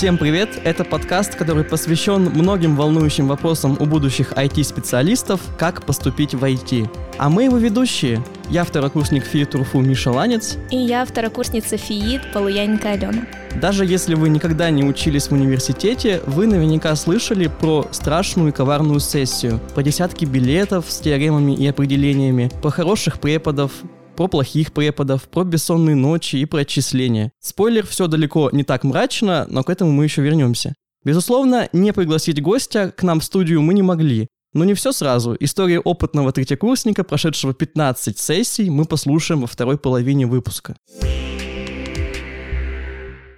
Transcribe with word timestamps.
Всем 0.00 0.16
привет! 0.16 0.58
Это 0.64 0.82
подкаст, 0.82 1.34
который 1.34 1.62
посвящен 1.62 2.22
многим 2.22 2.74
волнующим 2.74 3.28
вопросам 3.28 3.76
у 3.78 3.84
будущих 3.84 4.32
IT-специалистов, 4.32 5.42
как 5.58 5.84
поступить 5.84 6.32
в 6.32 6.42
IT. 6.42 6.88
А 7.18 7.28
мы 7.28 7.44
его 7.44 7.58
ведущие. 7.58 8.24
Я 8.48 8.64
второкурсник 8.64 9.24
ФИИ 9.26 9.44
ТУРФУ 9.44 9.80
Миша 9.80 10.10
Ланец. 10.10 10.56
И 10.70 10.76
я 10.78 11.04
второкурсница 11.04 11.76
ФИИТ 11.76 12.32
Полуяненко 12.32 12.88
Алена. 12.88 13.26
Даже 13.60 13.84
если 13.84 14.14
вы 14.14 14.30
никогда 14.30 14.70
не 14.70 14.84
учились 14.84 15.28
в 15.28 15.32
университете, 15.32 16.22
вы 16.26 16.46
наверняка 16.46 16.96
слышали 16.96 17.48
про 17.48 17.86
страшную 17.90 18.48
и 18.48 18.52
коварную 18.52 19.00
сессию, 19.00 19.60
про 19.74 19.82
десятки 19.82 20.24
билетов 20.24 20.86
с 20.88 20.98
теоремами 21.00 21.52
и 21.52 21.66
определениями, 21.66 22.50
про 22.62 22.70
хороших 22.70 23.20
преподов, 23.20 23.72
про 24.20 24.28
плохих 24.28 24.74
преподов, 24.74 25.30
про 25.30 25.44
бессонные 25.44 25.96
ночи 25.96 26.36
и 26.36 26.44
про 26.44 26.58
отчисления. 26.58 27.32
Спойлер, 27.40 27.86
все 27.86 28.06
далеко 28.06 28.50
не 28.52 28.64
так 28.64 28.84
мрачно, 28.84 29.46
но 29.48 29.62
к 29.62 29.70
этому 29.70 29.92
мы 29.92 30.04
еще 30.04 30.20
вернемся. 30.20 30.74
Безусловно, 31.06 31.70
не 31.72 31.94
пригласить 31.94 32.42
гостя 32.42 32.92
к 32.94 33.02
нам 33.02 33.20
в 33.20 33.24
студию 33.24 33.62
мы 33.62 33.72
не 33.72 33.80
могли. 33.80 34.28
Но 34.52 34.64
не 34.66 34.74
все 34.74 34.92
сразу. 34.92 35.34
Историю 35.40 35.80
опытного 35.80 36.32
третьекурсника, 36.32 37.02
прошедшего 37.02 37.54
15 37.54 38.18
сессий, 38.18 38.68
мы 38.68 38.84
послушаем 38.84 39.40
во 39.40 39.46
второй 39.46 39.78
половине 39.78 40.26
выпуска. 40.26 40.76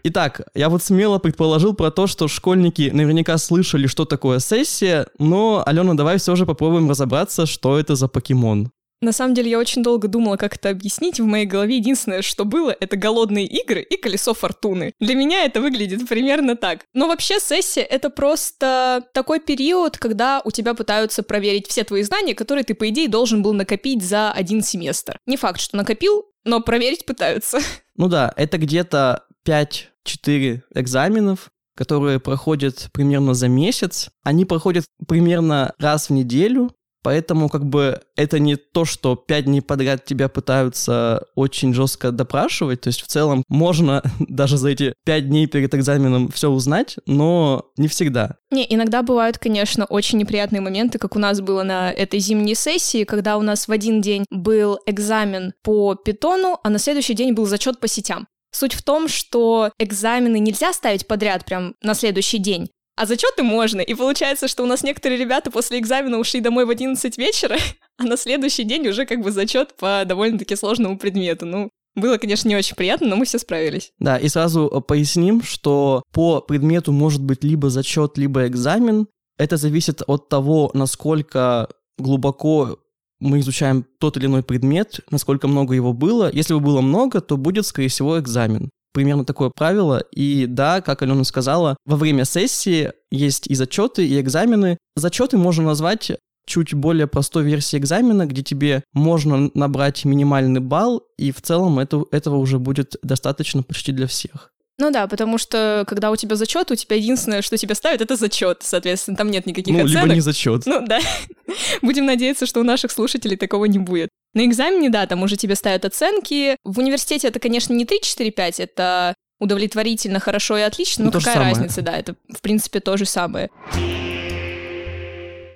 Итак, 0.02 0.40
я 0.56 0.68
вот 0.68 0.82
смело 0.82 1.20
предположил 1.20 1.74
про 1.74 1.92
то, 1.92 2.08
что 2.08 2.26
школьники 2.26 2.90
наверняка 2.92 3.38
слышали, 3.38 3.86
что 3.86 4.04
такое 4.04 4.40
сессия, 4.40 5.06
но, 5.20 5.62
Алена, 5.64 5.94
давай 5.94 6.18
все 6.18 6.34
же 6.34 6.44
попробуем 6.44 6.90
разобраться, 6.90 7.46
что 7.46 7.78
это 7.78 7.94
за 7.94 8.08
покемон. 8.08 8.72
На 9.02 9.10
самом 9.10 9.34
деле, 9.34 9.50
я 9.50 9.58
очень 9.58 9.82
долго 9.82 10.06
думала, 10.06 10.36
как 10.36 10.54
это 10.54 10.70
объяснить. 10.70 11.18
В 11.18 11.24
моей 11.24 11.44
голове 11.44 11.76
единственное, 11.76 12.22
что 12.22 12.44
было, 12.44 12.74
это 12.78 12.96
голодные 12.96 13.46
игры 13.46 13.82
и 13.82 13.96
колесо 13.96 14.32
фортуны. 14.32 14.92
Для 15.00 15.16
меня 15.16 15.44
это 15.44 15.60
выглядит 15.60 16.08
примерно 16.08 16.56
так. 16.56 16.86
Но 16.94 17.08
вообще 17.08 17.40
сессия— 17.40 17.82
это 17.90 18.10
просто 18.10 19.04
такой 19.12 19.40
период, 19.40 19.98
когда 19.98 20.40
у 20.44 20.52
тебя 20.52 20.74
пытаются 20.74 21.24
проверить 21.24 21.66
все 21.66 21.82
твои 21.82 22.04
знания, 22.04 22.36
которые 22.36 22.62
ты, 22.62 22.74
по 22.74 22.88
идее, 22.88 23.08
должен 23.08 23.42
был 23.42 23.52
накопить 23.52 24.04
за 24.04 24.30
один 24.30 24.62
семестр. 24.62 25.18
Не 25.26 25.36
факт, 25.36 25.60
что 25.60 25.76
накопил, 25.76 26.26
но 26.44 26.60
проверить 26.60 27.04
пытаются. 27.04 27.58
Ну 27.94 28.08
да, 28.08 28.32
это 28.36 28.56
где-то 28.56 29.26
5-4 29.46 30.62
экзаменов, 30.74 31.50
которые 31.76 32.20
проходят 32.20 32.88
примерно 32.92 33.34
за 33.34 33.48
месяц. 33.48 34.08
Они 34.22 34.46
проходят 34.46 34.86
примерно 35.06 35.74
раз 35.78 36.08
в 36.08 36.12
неделю, 36.14 36.74
Поэтому 37.02 37.48
как 37.48 37.64
бы 37.66 38.00
это 38.16 38.38
не 38.38 38.56
то, 38.56 38.84
что 38.84 39.16
пять 39.16 39.46
дней 39.46 39.60
подряд 39.60 40.04
тебя 40.04 40.28
пытаются 40.28 41.26
очень 41.34 41.74
жестко 41.74 42.12
допрашивать. 42.12 42.82
То 42.82 42.88
есть 42.88 43.02
в 43.02 43.06
целом 43.06 43.42
можно 43.48 44.02
даже 44.20 44.56
за 44.56 44.70
эти 44.70 44.94
пять 45.04 45.28
дней 45.28 45.46
перед 45.46 45.74
экзаменом 45.74 46.30
все 46.30 46.48
узнать, 46.48 46.96
но 47.06 47.66
не 47.76 47.88
всегда. 47.88 48.36
Не, 48.50 48.66
иногда 48.68 49.02
бывают, 49.02 49.38
конечно, 49.38 49.84
очень 49.86 50.18
неприятные 50.18 50.60
моменты, 50.60 50.98
как 50.98 51.16
у 51.16 51.18
нас 51.18 51.40
было 51.40 51.62
на 51.62 51.90
этой 51.90 52.20
зимней 52.20 52.54
сессии, 52.54 53.04
когда 53.04 53.36
у 53.36 53.42
нас 53.42 53.66
в 53.66 53.72
один 53.72 54.00
день 54.00 54.24
был 54.30 54.78
экзамен 54.86 55.52
по 55.62 55.94
питону, 55.94 56.58
а 56.62 56.70
на 56.70 56.78
следующий 56.78 57.14
день 57.14 57.32
был 57.32 57.46
зачет 57.46 57.80
по 57.80 57.88
сетям. 57.88 58.26
Суть 58.54 58.74
в 58.74 58.82
том, 58.82 59.08
что 59.08 59.72
экзамены 59.78 60.38
нельзя 60.38 60.72
ставить 60.72 61.06
подряд 61.06 61.44
прям 61.46 61.74
на 61.82 61.94
следующий 61.94 62.38
день. 62.38 62.68
А 62.96 63.06
зачеты 63.06 63.42
можно. 63.42 63.80
И 63.80 63.94
получается, 63.94 64.48
что 64.48 64.62
у 64.62 64.66
нас 64.66 64.82
некоторые 64.82 65.18
ребята 65.18 65.50
после 65.50 65.78
экзамена 65.78 66.18
ушли 66.18 66.40
домой 66.40 66.66
в 66.66 66.70
11 66.70 67.16
вечера, 67.18 67.56
а 67.98 68.04
на 68.04 68.16
следующий 68.16 68.64
день 68.64 68.86
уже 68.88 69.06
как 69.06 69.22
бы 69.22 69.30
зачет 69.30 69.74
по 69.76 70.02
довольно-таки 70.06 70.56
сложному 70.56 70.98
предмету. 70.98 71.46
Ну, 71.46 71.70
было, 71.94 72.18
конечно, 72.18 72.48
не 72.48 72.56
очень 72.56 72.76
приятно, 72.76 73.06
но 73.08 73.16
мы 73.16 73.24
все 73.24 73.38
справились. 73.38 73.92
Да, 73.98 74.18
и 74.18 74.28
сразу 74.28 74.66
э, 74.68 74.80
поясним, 74.80 75.42
что 75.42 76.02
по 76.12 76.40
предмету 76.40 76.92
может 76.92 77.22
быть 77.22 77.44
либо 77.44 77.70
зачет, 77.70 78.18
либо 78.18 78.46
экзамен. 78.46 79.06
Это 79.38 79.56
зависит 79.56 80.02
от 80.06 80.28
того, 80.28 80.70
насколько 80.74 81.68
глубоко 81.98 82.78
мы 83.20 83.40
изучаем 83.40 83.86
тот 83.98 84.16
или 84.16 84.26
иной 84.26 84.42
предмет, 84.42 85.00
насколько 85.10 85.48
много 85.48 85.74
его 85.74 85.92
было. 85.92 86.30
Если 86.32 86.52
его 86.52 86.60
было 86.60 86.80
много, 86.80 87.20
то 87.20 87.36
будет, 87.36 87.66
скорее 87.66 87.88
всего, 87.88 88.18
экзамен 88.18 88.70
примерно 88.92 89.24
такое 89.24 89.50
правило. 89.50 89.98
И 90.12 90.46
да, 90.46 90.80
как 90.80 91.02
Алена 91.02 91.24
сказала, 91.24 91.76
во 91.84 91.96
время 91.96 92.24
сессии 92.24 92.92
есть 93.10 93.46
и 93.46 93.54
зачеты, 93.54 94.06
и 94.06 94.20
экзамены. 94.20 94.78
Зачеты 94.96 95.36
можно 95.36 95.64
назвать 95.64 96.12
чуть 96.46 96.74
более 96.74 97.06
простой 97.06 97.44
версией 97.44 97.80
экзамена, 97.80 98.26
где 98.26 98.42
тебе 98.42 98.82
можно 98.92 99.50
набрать 99.54 100.04
минимальный 100.04 100.60
балл, 100.60 101.02
и 101.16 101.30
в 101.30 101.40
целом 101.40 101.78
это, 101.78 102.04
этого 102.10 102.36
уже 102.36 102.58
будет 102.58 102.96
достаточно 103.02 103.62
почти 103.62 103.92
для 103.92 104.06
всех. 104.06 104.52
Ну 104.78 104.90
да, 104.90 105.06
потому 105.06 105.38
что 105.38 105.84
когда 105.86 106.10
у 106.10 106.16
тебя 106.16 106.34
зачет, 106.34 106.70
у 106.70 106.74
тебя 106.74 106.96
единственное, 106.96 107.42
что 107.42 107.56
тебя 107.56 107.74
ставят, 107.74 108.00
это 108.00 108.16
зачет. 108.16 108.62
Соответственно, 108.62 109.16
там 109.16 109.30
нет 109.30 109.46
никаких 109.46 109.74
ну, 109.74 109.84
оценок. 109.84 110.04
либо 110.04 110.14
не 110.14 110.20
зачет. 110.20 110.66
Ну 110.66 110.84
да. 110.86 110.98
Будем 111.82 112.06
надеяться, 112.06 112.46
что 112.46 112.60
у 112.60 112.64
наших 112.64 112.90
слушателей 112.90 113.36
такого 113.36 113.66
не 113.66 113.78
будет. 113.78 114.08
На 114.34 114.46
экзамене, 114.46 114.88
да, 114.88 115.06
там 115.06 115.22
уже 115.22 115.36
тебе 115.36 115.54
ставят 115.54 115.84
оценки. 115.84 116.56
В 116.64 116.78
университете 116.78 117.28
это, 117.28 117.38
конечно, 117.38 117.74
не 117.74 117.84
3, 117.84 118.00
4, 118.00 118.30
5, 118.30 118.60
это 118.60 119.14
удовлетворительно, 119.38 120.20
хорошо 120.20 120.56
и 120.56 120.62
отлично. 120.62 121.04
Ну, 121.04 121.10
но 121.12 121.18
какая 121.18 121.38
разница, 121.38 121.82
да, 121.82 121.98
это, 121.98 122.16
в 122.34 122.40
принципе, 122.40 122.80
то 122.80 122.96
же 122.96 123.04
самое. 123.04 123.50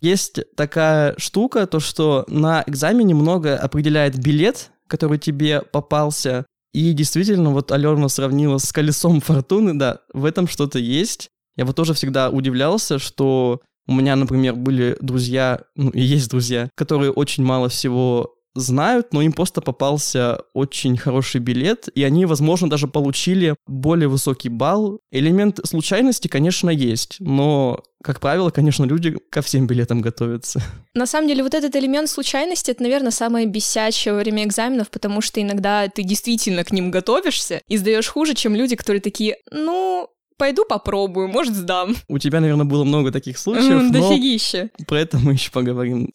Есть 0.02 0.40
такая 0.56 1.14
штука, 1.16 1.66
то 1.66 1.80
что 1.80 2.26
на 2.28 2.62
экзамене 2.66 3.14
много 3.14 3.56
определяет 3.56 4.18
билет, 4.18 4.70
который 4.88 5.18
тебе 5.18 5.62
попался. 5.62 6.44
И 6.74 6.92
действительно, 6.92 7.50
вот 7.50 7.72
Алена 7.72 8.10
сравнила 8.10 8.58
с 8.58 8.70
колесом 8.72 9.22
фортуны, 9.22 9.72
да, 9.72 10.00
в 10.12 10.26
этом 10.26 10.46
что-то 10.46 10.78
есть. 10.78 11.28
Я 11.56 11.64
вот 11.64 11.76
тоже 11.76 11.94
всегда 11.94 12.28
удивлялся, 12.28 12.98
что 12.98 13.62
у 13.88 13.94
меня, 13.94 14.16
например, 14.16 14.54
были 14.54 14.98
друзья, 15.00 15.60
ну 15.76 15.88
и 15.90 16.02
есть 16.02 16.28
друзья, 16.28 16.68
которые 16.74 17.10
очень 17.10 17.44
мало 17.44 17.70
всего 17.70 18.35
знают, 18.56 19.12
но 19.12 19.22
им 19.22 19.32
просто 19.32 19.60
попался 19.60 20.42
очень 20.54 20.96
хороший 20.96 21.40
билет, 21.40 21.88
и 21.94 22.02
они, 22.02 22.26
возможно, 22.26 22.68
даже 22.68 22.88
получили 22.88 23.54
более 23.66 24.08
высокий 24.08 24.48
балл. 24.48 25.00
Элемент 25.10 25.60
случайности, 25.64 26.28
конечно, 26.28 26.70
есть, 26.70 27.16
но, 27.20 27.82
как 28.02 28.20
правило, 28.20 28.50
конечно, 28.50 28.84
люди 28.84 29.16
ко 29.30 29.42
всем 29.42 29.66
билетам 29.66 30.00
готовятся. 30.00 30.60
На 30.94 31.06
самом 31.06 31.28
деле, 31.28 31.42
вот 31.42 31.54
этот 31.54 31.74
элемент 31.76 32.08
случайности, 32.08 32.70
это, 32.70 32.82
наверное, 32.82 33.10
самое 33.10 33.46
бесячее 33.46 34.14
во 34.14 34.20
время 34.20 34.44
экзаменов, 34.44 34.90
потому 34.90 35.20
что 35.20 35.40
иногда 35.40 35.86
ты 35.88 36.02
действительно 36.02 36.64
к 36.64 36.72
ним 36.72 36.90
готовишься 36.90 37.60
и 37.68 37.76
сдаешь 37.76 38.08
хуже, 38.08 38.34
чем 38.34 38.54
люди, 38.54 38.76
которые 38.76 39.00
такие, 39.00 39.36
ну, 39.50 40.08
пойду 40.38 40.64
попробую, 40.68 41.28
может, 41.28 41.54
сдам. 41.54 41.96
У 42.08 42.18
тебя, 42.18 42.40
наверное, 42.40 42.66
было 42.66 42.84
много 42.84 43.12
таких 43.12 43.38
случаев, 43.38 43.82
но 43.82 43.90
дофигища. 43.90 44.70
про 44.86 45.00
это 45.00 45.18
мы 45.18 45.32
еще 45.32 45.50
поговорим 45.50 46.10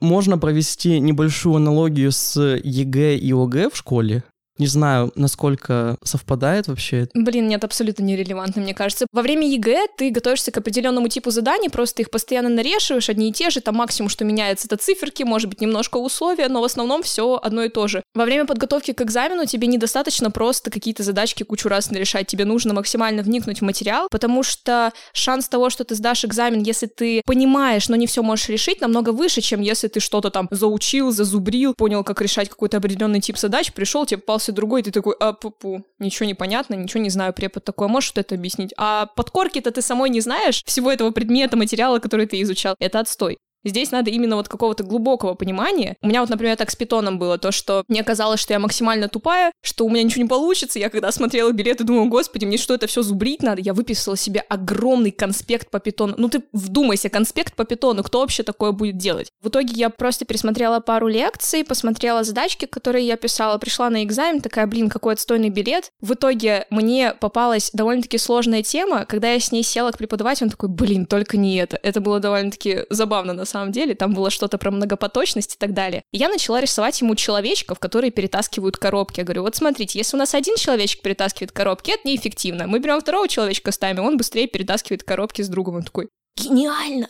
можно 0.00 0.38
провести 0.38 1.00
небольшую 1.00 1.56
аналогию 1.56 2.12
с 2.12 2.40
ЕГЭ 2.40 3.16
и 3.16 3.32
ОГЭ 3.32 3.70
в 3.70 3.76
школе. 3.76 4.24
Не 4.58 4.66
знаю, 4.66 5.12
насколько 5.14 5.96
совпадает 6.02 6.68
вообще. 6.68 7.08
Блин, 7.14 7.48
нет, 7.48 7.62
абсолютно 7.64 8.02
нерелевантно, 8.02 8.60
мне 8.62 8.74
кажется. 8.74 9.06
Во 9.12 9.22
время 9.22 9.48
ЕГЭ 9.48 9.86
ты 9.96 10.10
готовишься 10.10 10.50
к 10.50 10.58
определенному 10.58 11.08
типу 11.08 11.30
заданий, 11.30 11.68
просто 11.68 12.02
их 12.02 12.10
постоянно 12.10 12.48
нарешиваешь, 12.48 13.08
одни 13.08 13.30
и 13.30 13.32
те 13.32 13.50
же, 13.50 13.60
там 13.60 13.76
максимум, 13.76 14.08
что 14.08 14.24
меняется, 14.24 14.66
это 14.66 14.76
циферки, 14.76 15.22
может 15.22 15.48
быть, 15.48 15.60
немножко 15.60 15.98
условия, 15.98 16.48
но 16.48 16.60
в 16.60 16.64
основном 16.64 17.02
все 17.02 17.38
одно 17.42 17.62
и 17.62 17.68
то 17.68 17.86
же. 17.86 18.02
Во 18.14 18.24
время 18.24 18.46
подготовки 18.46 18.92
к 18.92 19.00
экзамену 19.00 19.46
тебе 19.46 19.68
недостаточно 19.68 20.30
просто 20.30 20.70
какие-то 20.70 21.02
задачки 21.02 21.44
кучу 21.44 21.68
раз 21.68 21.90
нарешать, 21.90 22.26
тебе 22.26 22.44
нужно 22.44 22.74
максимально 22.74 23.22
вникнуть 23.22 23.60
в 23.60 23.64
материал, 23.64 24.08
потому 24.10 24.42
что 24.42 24.92
шанс 25.12 25.48
того, 25.48 25.70
что 25.70 25.84
ты 25.84 25.94
сдашь 25.94 26.24
экзамен, 26.24 26.62
если 26.62 26.86
ты 26.86 27.22
понимаешь, 27.24 27.88
но 27.88 27.96
не 27.96 28.06
все 28.06 28.22
можешь 28.22 28.48
решить, 28.48 28.80
намного 28.80 29.10
выше, 29.10 29.40
чем 29.40 29.60
если 29.60 29.88
ты 29.88 30.00
что-то 30.00 30.30
там 30.30 30.48
заучил, 30.50 31.12
зазубрил, 31.12 31.74
понял, 31.74 32.02
как 32.02 32.20
решать 32.20 32.48
какой-то 32.48 32.78
определенный 32.78 33.20
тип 33.20 33.38
задач, 33.38 33.72
пришел, 33.72 34.04
тебе 34.04 34.18
попался 34.18 34.47
попался 34.48 34.52
другой, 34.52 34.82
ты 34.82 34.90
такой, 34.90 35.14
а, 35.20 35.32
пу-пу, 35.32 35.82
ничего 35.98 36.26
не 36.26 36.34
понятно, 36.34 36.74
ничего 36.74 37.02
не 37.02 37.10
знаю, 37.10 37.32
препод 37.32 37.64
такой, 37.64 37.88
можешь 37.88 38.10
что-то 38.10 38.34
объяснить? 38.34 38.72
А 38.76 39.06
подкорки-то 39.06 39.70
ты 39.70 39.82
самой 39.82 40.10
не 40.10 40.20
знаешь 40.20 40.62
всего 40.64 40.90
этого 40.90 41.10
предмета, 41.10 41.56
материала, 41.56 41.98
который 41.98 42.26
ты 42.26 42.40
изучал. 42.42 42.74
Это 42.80 43.00
отстой. 43.00 43.38
Здесь 43.64 43.90
надо 43.90 44.10
именно 44.10 44.36
вот 44.36 44.48
какого-то 44.48 44.84
глубокого 44.84 45.34
понимания. 45.34 45.96
У 46.02 46.08
меня 46.08 46.20
вот, 46.20 46.30
например, 46.30 46.56
так 46.56 46.70
с 46.70 46.76
питоном 46.76 47.18
было, 47.18 47.38
то, 47.38 47.52
что 47.52 47.84
мне 47.88 48.04
казалось, 48.04 48.40
что 48.40 48.52
я 48.52 48.58
максимально 48.58 49.08
тупая, 49.08 49.52
что 49.62 49.84
у 49.84 49.90
меня 49.90 50.02
ничего 50.02 50.22
не 50.22 50.28
получится. 50.28 50.78
Я 50.78 50.90
когда 50.90 51.12
смотрела 51.12 51.52
билеты, 51.52 51.84
думала, 51.84 52.06
господи, 52.06 52.44
мне 52.44 52.58
что, 52.58 52.74
это 52.74 52.86
все 52.86 53.02
зубрить 53.02 53.42
надо? 53.42 53.60
Я 53.60 53.74
выписала 53.74 54.16
себе 54.16 54.40
огромный 54.40 55.10
конспект 55.10 55.70
по 55.70 55.80
питону. 55.80 56.14
Ну 56.16 56.28
ты 56.28 56.42
вдумайся, 56.52 57.08
конспект 57.08 57.54
по 57.56 57.64
питону, 57.64 58.02
кто 58.02 58.20
вообще 58.20 58.42
такое 58.42 58.72
будет 58.72 58.96
делать? 58.96 59.30
В 59.42 59.48
итоге 59.48 59.72
я 59.74 59.90
просто 59.90 60.24
пересмотрела 60.24 60.80
пару 60.80 61.08
лекций, 61.08 61.64
посмотрела 61.64 62.24
задачки, 62.24 62.66
которые 62.66 63.06
я 63.06 63.16
писала, 63.16 63.58
пришла 63.58 63.90
на 63.90 64.04
экзамен, 64.04 64.40
такая, 64.40 64.66
блин, 64.66 64.88
какой 64.88 65.14
отстойный 65.14 65.50
билет. 65.50 65.90
В 66.00 66.14
итоге 66.14 66.66
мне 66.70 67.14
попалась 67.14 67.70
довольно-таки 67.72 68.18
сложная 68.18 68.62
тема, 68.62 69.04
когда 69.04 69.32
я 69.32 69.40
с 69.40 69.52
ней 69.52 69.62
села 69.62 69.90
к 69.90 69.98
преподавателю, 69.98 70.46
он 70.46 70.50
такой, 70.50 70.68
блин, 70.68 71.06
только 71.06 71.36
не 71.36 71.56
это. 71.56 71.78
Это 71.82 72.00
было 72.00 72.20
довольно-таки 72.20 72.84
забавно 72.90 73.32
на 73.32 73.44
самом 73.48 73.72
деле, 73.72 73.94
там 73.94 74.14
было 74.14 74.30
что-то 74.30 74.58
про 74.58 74.70
многопоточность 74.70 75.54
и 75.54 75.58
так 75.58 75.74
далее. 75.74 76.02
И 76.12 76.18
я 76.18 76.28
начала 76.28 76.60
рисовать 76.60 77.00
ему 77.00 77.14
человечков, 77.14 77.78
которые 77.78 78.10
перетаскивают 78.10 78.76
коробки. 78.76 79.20
Я 79.20 79.24
говорю, 79.24 79.42
вот 79.42 79.56
смотрите, 79.56 79.98
если 79.98 80.16
у 80.16 80.18
нас 80.18 80.34
один 80.34 80.56
человечек 80.56 81.02
перетаскивает 81.02 81.52
коробки, 81.52 81.90
это 81.90 82.06
неэффективно. 82.06 82.66
Мы 82.66 82.78
берем 82.78 83.00
второго 83.00 83.28
человечка, 83.28 83.72
ставим, 83.72 84.04
он 84.04 84.16
быстрее 84.16 84.46
перетаскивает 84.46 85.02
коробки 85.02 85.42
с 85.42 85.48
другом. 85.48 85.76
Он 85.76 85.82
такой, 85.82 86.08
гениально! 86.36 87.08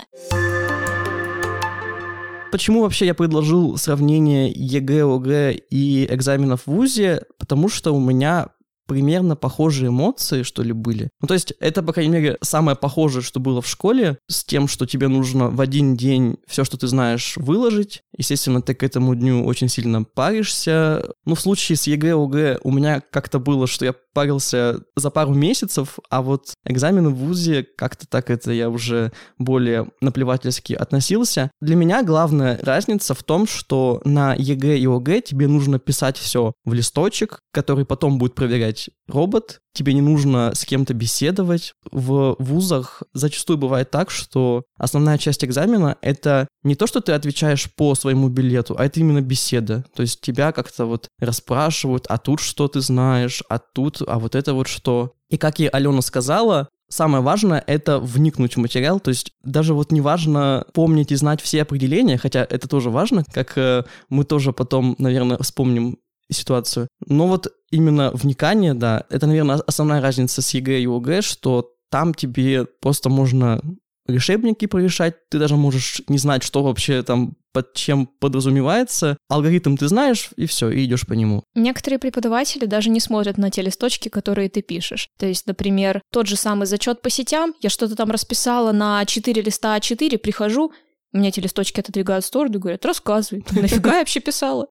Почему 2.50 2.80
вообще 2.80 3.04
я 3.04 3.14
предложил 3.14 3.76
сравнение 3.76 4.50
ЕГЭ, 4.50 5.04
ОГЭ 5.04 5.52
и 5.70 6.06
экзаменов 6.06 6.62
в 6.62 6.68
ВУЗе? 6.68 7.24
Потому 7.38 7.68
что 7.68 7.92
у 7.92 8.00
меня 8.00 8.48
примерно 8.88 9.36
похожие 9.36 9.88
эмоции, 9.88 10.42
что 10.42 10.62
ли, 10.62 10.72
были. 10.72 11.10
Ну, 11.20 11.28
то 11.28 11.34
есть 11.34 11.52
это, 11.60 11.82
по 11.82 11.92
крайней 11.92 12.12
мере, 12.12 12.38
самое 12.40 12.76
похожее, 12.76 13.22
что 13.22 13.38
было 13.38 13.60
в 13.60 13.68
школе, 13.68 14.18
с 14.28 14.44
тем, 14.44 14.66
что 14.66 14.86
тебе 14.86 15.08
нужно 15.08 15.50
в 15.50 15.60
один 15.60 15.96
день 15.96 16.38
все, 16.48 16.64
что 16.64 16.78
ты 16.78 16.88
знаешь, 16.88 17.34
выложить. 17.36 18.02
Естественно, 18.16 18.62
ты 18.62 18.74
к 18.74 18.82
этому 18.82 19.14
дню 19.14 19.44
очень 19.44 19.68
сильно 19.68 20.02
паришься. 20.02 21.04
Ну, 21.26 21.34
в 21.34 21.40
случае 21.40 21.76
с 21.76 21.86
ЕГЭ, 21.86 22.14
ОГЭ 22.14 22.58
у 22.64 22.72
меня 22.72 23.02
как-то 23.12 23.38
было, 23.38 23.66
что 23.66 23.84
я 23.84 23.94
парился 24.14 24.80
за 24.96 25.10
пару 25.10 25.34
месяцев, 25.34 25.98
а 26.10 26.22
вот 26.22 26.54
экзамены 26.64 27.10
в 27.10 27.14
ВУЗе 27.14 27.64
как-то 27.76 28.06
так 28.08 28.30
это 28.30 28.50
я 28.50 28.68
уже 28.70 29.12
более 29.38 29.90
наплевательски 30.00 30.72
относился. 30.72 31.50
Для 31.60 31.76
меня 31.76 32.02
главная 32.02 32.58
разница 32.62 33.14
в 33.14 33.22
том, 33.22 33.46
что 33.46 34.00
на 34.04 34.34
ЕГЭ 34.34 34.78
и 34.78 34.86
ОГЭ 34.86 35.20
тебе 35.20 35.46
нужно 35.46 35.78
писать 35.78 36.16
все 36.16 36.52
в 36.64 36.72
листочек, 36.72 37.40
который 37.52 37.84
потом 37.84 38.18
будет 38.18 38.34
проверять 38.34 38.77
робот, 39.08 39.60
тебе 39.72 39.94
не 39.94 40.00
нужно 40.00 40.52
с 40.54 40.64
кем-то 40.64 40.94
беседовать. 40.94 41.74
В 41.90 42.36
вузах 42.38 43.02
зачастую 43.12 43.58
бывает 43.58 43.90
так, 43.90 44.10
что 44.10 44.64
основная 44.76 45.18
часть 45.18 45.44
экзамена— 45.44 45.96
это 46.02 46.48
не 46.62 46.74
то, 46.74 46.86
что 46.86 47.00
ты 47.00 47.12
отвечаешь 47.12 47.72
по 47.74 47.94
своему 47.94 48.28
билету, 48.28 48.74
а 48.78 48.84
это 48.84 49.00
именно 49.00 49.20
беседа. 49.20 49.84
То 49.94 50.02
есть 50.02 50.20
тебя 50.20 50.52
как-то 50.52 50.86
вот 50.86 51.08
расспрашивают, 51.18 52.06
а 52.08 52.18
тут 52.18 52.40
что 52.40 52.68
ты 52.68 52.80
знаешь, 52.80 53.42
а 53.48 53.58
тут, 53.58 54.02
а 54.06 54.18
вот 54.18 54.34
это 54.34 54.54
вот 54.54 54.68
что. 54.68 55.12
И 55.30 55.36
как 55.36 55.60
и 55.60 55.66
Алена 55.66 56.02
сказала, 56.02 56.68
Самое 56.90 57.22
важное— 57.22 57.62
это 57.66 57.98
вникнуть 57.98 58.56
в 58.56 58.60
материал, 58.60 58.98
то 58.98 59.10
есть 59.10 59.32
даже 59.42 59.74
вот 59.74 59.92
не 59.92 60.00
важно 60.00 60.64
помнить 60.72 61.12
и 61.12 61.16
знать 61.16 61.42
все 61.42 61.60
определения, 61.60 62.16
хотя 62.16 62.46
это 62.48 62.66
тоже 62.66 62.88
важно, 62.88 63.24
как 63.30 63.58
э, 63.58 63.84
мы 64.08 64.24
тоже 64.24 64.54
потом, 64.54 64.96
наверное, 64.98 65.36
вспомним 65.36 65.98
ситуацию. 66.30 66.88
Но 67.06 67.26
вот 67.26 67.48
именно 67.70 68.10
вникание, 68.12 68.74
да, 68.74 69.04
это, 69.10 69.26
наверное, 69.26 69.56
основная 69.66 70.00
разница 70.00 70.42
с 70.42 70.54
ЕГЭ 70.54 70.80
и 70.80 70.86
ОГЭ, 70.86 71.22
что 71.22 71.72
там 71.90 72.14
тебе 72.14 72.64
просто 72.64 73.08
можно 73.08 73.60
решебники 74.06 74.66
порешать, 74.66 75.28
ты 75.28 75.38
даже 75.38 75.56
можешь 75.56 76.02
не 76.08 76.18
знать, 76.18 76.42
что 76.42 76.62
вообще 76.62 77.02
там 77.02 77.36
под 77.52 77.74
чем 77.74 78.06
подразумевается. 78.06 79.16
Алгоритм 79.28 79.76
ты 79.76 79.88
знаешь, 79.88 80.30
и 80.36 80.46
все, 80.46 80.70
и 80.70 80.84
идешь 80.84 81.06
по 81.06 81.12
нему. 81.12 81.42
Некоторые 81.54 81.98
преподаватели 81.98 82.66
даже 82.66 82.90
не 82.90 83.00
смотрят 83.00 83.36
на 83.38 83.50
те 83.50 83.62
листочки, 83.62 84.08
которые 84.08 84.48
ты 84.48 84.62
пишешь. 84.62 85.08
То 85.18 85.26
есть, 85.26 85.46
например, 85.46 86.00
тот 86.12 86.26
же 86.26 86.36
самый 86.36 86.66
зачет 86.66 87.02
по 87.02 87.10
сетям, 87.10 87.54
я 87.60 87.70
что-то 87.70 87.96
там 87.96 88.10
расписала 88.10 88.72
на 88.72 89.04
4 89.04 89.42
листа 89.42 89.76
А4, 89.76 90.18
прихожу, 90.18 90.72
у 91.12 91.18
меня 91.18 91.28
эти 91.28 91.40
листочки 91.40 91.80
отодвигают 91.80 92.24
в 92.24 92.28
сторону 92.28 92.56
и 92.56 92.58
говорят, 92.58 92.84
рассказывай, 92.84 93.44
нафига 93.50 93.94
я 93.94 93.98
вообще 94.00 94.20
писала? 94.20 94.68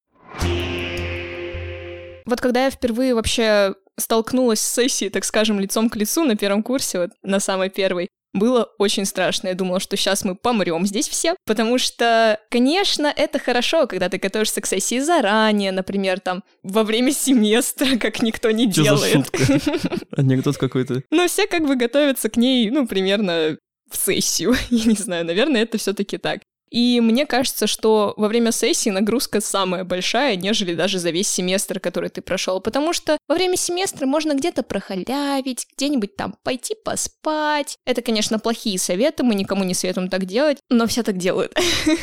Вот 2.27 2.41
когда 2.41 2.65
я 2.65 2.69
впервые 2.69 3.15
вообще 3.15 3.73
столкнулась 3.97 4.59
с 4.59 4.73
сессией, 4.73 5.09
так 5.09 5.25
скажем, 5.25 5.59
лицом 5.59 5.89
к 5.89 5.95
лицу 5.95 6.23
на 6.23 6.35
первом 6.35 6.61
курсе, 6.61 6.99
вот 6.99 7.11
на 7.23 7.39
самой 7.39 7.69
первой, 7.69 8.09
было 8.33 8.69
очень 8.77 9.05
страшно. 9.05 9.47
Я 9.47 9.53
думала, 9.55 9.79
что 9.79 9.97
сейчас 9.97 10.23
мы 10.23 10.35
помрем 10.35 10.85
здесь 10.85 11.07
все, 11.07 11.35
потому 11.45 11.77
что, 11.79 12.39
конечно, 12.51 13.11
это 13.15 13.39
хорошо, 13.39 13.87
когда 13.87 14.09
ты 14.09 14.17
готовишься 14.17 14.61
к 14.61 14.67
сессии 14.67 14.99
заранее, 14.99 15.71
например, 15.71 16.19
там, 16.19 16.43
во 16.61 16.83
время 16.83 17.11
семестра, 17.11 17.97
как 17.99 18.21
никто 18.21 18.51
не 18.51 18.71
Что 18.71 18.83
делает. 18.83 19.01
за 19.01 19.45
шутка? 19.47 19.97
Анекдот 20.11 20.57
какой-то. 20.57 21.01
Но 21.09 21.27
все 21.27 21.47
как 21.47 21.65
бы 21.65 21.75
готовятся 21.75 22.29
к 22.29 22.37
ней, 22.37 22.69
ну, 22.69 22.85
примерно 22.85 23.57
в 23.89 23.97
сессию. 23.97 24.55
Я 24.69 24.85
не 24.85 24.95
знаю, 24.95 25.25
наверное, 25.25 25.63
это 25.63 25.77
все-таки 25.77 26.17
так. 26.17 26.41
И 26.69 26.99
мне 27.01 27.25
кажется, 27.25 27.67
что 27.67 28.13
во 28.17 28.27
время 28.27 28.51
сессии 28.51 28.89
нагрузка 28.89 29.41
самая 29.41 29.83
большая, 29.83 30.35
нежели 30.35 30.73
даже 30.73 30.99
за 30.99 31.11
весь 31.11 31.29
семестр, 31.29 31.79
который 31.79 32.09
ты 32.09 32.21
прошел. 32.21 32.59
Потому 32.59 32.93
что 32.93 33.17
во 33.27 33.35
время 33.35 33.55
семестра 33.57 34.05
можно 34.05 34.33
где-то 34.33 34.63
прохалявить, 34.63 35.67
где-нибудь 35.75 36.15
там 36.15 36.35
пойти 36.43 36.75
поспать. 36.83 37.77
Это, 37.85 38.01
конечно, 38.01 38.39
плохие 38.39 38.77
советы, 38.79 39.23
мы 39.23 39.35
никому 39.35 39.63
не 39.63 39.73
советуем 39.73 40.09
так 40.09 40.25
делать, 40.25 40.57
но 40.69 40.87
все 40.87 41.03
так 41.03 41.17
делают. 41.17 41.53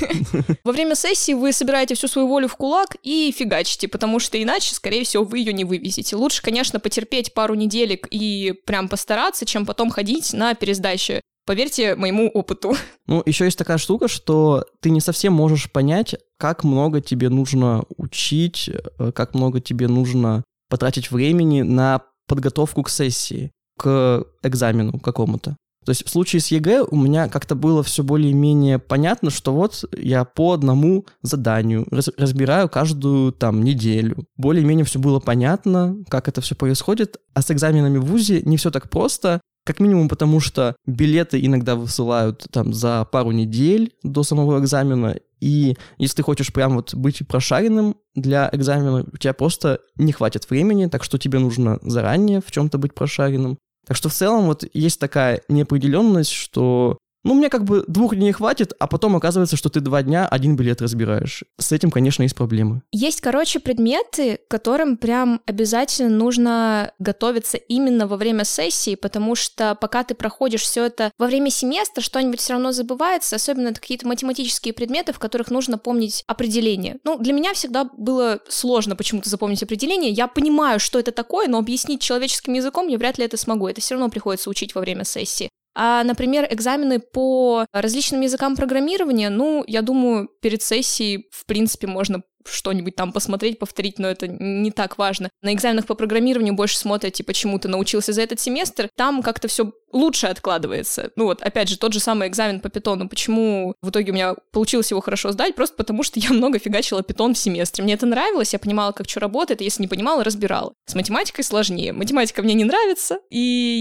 Во 0.65 0.73
время 0.73 0.95
сессии 0.95 1.33
вы 1.33 1.53
собираете 1.53 1.95
всю 1.95 2.09
свою 2.09 2.29
волю 2.29 2.49
в 2.49 2.57
кулак 2.57 2.97
и 3.03 3.35
фигачите, 3.37 3.89
потому 3.89 4.19
что 4.19 4.43
иначе, 4.43 4.75
скорее 4.75 5.05
всего, 5.05 5.25
вы 5.25 5.39
ее 5.39 5.53
не 5.53 5.65
вывезете. 5.65 6.17
Лучше, 6.17 6.43
конечно, 6.43 6.81
потерпеть 6.81 7.35
пару 7.35 7.55
неделек 7.55 8.07
и 8.11 8.55
прям 8.67 8.89
постараться, 8.89 9.45
чем 9.45 9.67
потом 9.67 9.91
ходить 9.91 10.33
на 10.33 10.55
пересдачу. 10.55 11.21
Поверьте 11.47 11.95
моему 11.95 12.29
опыту. 12.29 12.75
Ну, 13.07 13.23
еще 13.27 13.45
есть 13.45 13.59
такая 13.59 13.77
штука, 13.77 14.09
что 14.09 14.65
ты 14.81 14.89
не 14.89 15.01
совсем 15.01 15.35
можешь 15.35 15.71
понять, 15.71 16.15
как 16.39 16.65
много 16.65 17.03
тебе 17.03 17.29
нужно 17.29 17.85
учить, 17.99 18.71
э, 18.71 19.13
как 19.13 19.35
много 19.35 19.61
тебе 19.61 19.89
нужно 19.89 20.43
потратить 20.71 21.11
времени 21.11 21.61
на 21.61 22.01
подготовку 22.27 22.83
к 22.83 22.89
сессии, 22.89 23.51
к 23.79 24.25
экзамену 24.43 24.99
какому-то. 25.01 25.57
То 25.85 25.91
есть 25.91 26.07
в 26.07 26.09
случае 26.09 26.41
с 26.41 26.49
ЕГЭ 26.49 26.83
у 26.83 26.97
меня 26.97 27.29
как-то 27.29 27.55
было 27.55 27.83
все 27.83 28.03
более-менее 28.03 28.79
понятно, 28.79 29.31
что 29.31 29.53
вот 29.53 29.85
я 29.93 30.25
по 30.25 30.55
одному 30.55 31.05
заданию 31.23 31.87
раз- 31.91 32.11
разбираю 32.17 32.69
каждую 32.71 33.33
там 33.33 33.63
неделю. 33.63 34.25
Более-менее 34.37 34.87
все 34.87 34.99
было 34.99 35.21
понятно, 35.21 35.97
как 36.09 36.29
это 36.29 36.41
все 36.41 36.55
происходит. 36.55 37.19
А 37.35 37.43
с 37.43 37.51
экзаменами 37.51 37.99
в 37.99 38.07
ВУЗе 38.07 38.41
не 38.43 38.57
все 38.57 38.71
так 38.71 38.89
просто. 38.89 39.41
Как 39.65 39.81
минимум 39.81 40.09
потому, 40.09 40.41
что 40.41 40.77
билеты 40.87 41.45
иногда 41.45 41.75
высылают 41.75 42.47
там 42.51 42.75
за 42.75 43.07
пару 43.11 43.31
недель 43.31 43.95
до 44.03 44.23
самого 44.23 44.61
экзамена, 44.61 45.17
и 45.41 45.77
если 45.99 46.17
ты 46.17 46.23
хочешь 46.23 46.53
прям 46.53 46.77
вот 46.77 46.95
быть 46.95 47.27
прошаренным 47.27 47.97
для 48.15 48.49
экзамена, 48.53 49.07
у 49.11 49.17
тебя 49.17 49.33
просто 49.33 49.81
не 49.97 50.13
хватит 50.13 50.49
времени, 50.49 50.87
так 50.87 51.03
что 51.03 51.19
тебе 51.19 51.39
нужно 51.39 51.79
заранее 51.83 52.41
в 52.41 52.51
чем-то 52.51 52.79
быть 52.79 52.95
прошаренным. 52.95 53.59
Так 53.87 53.97
что 53.97 54.09
в 54.09 54.15
целом 54.15 54.47
вот 54.47 54.65
есть 54.73 54.99
такая 54.99 55.43
неопределенность, 55.49 56.31
что 56.31 56.99
ну, 57.25 57.35
мне 57.35 57.49
как 57.49 57.65
бы 57.65 57.85
двух 57.89 58.15
дней 58.15 58.33
хватит, 58.33 58.73
а 58.79 58.87
потом 58.87 59.17
оказывается, 59.17 59.57
что 59.57 59.71
ты 59.71 59.81
два 59.81 60.03
дня 60.03 60.29
один 60.29 60.57
билет 60.57 60.83
разбираешь. 60.83 61.45
С 61.59 61.73
этим, 61.73 61.91
конечно, 61.91 62.23
есть 62.23 62.35
проблемы. 62.35 62.83
Есть, 62.93 63.21
короче, 63.21 63.61
предметы, 63.61 64.39
которым 64.49 64.97
прям 64.97 65.41
обязательно 65.47 66.11
нужно 66.11 66.93
готовиться 66.99 67.57
именно 67.57 68.07
во 68.07 68.17
время 68.17 68.45
сессии, 68.45 68.95
потому 68.95 69.35
что 69.35 69.75
пока 69.75 70.05
ты 70.05 70.15
проходишь 70.15 70.63
все 70.63 70.85
это 70.85 71.11
во 71.19 71.27
время 71.27 71.51
семестра, 71.51 72.03
что-нибудь 72.03 72.41
все 72.41 72.53
равно 72.53 72.73
забывается, 72.73 73.37
особенно 73.37 73.69
это 73.69 73.81
какие-то 73.81 74.07
математические 74.07 74.75
предметы, 74.75 75.13
в 75.13 75.19
которых 75.19 75.51
нужно 75.51 75.79
помнить 75.79 76.25
определение. 76.27 76.99
Ну, 77.05 77.19
для 77.19 77.33
меня 77.33 77.55
всегда 77.55 77.85
было 77.85 78.41
сложно 78.49 78.97
почему-то 78.97 79.31
запомнить 79.31 79.63
определение. 79.63 80.11
Я 80.11 80.29
понимаю, 80.29 80.79
что 80.79 80.99
это 80.99 81.11
такое, 81.11 81.49
но 81.49 81.59
объяснить 81.59 82.03
человеческим 82.03 82.53
языком 82.53 82.89
я 82.89 82.99
вряд 82.99 83.19
ли 83.19 83.25
это 83.25 83.37
смогу. 83.37 83.69
Это 83.69 83.81
все 83.81 83.95
равно 83.95 84.11
приходится 84.11 84.51
учить 84.51 84.75
во 84.75 84.83
время 84.83 85.05
сессии. 85.05 85.49
А, 85.75 86.05
например, 86.05 86.47
экзамены 86.51 87.01
по 87.01 87.67
различным 87.73 88.21
языкам 88.21 88.57
программирования, 88.57 89.29
ну, 89.29 89.65
я 89.67 89.83
думаю, 89.83 90.29
перед 90.41 90.63
сессией, 90.63 91.29
в 91.33 91.47
принципе, 91.47 91.87
можно 91.87 92.23
что-нибудь 92.45 92.97
там 92.97 93.13
посмотреть, 93.13 93.59
повторить, 93.59 93.99
но 93.99 94.09
это 94.09 94.29
не 94.29 94.71
так 94.71 94.99
важно. 94.99 95.31
На 95.43 95.53
экзаменах 95.53 95.87
по 95.87 95.95
программированию 95.95 96.55
больше 96.55 96.79
смотрят, 96.79 97.15
типа, 97.15 97.33
чему 97.35 97.59
ты 97.59 97.69
научился 97.69 98.13
за 98.13 98.23
этот 98.23 98.41
семестр, 98.41 98.89
там 98.97 99.23
как-то 99.23 99.49
все 99.49 99.73
лучше 99.95 100.27
откладывается. 100.27 101.11
Ну 101.17 101.25
вот, 101.25 101.41
опять 101.43 101.69
же, 101.69 101.79
тот 101.79 101.93
же 101.93 102.01
самый 102.01 102.29
экзамен 102.29 102.61
по 102.61 102.69
питону. 102.69 103.09
Почему 103.09 103.75
в 103.81 103.91
итоге 103.91 104.11
у 104.11 104.15
меня 104.15 104.35
получилось 104.51 104.91
его 104.91 105.01
хорошо 105.01 105.33
сдать? 105.33 105.55
Просто 105.55 105.77
потому, 105.77 106.03
что 106.03 106.19
я 106.21 106.31
много 106.31 106.59
фигачила 106.59 107.03
питон 107.03 107.35
в 107.35 107.39
семестре. 107.39 107.85
Мне 107.85 107.95
это 107.95 108.05
нравилось, 108.05 108.53
я 108.53 108.59
понимала, 108.59 108.93
как 108.93 109.09
что 109.09 109.21
работает, 109.21 109.61
если 109.61 109.83
не 109.83 109.89
понимала, 109.89 110.25
разбирала. 110.25 110.75
С 110.87 110.95
математикой 110.95 111.45
сложнее. 111.45 111.93
Математика 111.93 112.43
мне 112.43 112.55
не 112.55 112.65
нравится, 112.65 113.19
и 113.31 113.39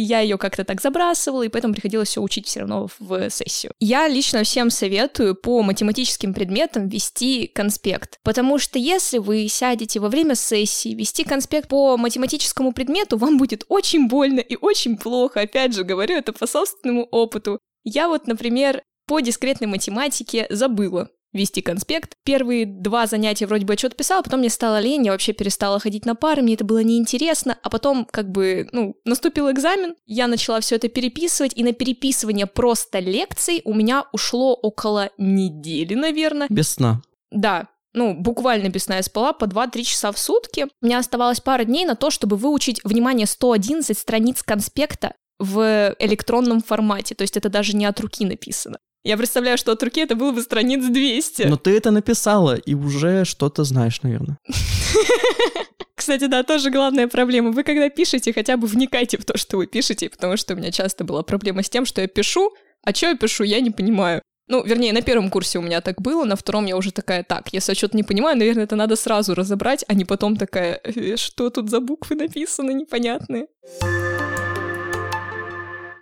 я 0.08 0.20
ее 0.20 0.38
как-то 0.38 0.63
так 0.63 0.82
забрасывала, 0.82 1.43
и 1.43 1.50
поэтому 1.50 1.74
приходилось 1.74 2.10
все 2.10 2.22
учить 2.22 2.48
все 2.48 2.62
равно 2.62 2.88
в 3.00 3.29
сессию. 3.29 3.74
Я 3.79 4.08
лично 4.08 4.43
всем 4.43 4.70
советую 4.70 5.36
по 5.36 5.63
математическим 5.63 6.34
предметам 6.34 6.88
вести 6.88 7.48
конспект, 7.48 8.20
потому 8.24 8.53
что 8.58 8.80
если 8.80 9.18
вы 9.18 9.48
сядете 9.48 10.00
во 10.00 10.10
время 10.10 10.36
сессии 10.36 10.94
вести 10.94 11.24
конспект 11.24 11.70
по 11.70 11.98
математическому 11.98 12.74
предмету, 12.74 13.18
вам 13.18 13.38
будет 13.38 13.66
очень 13.68 14.08
больно 14.08 14.40
и 14.40 14.58
очень 14.60 14.98
плохо. 14.98 15.42
Опять 15.42 15.74
же, 15.74 15.84
говорю 15.84 16.16
это 16.16 16.34
по 16.34 16.48
собственному 16.48 17.04
опыту. 17.06 17.60
Я 17.84 18.08
вот, 18.08 18.28
например, 18.28 18.82
по 19.08 19.20
дискретной 19.20 19.68
математике 19.68 20.48
забыла 20.50 21.10
вести 21.34 21.62
конспект. 21.62 22.16
Первые 22.24 22.66
два 22.66 23.08
занятия 23.08 23.48
вроде 23.48 23.66
бы 23.66 23.76
что-то 23.76 23.96
писала, 23.96 24.22
потом 24.22 24.40
мне 24.40 24.50
стало 24.50 24.80
лень, 24.80 25.06
я 25.06 25.12
вообще 25.12 25.34
перестала 25.34 25.80
ходить 25.80 26.06
на 26.06 26.16
пары, 26.16 26.42
мне 26.42 26.54
это 26.54 26.64
было 26.64 26.84
неинтересно, 26.84 27.58
а 27.62 27.70
потом 27.70 28.06
как 28.06 28.30
бы, 28.30 28.70
ну, 28.72 28.96
наступил 29.04 29.52
экзамен, 29.52 29.96
я 30.06 30.28
начала 30.28 30.60
все 30.60 30.76
это 30.76 30.88
переписывать, 30.88 31.54
и 31.56 31.64
на 31.64 31.74
переписывание 31.74 32.46
просто 32.46 33.00
лекций 33.00 33.62
у 33.66 33.74
меня 33.74 34.06
ушло 34.14 34.54
около 34.54 35.10
недели, 35.18 35.96
наверное. 35.96 36.48
Без 36.50 36.70
сна. 36.70 37.02
Да, 37.32 37.68
ну, 37.94 38.14
буквально 38.14 38.70
без 38.70 38.86
сна 38.86 38.98
я 38.98 39.04
спала 39.04 39.34
по 39.34 39.46
2-3 39.46 39.84
часа 39.84 40.12
в 40.12 40.18
сутки. 40.18 40.68
У 40.82 40.86
меня 40.86 41.00
оставалось 41.00 41.40
пара 41.40 41.64
дней 41.64 41.86
на 41.86 41.96
то, 41.96 42.10
чтобы 42.10 42.38
выучить, 42.38 42.82
внимание, 42.84 43.28
111 43.28 43.98
страниц 43.98 44.44
конспекта 44.44 45.14
в 45.40 45.96
электронном 46.00 46.62
формате, 46.62 47.16
то 47.16 47.24
есть 47.24 47.38
это 47.38 47.50
даже 47.50 47.76
не 47.76 47.86
от 47.86 48.00
руки 48.00 48.26
написано. 48.26 48.78
Я 49.04 49.18
представляю, 49.18 49.58
что 49.58 49.74
от 49.74 49.84
руки 49.84 50.00
это 50.00 50.16
было 50.16 50.32
бы 50.32 50.42
страниц 50.42 50.86
200. 50.86 51.44
Но 51.44 51.58
ты 51.58 51.76
это 51.76 51.92
написала 51.92 52.56
и 52.56 52.74
уже 52.74 53.26
что-то 53.26 53.66
знаешь, 53.66 54.02
наверное. 54.02 54.38
Кстати, 55.96 56.28
да, 56.28 56.44
тоже 56.44 56.72
главная 56.72 57.08
проблема. 57.10 57.52
Вы 57.52 57.64
когда 57.64 57.90
пишете, 57.90 58.32
хотя 58.32 58.56
бы 58.56 58.66
вникайте 58.68 59.18
в 59.18 59.26
то, 59.26 59.38
что 59.38 59.58
вы 59.58 59.68
пишете, 59.68 60.10
потому 60.10 60.38
что 60.38 60.54
у 60.54 60.58
меня 60.58 60.72
часто 60.72 61.04
была 61.04 61.22
проблема 61.24 61.64
с 61.64 61.70
тем, 61.70 61.86
что 61.86 62.02
я 62.02 62.08
пишу, 62.08 62.54
а 62.82 62.94
что 62.94 63.08
я 63.08 63.18
пишу, 63.18 63.44
я 63.44 63.60
не 63.60 63.72
понимаю. 63.72 64.22
Ну, 64.48 64.64
вернее, 64.64 64.92
на 64.92 65.02
первом 65.02 65.30
курсе 65.30 65.60
у 65.60 65.62
меня 65.62 65.80
так 65.80 66.02
было, 66.02 66.26
на 66.26 66.36
втором 66.36 66.66
я 66.66 66.76
уже 66.76 66.92
такая, 66.92 67.24
так, 67.24 67.54
если 67.54 67.72
я 67.72 67.76
что-то 67.76 67.96
не 67.96 68.04
понимаю, 68.04 68.38
наверное, 68.38 68.66
это 68.66 68.76
надо 68.76 68.96
сразу 68.98 69.36
разобрать, 69.36 69.86
а 69.88 69.94
не 69.94 70.04
потом 70.04 70.36
такая, 70.36 70.82
«Э, 70.84 71.16
что 71.16 71.50
тут 71.50 71.70
за 71.70 71.80
буквы 71.80 72.16
написаны 72.16 72.74
непонятные. 72.74 73.48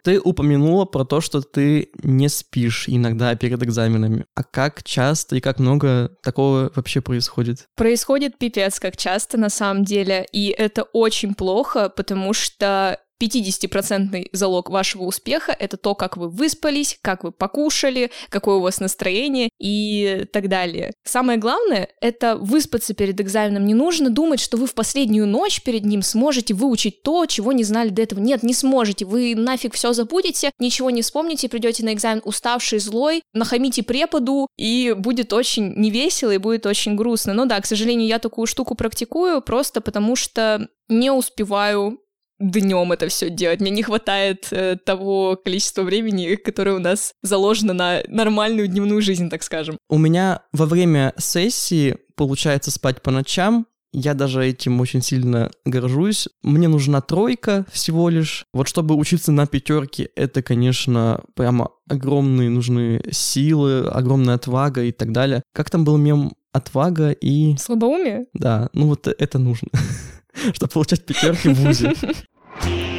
Ты 0.04 0.20
упомянула 0.20 0.86
про 0.86 1.06
то, 1.06 1.22
что 1.22 1.42
ты 1.42 1.92
не 2.02 2.28
спишь 2.28 2.86
иногда 2.88 3.36
перед 3.36 3.62
экзаменами. 3.62 4.26
А 4.34 4.44
как 4.44 4.84
часто 4.84 5.36
и 5.36 5.42
как 5.42 5.60
много 5.60 6.10
такого 6.24 6.72
вообще 6.76 7.02
происходит? 7.02 7.68
Происходит 7.76 8.40
пипец 8.40 8.80
как 8.80 8.98
часто 8.98 9.38
на 9.38 9.50
самом 9.50 9.84
деле, 9.84 10.26
и 10.32 10.50
это 10.50 10.82
очень 10.82 11.36
плохо, 11.36 11.90
потому 11.90 12.34
что 12.34 13.00
50% 13.22 14.30
залог 14.32 14.70
вашего 14.70 15.04
успеха— 15.04 15.56
это 15.60 15.78
то, 15.78 15.96
как 15.96 16.18
вы 16.18 16.30
выспались, 16.30 16.98
как 17.02 17.24
вы 17.24 17.32
покушали, 17.32 18.12
какое 18.30 18.56
у 18.56 18.62
вас 18.62 18.80
настроение 18.80 19.50
и 19.60 20.26
так 20.32 20.50
далее. 20.50 20.92
Самое 21.04 21.38
главное— 21.38 21.90
это 22.02 22.36
выспаться 22.36 22.94
перед 22.94 23.20
экзаменом. 23.22 23.66
Не 23.66 23.74
нужно 23.74 24.10
думать, 24.10 24.40
что 24.40 24.58
вы 24.58 24.66
в 24.66 24.74
последнюю 24.74 25.28
ночь 25.28 25.62
перед 25.62 25.86
ним 25.86 26.02
сможете 26.02 26.54
выучить 26.54 27.04
то, 27.04 27.26
чего 27.26 27.52
не 27.52 27.64
знали 27.64 27.90
до 27.90 28.02
этого. 28.02 28.20
Нет, 28.20 28.44
не 28.44 28.54
сможете. 28.54 29.06
Вы 29.06 29.36
нафиг 29.36 29.76
все 29.76 29.94
забудете, 29.94 30.52
ничего 30.60 30.90
не 30.90 31.02
вспомните, 31.02 31.50
придете 31.50 31.84
на 31.84 31.94
экзамен 31.94 32.22
уставший, 32.26 32.80
злой, 32.80 33.22
нахамите 33.34 33.84
преподу, 33.84 34.48
и 34.58 34.96
будет 34.98 35.34
очень 35.34 35.74
невесело 35.76 36.32
и 36.32 36.38
будет 36.38 36.66
очень 36.66 36.96
грустно. 36.96 37.34
Но 37.34 37.46
да, 37.46 37.60
к 37.60 37.66
сожалению, 37.66 38.08
я 38.08 38.20
такую 38.20 38.48
штуку 38.48 38.76
практикую 38.76 39.42
просто 39.42 39.82
потому, 39.82 40.16
что 40.16 40.68
не 40.88 41.12
успеваю 41.12 42.00
днем 42.42 42.92
это 42.92 43.08
все 43.08 43.30
делать. 43.30 43.62
Мне 43.62 43.72
не 43.72 43.84
хватает 43.84 44.48
э, 44.52 44.76
того 44.84 45.40
количества 45.44 45.84
времени, 45.84 46.36
которое 46.36 46.76
у 46.76 46.80
нас 46.80 47.14
заложено 47.22 47.74
на 47.74 48.02
нормальную 48.08 48.68
дневную 48.68 49.02
жизнь, 49.02 49.30
так 49.30 49.44
скажем. 49.44 49.78
У 49.90 49.98
меня 49.98 50.42
во 50.52 50.66
время 50.66 51.14
сессии 51.18 51.98
получается 52.16 52.72
спать 52.72 53.02
по 53.02 53.12
ночам. 53.12 53.68
Я 53.94 54.14
даже 54.14 54.46
этим 54.46 54.80
очень 54.80 55.02
сильно 55.02 55.52
горжусь. 55.66 56.30
Мне 56.44 56.70
нужна 56.70 57.02
тройка 57.02 57.66
всего 57.72 58.08
лишь. 58.10 58.46
Вот 58.54 58.70
чтобы 58.70 58.96
учиться 58.96 59.34
на 59.34 59.48
пятерке, 59.48 60.10
это, 60.16 60.42
конечно, 60.42 61.22
прямо 61.36 61.72
огромные 61.90 62.50
нужны 62.50 63.04
силы, 63.12 63.88
огромная 63.88 64.36
отвага 64.36 64.84
и 64.84 64.92
так 64.94 65.12
далее. 65.12 65.44
Как 65.54 65.70
там 65.70 65.84
был 65.84 65.98
мем 65.98 66.32
отвага 66.54 67.12
и... 67.12 67.56
Слабоумие? 67.58 68.28
Да, 68.34 68.70
ну 68.74 68.88
вот 68.88 69.08
это 69.08 69.40
нужно 69.40 69.70
чтобы 70.54 70.72
получать 70.72 71.06
пятерки 71.06 71.50
в 71.50 71.54
ВУЗе. 71.56 71.94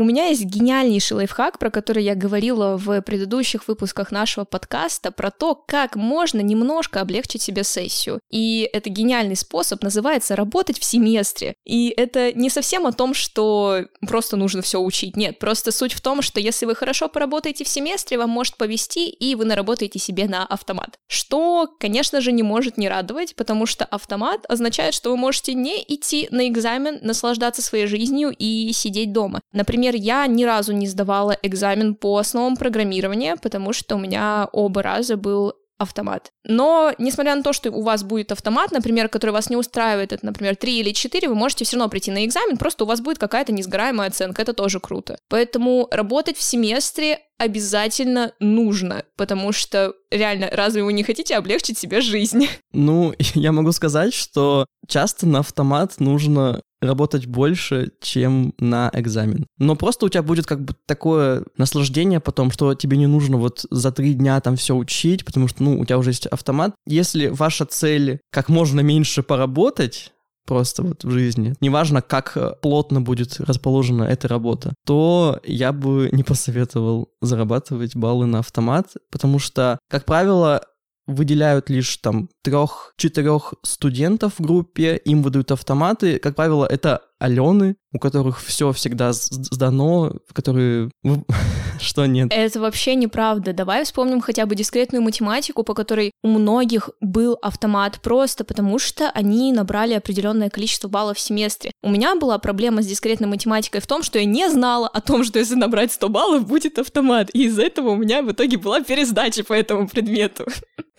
У 0.00 0.04
меня 0.04 0.28
есть 0.28 0.46
гениальнейший 0.46 1.18
лайфхак, 1.18 1.58
про 1.58 1.70
который 1.70 2.02
я 2.02 2.14
говорила 2.14 2.78
в 2.78 3.02
предыдущих 3.02 3.68
выпусках 3.68 4.10
нашего 4.10 4.46
подкаста, 4.46 5.12
про 5.12 5.30
то, 5.30 5.54
как 5.54 5.94
можно 5.94 6.40
немножко 6.40 7.02
облегчить 7.02 7.42
себе 7.42 7.64
сессию. 7.64 8.18
И 8.30 8.66
это 8.72 8.88
гениальный 8.88 9.36
способ 9.36 9.82
называется 9.82 10.36
работать 10.36 10.80
в 10.80 10.84
семестре. 10.84 11.52
И 11.66 11.92
это 11.94 12.32
не 12.32 12.48
совсем 12.48 12.86
о 12.86 12.92
том, 12.92 13.12
что 13.12 13.84
просто 14.08 14.38
нужно 14.38 14.62
все 14.62 14.80
учить. 14.80 15.18
Нет, 15.18 15.38
просто 15.38 15.70
суть 15.70 15.92
в 15.92 16.00
том, 16.00 16.22
что 16.22 16.40
если 16.40 16.64
вы 16.64 16.74
хорошо 16.74 17.10
поработаете 17.10 17.64
в 17.64 17.68
семестре, 17.68 18.16
вам 18.16 18.30
может 18.30 18.56
повести, 18.56 19.06
и 19.10 19.34
вы 19.34 19.44
наработаете 19.44 19.98
себе 19.98 20.28
на 20.28 20.46
автомат. 20.46 20.98
Что, 21.08 21.68
конечно 21.78 22.22
же, 22.22 22.32
не 22.32 22.42
может 22.42 22.78
не 22.78 22.88
радовать, 22.88 23.36
потому 23.36 23.66
что 23.66 23.84
автомат 23.84 24.46
означает, 24.48 24.94
что 24.94 25.10
вы 25.10 25.18
можете 25.18 25.52
не 25.52 25.84
идти 25.86 26.26
на 26.30 26.48
экзамен, 26.48 27.00
наслаждаться 27.02 27.60
своей 27.60 27.84
жизнью 27.86 28.34
и 28.38 28.72
сидеть 28.72 29.12
дома. 29.12 29.42
Например, 29.52 29.89
Например, 29.90 30.06
я 30.06 30.26
ни 30.28 30.44
разу 30.44 30.72
не 30.72 30.86
сдавала 30.86 31.36
экзамен 31.42 31.94
по 31.96 32.16
основам 32.18 32.56
программирования, 32.56 33.36
потому 33.36 33.72
что 33.72 33.96
у 33.96 33.98
меня 33.98 34.48
оба 34.52 34.82
раза 34.82 35.16
был 35.16 35.54
автомат. 35.78 36.30
Но, 36.44 36.92
несмотря 36.98 37.34
на 37.34 37.42
то, 37.42 37.52
что 37.52 37.70
у 37.72 37.82
вас 37.82 38.04
будет 38.04 38.30
автомат, 38.30 38.70
например, 38.70 39.08
который 39.08 39.30
вас 39.30 39.50
не 39.50 39.56
устраивает, 39.56 40.12
это, 40.12 40.24
например, 40.26 40.54
3 40.54 40.80
или 40.80 40.92
4, 40.92 41.28
вы 41.28 41.34
можете 41.34 41.64
все 41.64 41.76
равно 41.76 41.88
прийти 41.88 42.10
на 42.10 42.24
экзамен, 42.24 42.58
просто 42.58 42.84
у 42.84 42.86
вас 42.86 43.00
будет 43.00 43.18
какая-то 43.18 43.52
несгораемая 43.52 44.08
оценка, 44.08 44.42
это 44.42 44.52
тоже 44.52 44.78
круто. 44.78 45.18
Поэтому 45.28 45.88
работать 45.90 46.36
в 46.36 46.42
семестре 46.42 47.18
обязательно 47.38 48.32
нужно, 48.38 49.04
потому 49.16 49.52
что 49.52 49.94
реально, 50.10 50.50
разве 50.52 50.84
вы 50.84 50.92
не 50.92 51.02
хотите 51.02 51.34
облегчить 51.34 51.78
себе 51.78 52.02
жизнь? 52.02 52.46
Ну, 52.72 53.14
я 53.34 53.50
могу 53.50 53.72
сказать, 53.72 54.12
что 54.14 54.66
часто 54.86 55.26
на 55.26 55.38
автомат 55.38 55.98
нужно 55.98 56.60
работать 56.80 57.26
больше, 57.26 57.92
чем 58.00 58.54
на 58.58 58.90
экзамен. 58.94 59.46
Но 59.58 59.76
просто 59.76 60.06
у 60.06 60.08
тебя 60.08 60.22
будет 60.22 60.46
как 60.46 60.64
бы 60.64 60.74
такое 60.86 61.44
наслаждение 61.56 62.20
потом, 62.20 62.50
что 62.50 62.74
тебе 62.74 62.96
не 62.96 63.06
нужно 63.06 63.36
вот 63.36 63.66
за 63.70 63.92
три 63.92 64.14
дня 64.14 64.40
там 64.40 64.56
все 64.56 64.74
учить, 64.74 65.24
потому 65.24 65.48
что, 65.48 65.62
ну, 65.62 65.78
у 65.78 65.84
тебя 65.84 65.98
уже 65.98 66.10
есть 66.10 66.26
автомат. 66.26 66.74
Если 66.86 67.28
ваша 67.28 67.64
цель 67.66 68.20
как 68.30 68.48
можно 68.48 68.80
меньше 68.80 69.22
поработать, 69.22 70.12
просто 70.46 70.82
вот 70.82 71.04
в 71.04 71.10
жизни, 71.10 71.54
неважно, 71.60 72.02
как 72.02 72.60
плотно 72.60 73.00
будет 73.00 73.38
расположена 73.38 74.04
эта 74.04 74.26
работа, 74.26 74.74
то 74.84 75.40
я 75.44 75.72
бы 75.72 76.08
не 76.10 76.24
посоветовал 76.24 77.10
зарабатывать 77.20 77.94
баллы 77.94 78.26
на 78.26 78.40
автомат, 78.40 78.88
потому 79.12 79.38
что, 79.38 79.78
как 79.88 80.04
правило, 80.04 80.62
выделяют 81.10 81.70
лишь 81.70 81.96
там 81.98 82.28
трех-четырех 82.42 83.54
студентов 83.62 84.34
в 84.38 84.42
группе, 84.42 84.96
им 84.96 85.22
выдают 85.22 85.50
автоматы. 85.50 86.18
Как 86.18 86.36
правило, 86.36 86.64
это 86.64 87.02
Алены, 87.18 87.76
у 87.92 87.98
которых 87.98 88.40
все 88.40 88.72
всегда 88.72 89.12
сдано, 89.12 90.14
которые... 90.32 90.90
Что 91.80 92.06
нет? 92.06 92.28
Это 92.30 92.60
вообще 92.60 92.94
неправда. 92.94 93.52
Давай 93.52 93.84
вспомним 93.84 94.20
хотя 94.20 94.46
бы 94.46 94.54
дискретную 94.54 95.02
математику, 95.02 95.62
по 95.62 95.74
которой 95.74 96.12
у 96.22 96.28
многих 96.28 96.90
был 97.00 97.38
автомат 97.40 98.00
просто 98.02 98.44
потому, 98.44 98.78
что 98.78 99.10
они 99.10 99.52
набрали 99.52 99.94
определенное 99.94 100.50
количество 100.50 100.88
баллов 100.88 101.16
в 101.16 101.20
семестре. 101.20 101.72
У 101.82 101.90
меня 101.90 102.14
была 102.16 102.38
проблема 102.38 102.82
с 102.82 102.86
дискретной 102.86 103.28
математикой 103.28 103.80
в 103.80 103.86
том, 103.86 104.02
что 104.02 104.18
я 104.18 104.24
не 104.24 104.48
знала 104.50 104.88
о 104.88 105.00
том, 105.00 105.24
что 105.24 105.38
если 105.38 105.54
набрать 105.54 105.92
100 105.92 106.08
баллов, 106.08 106.46
будет 106.46 106.78
автомат. 106.78 107.30
И 107.32 107.44
из-за 107.44 107.62
этого 107.62 107.90
у 107.90 107.96
меня 107.96 108.22
в 108.22 108.30
итоге 108.30 108.58
была 108.58 108.80
пересдача 108.80 109.44
по 109.44 109.54
этому 109.54 109.88
предмету. 109.88 110.46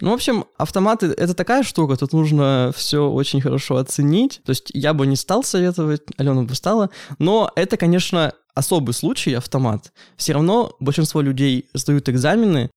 Ну, 0.01 0.09
в 0.09 0.13
общем, 0.13 0.45
автоматы— 0.57 1.07
это 1.17 1.35
такая 1.35 1.61
штука, 1.61 1.95
тут 1.95 2.13
нужно 2.13 2.71
все 2.75 3.07
очень 3.07 3.39
хорошо 3.39 3.75
оценить. 3.75 4.41
То 4.43 4.49
есть 4.49 4.71
я 4.73 4.93
бы 4.93 5.05
не 5.05 5.15
стал 5.15 5.43
советовать, 5.43 6.01
Алена 6.17 6.41
бы 6.41 6.55
стала, 6.55 6.89
но 7.19 7.51
это, 7.55 7.77
конечно, 7.77 8.33
особый 8.53 8.93
случай, 8.93 9.33
автомат. 9.33 9.91
Все 10.17 10.33
равно 10.33 10.75
большинство 10.79 11.21
людей 11.21 11.69
сдают 11.73 12.09
экзамены, 12.09 12.69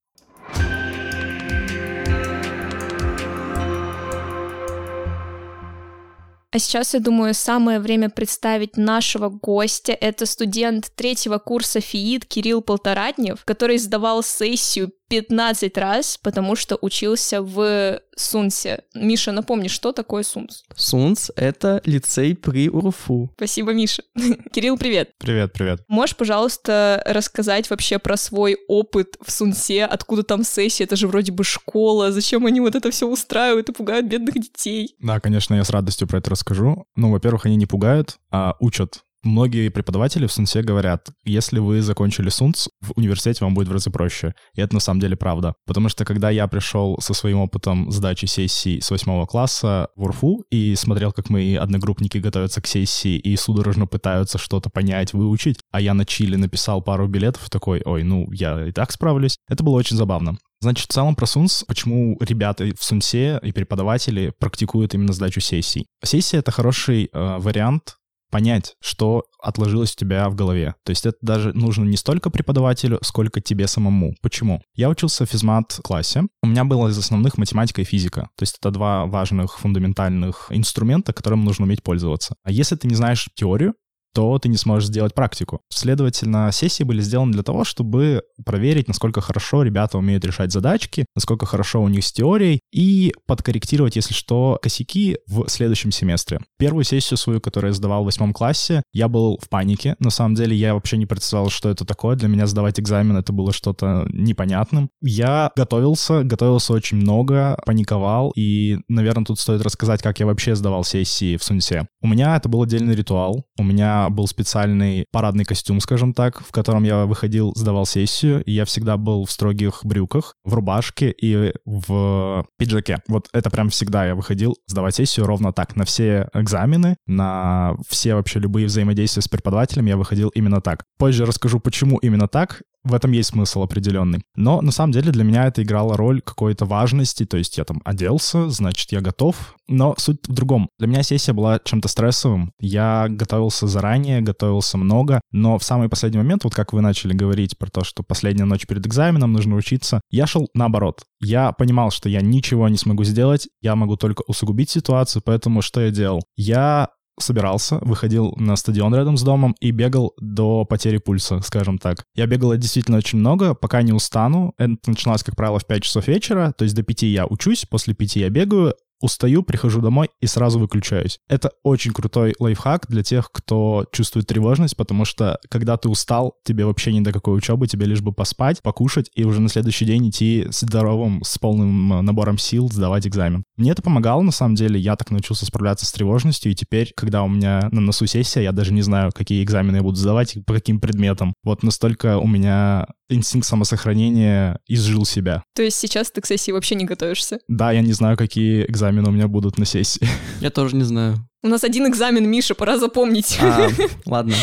А 6.54 6.60
сейчас, 6.60 6.94
я 6.94 7.00
думаю, 7.00 7.34
самое 7.34 7.80
время 7.80 8.10
представить 8.10 8.76
нашего 8.76 9.28
гостя. 9.28 9.90
Это 9.92 10.24
студент 10.24 10.92
третьего 10.94 11.38
курса 11.38 11.80
ФИИД 11.80 12.26
Кирилл 12.26 12.62
Полторатнев, 12.62 13.44
который 13.44 13.76
сдавал 13.76 14.22
сессию 14.22 14.92
15 15.08 15.78
раз, 15.78 16.18
потому 16.22 16.56
что 16.56 16.78
учился 16.80 17.42
в 17.42 18.00
Сунсе. 18.16 18.82
Миша, 18.94 19.32
напомни, 19.32 19.68
что 19.68 19.92
такое 19.92 20.22
Сунс? 20.22 20.64
Сунс— 20.74 21.30
это 21.36 21.82
лицей 21.84 22.34
при 22.34 22.68
УРФУ. 22.68 23.30
Спасибо, 23.36 23.72
Миша. 23.72 24.02
Кирилл, 24.52 24.78
привет. 24.78 25.10
Привет, 25.18 25.52
привет. 25.52 25.82
Можешь, 25.88 26.16
пожалуйста, 26.16 27.02
рассказать 27.06 27.68
вообще 27.70 27.98
про 27.98 28.16
свой 28.16 28.56
опыт 28.68 29.16
в 29.20 29.30
Сунсе? 29.30 29.84
Откуда 29.84 30.22
там 30.22 30.44
сессия? 30.44 30.84
Это 30.84 30.96
же 30.96 31.08
вроде 31.08 31.32
бы 31.32 31.44
школа. 31.44 32.12
Зачем 32.12 32.46
они 32.46 32.60
вот 32.60 32.74
это 32.74 32.90
все 32.90 33.08
устраивают 33.08 33.68
и 33.68 33.72
пугают 33.72 34.06
бедных 34.06 34.34
детей? 34.34 34.94
Да, 35.00 35.20
конечно, 35.20 35.54
я 35.54 35.64
с 35.64 35.70
радостью 35.70 36.08
про 36.08 36.18
это 36.18 36.30
расскажу. 36.30 36.86
Ну, 36.96 37.10
во-первых, 37.10 37.46
они 37.46 37.56
не 37.56 37.66
пугают, 37.66 38.18
а 38.30 38.56
учат 38.60 39.03
Многие 39.24 39.70
преподаватели 39.70 40.26
в 40.26 40.32
Сунсе 40.32 40.60
говорят, 40.60 41.08
если 41.24 41.58
вы 41.58 41.80
закончили 41.80 42.28
Сунс, 42.28 42.68
в 42.82 42.92
университете 42.94 43.42
вам 43.42 43.54
будет 43.54 43.68
в 43.68 43.72
разы 43.72 43.90
проще. 43.90 44.34
И 44.54 44.60
это 44.60 44.74
на 44.74 44.80
самом 44.80 45.00
деле 45.00 45.16
правда. 45.16 45.54
Потому 45.66 45.88
что 45.88 46.04
когда 46.04 46.28
я 46.28 46.46
пришел 46.46 46.98
со 47.00 47.14
своим 47.14 47.38
опытом 47.38 47.90
сдачи 47.90 48.26
сессий 48.26 48.82
с 48.82 48.90
восьмого 48.90 49.24
класса 49.24 49.88
в 49.96 50.02
УРФУ 50.02 50.44
и 50.50 50.74
смотрел, 50.74 51.10
как 51.10 51.30
мои 51.30 51.54
одногруппники 51.54 52.18
готовятся 52.18 52.60
к 52.60 52.66
сессии 52.66 53.16
и 53.16 53.34
судорожно 53.36 53.86
пытаются 53.86 54.36
что-то 54.36 54.68
понять, 54.68 55.14
выучить, 55.14 55.58
а 55.72 55.80
я 55.80 55.94
на 55.94 56.04
Чили 56.04 56.36
написал 56.36 56.82
пару 56.82 57.08
билетов 57.08 57.48
такой, 57.48 57.80
ой, 57.82 58.02
ну, 58.02 58.30
я 58.30 58.66
и 58.68 58.72
так 58.72 58.92
справлюсь. 58.92 59.38
Это 59.48 59.64
было 59.64 59.76
очень 59.76 59.96
забавно. 59.96 60.36
Значит, 60.60 60.90
в 60.90 60.92
целом 60.92 61.14
про 61.14 61.24
Сунс, 61.24 61.64
почему 61.66 62.18
ребята 62.20 62.64
в 62.78 62.84
Сунсе 62.84 63.40
и 63.42 63.52
преподаватели 63.52 64.32
практикуют 64.38 64.94
именно 64.94 65.14
сдачу 65.14 65.40
сессий. 65.40 65.86
Сессия— 66.02 66.38
это 66.40 66.52
хороший 66.52 67.08
э, 67.12 67.38
вариант 67.38 67.96
понять, 68.34 68.74
что 68.80 69.26
отложилось 69.40 69.92
у 69.92 69.96
тебя 69.96 70.28
в 70.28 70.34
голове. 70.34 70.74
То 70.84 70.90
есть 70.90 71.06
это 71.06 71.16
даже 71.22 71.52
нужно 71.52 71.84
не 71.84 71.96
столько 71.96 72.30
преподавателю, 72.30 72.98
сколько 73.02 73.40
тебе 73.40 73.68
самому. 73.68 74.16
Почему? 74.22 74.60
Я 74.74 74.90
учился 74.90 75.24
в 75.24 75.30
физмат-классе. 75.30 76.24
У 76.42 76.48
меня 76.48 76.64
было 76.64 76.88
из 76.88 76.98
основных 76.98 77.38
математика 77.38 77.82
и 77.82 77.84
физика. 77.84 78.22
То 78.36 78.42
есть 78.42 78.56
это 78.58 78.72
два 78.72 79.06
важных 79.06 79.60
фундаментальных 79.60 80.48
инструмента, 80.50 81.12
которым 81.12 81.44
нужно 81.44 81.64
уметь 81.64 81.84
пользоваться. 81.84 82.34
А 82.42 82.50
если 82.50 82.74
ты 82.74 82.88
не 82.88 82.96
знаешь 82.96 83.28
теорию, 83.36 83.74
то 84.14 84.38
ты 84.38 84.48
не 84.48 84.56
сможешь 84.56 84.88
сделать 84.88 85.14
практику. 85.14 85.60
Следовательно, 85.70 86.50
сессии 86.52 86.84
были 86.84 87.00
сделаны 87.00 87.32
для 87.32 87.42
того, 87.42 87.64
чтобы 87.64 88.22
проверить, 88.44 88.88
насколько 88.88 89.20
хорошо 89.20 89.62
ребята 89.62 89.98
умеют 89.98 90.24
решать 90.24 90.52
задачки, 90.52 91.04
насколько 91.14 91.46
хорошо 91.46 91.82
у 91.82 91.88
них 91.88 92.04
с 92.04 92.12
теорией, 92.12 92.60
и 92.72 93.12
подкорректировать, 93.26 93.96
если 93.96 94.14
что, 94.14 94.58
косяки 94.62 95.18
в 95.26 95.48
следующем 95.48 95.90
семестре. 95.90 96.40
Первую 96.58 96.84
сессию 96.84 97.18
свою, 97.18 97.40
которую 97.40 97.70
я 97.70 97.74
сдавал 97.74 98.02
в 98.02 98.06
восьмом 98.06 98.32
классе, 98.32 98.82
я 98.92 99.08
был 99.08 99.38
в 99.42 99.48
панике. 99.48 99.96
На 99.98 100.10
самом 100.10 100.34
деле, 100.34 100.56
я 100.56 100.74
вообще 100.74 100.96
не 100.96 101.06
представлял, 101.06 101.50
что 101.50 101.68
это 101.68 101.84
такое. 101.84 102.16
Для 102.16 102.28
меня 102.28 102.46
сдавать 102.46 102.78
экзамен 102.78 103.16
это 103.16 103.32
было 103.32 103.52
что-то 103.52 104.06
непонятным. 104.10 104.90
Я 105.00 105.50
готовился, 105.56 106.22
готовился 106.22 106.72
очень 106.72 106.98
много, 106.98 107.58
паниковал, 107.66 108.32
и, 108.36 108.78
наверное, 108.88 109.24
тут 109.24 109.40
стоит 109.40 109.62
рассказать, 109.62 110.02
как 110.02 110.20
я 110.20 110.26
вообще 110.26 110.54
сдавал 110.54 110.84
сессии 110.84 111.36
в 111.36 111.42
Сунсе. 111.42 111.88
У 112.00 112.06
меня 112.06 112.36
это 112.36 112.48
был 112.48 112.62
отдельный 112.62 112.94
ритуал. 112.94 113.44
У 113.58 113.64
меня 113.64 114.03
был 114.10 114.26
специальный 114.26 115.06
парадный 115.10 115.44
костюм, 115.44 115.80
скажем 115.80 116.14
так, 116.14 116.42
в 116.42 116.52
котором 116.52 116.84
я 116.84 117.06
выходил, 117.06 117.52
сдавал 117.54 117.86
сессию, 117.86 118.42
и 118.44 118.52
я 118.52 118.64
всегда 118.64 118.96
был 118.96 119.24
в 119.24 119.30
строгих 119.30 119.80
брюках, 119.84 120.34
в 120.44 120.54
рубашке 120.54 121.10
и 121.10 121.52
в 121.64 122.46
пиджаке. 122.58 123.02
Вот 123.08 123.28
это 123.32 123.50
прям 123.50 123.70
всегда 123.70 124.06
я 124.06 124.14
выходил 124.14 124.56
сдавать 124.66 124.94
сессию 124.94 125.26
ровно 125.26 125.52
так. 125.52 125.76
На 125.76 125.84
все 125.84 126.28
экзамены, 126.34 126.96
на 127.06 127.76
все 127.88 128.14
вообще 128.14 128.38
любые 128.38 128.66
взаимодействия 128.66 129.22
с 129.22 129.28
преподавателем 129.28 129.86
я 129.86 129.96
выходил 129.96 130.28
именно 130.30 130.60
так. 130.60 130.84
Позже 130.98 131.26
расскажу, 131.26 131.60
почему 131.60 131.98
именно 131.98 132.28
так 132.28 132.62
в 132.84 132.94
этом 132.94 133.12
есть 133.12 133.30
смысл 133.30 133.62
определенный. 133.62 134.22
Но 134.36 134.60
на 134.60 134.70
самом 134.70 134.92
деле 134.92 135.10
для 135.10 135.24
меня 135.24 135.46
это 135.46 135.62
играло 135.62 135.96
роль 135.96 136.20
какой-то 136.20 136.66
важности, 136.66 137.24
то 137.24 137.36
есть 137.36 137.58
я 137.58 137.64
там 137.64 137.80
оделся, 137.84 138.50
значит, 138.50 138.92
я 138.92 139.00
готов. 139.00 139.56
Но 139.66 139.94
суть 139.96 140.28
в 140.28 140.32
другом. 140.32 140.68
Для 140.78 140.88
меня 140.88 141.02
сессия 141.02 141.32
была 141.32 141.58
чем-то 141.58 141.88
стрессовым. 141.88 142.52
Я 142.60 143.06
готовился 143.08 143.66
заранее, 143.66 144.20
готовился 144.20 144.76
много, 144.76 145.20
но 145.32 145.58
в 145.58 145.64
самый 145.64 145.88
последний 145.88 146.18
момент, 146.18 146.44
вот 146.44 146.54
как 146.54 146.72
вы 146.72 146.82
начали 146.82 147.14
говорить 147.14 147.56
про 147.56 147.70
то, 147.70 147.82
что 147.82 148.02
последняя 148.02 148.44
ночь 148.44 148.66
перед 148.66 148.86
экзаменом, 148.86 149.32
нужно 149.32 149.56
учиться, 149.56 150.02
я 150.10 150.26
шел 150.26 150.48
наоборот. 150.54 151.02
Я 151.20 151.52
понимал, 151.52 151.90
что 151.90 152.10
я 152.10 152.20
ничего 152.20 152.68
не 152.68 152.76
смогу 152.76 153.04
сделать, 153.04 153.48
я 153.62 153.74
могу 153.74 153.96
только 153.96 154.22
усугубить 154.26 154.68
ситуацию, 154.68 155.22
поэтому 155.24 155.62
что 155.62 155.80
я 155.80 155.90
делал? 155.90 156.22
Я 156.36 156.90
собирался, 157.18 157.78
выходил 157.80 158.34
на 158.36 158.56
стадион 158.56 158.94
рядом 158.94 159.16
с 159.16 159.22
домом 159.22 159.54
и 159.60 159.70
бегал 159.70 160.14
до 160.20 160.64
потери 160.64 160.98
пульса, 160.98 161.40
скажем 161.40 161.78
так. 161.78 162.04
Я 162.14 162.26
бегал 162.26 162.54
действительно 162.56 162.98
очень 162.98 163.18
много, 163.18 163.54
пока 163.54 163.82
не 163.82 163.92
устану. 163.92 164.54
Это 164.58 164.76
начиналось, 164.86 165.22
как 165.22 165.36
правило, 165.36 165.58
в 165.58 165.66
5 165.66 165.82
часов 165.82 166.08
вечера, 166.08 166.52
то 166.56 166.64
есть 166.64 166.74
до 166.74 166.82
5 166.82 167.02
я 167.02 167.26
учусь, 167.26 167.66
после 167.68 167.94
5 167.94 168.16
я 168.16 168.30
бегаю, 168.30 168.74
устаю, 169.00 169.42
прихожу 169.42 169.80
домой 169.80 170.10
и 170.20 170.26
сразу 170.26 170.58
выключаюсь. 170.58 171.18
Это 171.28 171.50
очень 171.62 171.92
крутой 171.92 172.34
лайфхак 172.38 172.86
для 172.88 173.02
тех, 173.02 173.30
кто 173.32 173.86
чувствует 173.92 174.26
тревожность, 174.26 174.76
потому 174.76 175.04
что 175.04 175.38
когда 175.48 175.76
ты 175.76 175.88
устал, 175.88 176.36
тебе 176.44 176.64
вообще 176.64 176.92
не 176.92 177.00
до 177.00 177.12
какой 177.12 177.36
учебы, 177.36 177.66
тебе 177.66 177.86
лишь 177.86 178.00
бы 178.00 178.12
поспать, 178.12 178.62
покушать 178.62 179.10
и 179.14 179.24
уже 179.24 179.40
на 179.40 179.48
следующий 179.48 179.84
день 179.84 180.08
идти 180.08 180.46
здоровым, 180.50 181.22
с 181.24 181.38
полным 181.38 182.04
набором 182.04 182.38
сил 182.38 182.70
сдавать 182.70 183.06
экзамен. 183.06 183.44
Мне 183.56 183.72
это 183.72 183.82
помогало, 183.82 184.22
на 184.22 184.32
самом 184.32 184.54
деле, 184.54 184.80
я 184.80 184.96
так 184.96 185.10
научился 185.10 185.46
справляться 185.46 185.86
с 185.86 185.92
тревожностью, 185.92 186.52
и 186.52 186.54
теперь, 186.54 186.92
когда 186.96 187.22
у 187.22 187.28
меня 187.28 187.68
на 187.70 187.80
носу 187.80 188.06
сессия, 188.06 188.42
я 188.42 188.52
даже 188.52 188.72
не 188.72 188.82
знаю, 188.82 189.12
какие 189.14 189.42
экзамены 189.42 189.76
я 189.76 189.82
буду 189.82 189.96
сдавать, 189.96 190.36
по 190.46 190.54
каким 190.54 190.80
предметам. 190.80 191.34
Вот 191.42 191.62
настолько 191.62 192.18
у 192.18 192.26
меня 192.26 192.86
инстинкт 193.08 193.46
самосохранения 193.46 194.58
изжил 194.66 195.04
себя. 195.04 195.42
То 195.54 195.62
есть 195.62 195.76
сейчас 195.76 196.10
ты 196.10 196.20
к 196.20 196.26
сессии 196.26 196.52
вообще 196.52 196.74
не 196.74 196.84
готовишься? 196.84 197.38
Да, 197.48 197.70
я 197.70 197.82
не 197.82 197.92
знаю, 197.92 198.16
какие 198.16 198.64
экзамены 198.64 198.83
у 198.88 199.12
меня 199.12 199.28
будут 199.28 199.58
на 199.58 199.64
сессии. 199.64 200.06
Я 200.40 200.50
тоже 200.50 200.76
не 200.76 200.84
знаю. 200.84 201.16
У 201.42 201.48
нас 201.48 201.62
один 201.62 201.86
экзамен, 201.86 202.26
Миша, 202.28 202.54
пора 202.54 202.78
запомнить. 202.78 203.38
А, 203.40 203.68
ладно. 204.06 204.34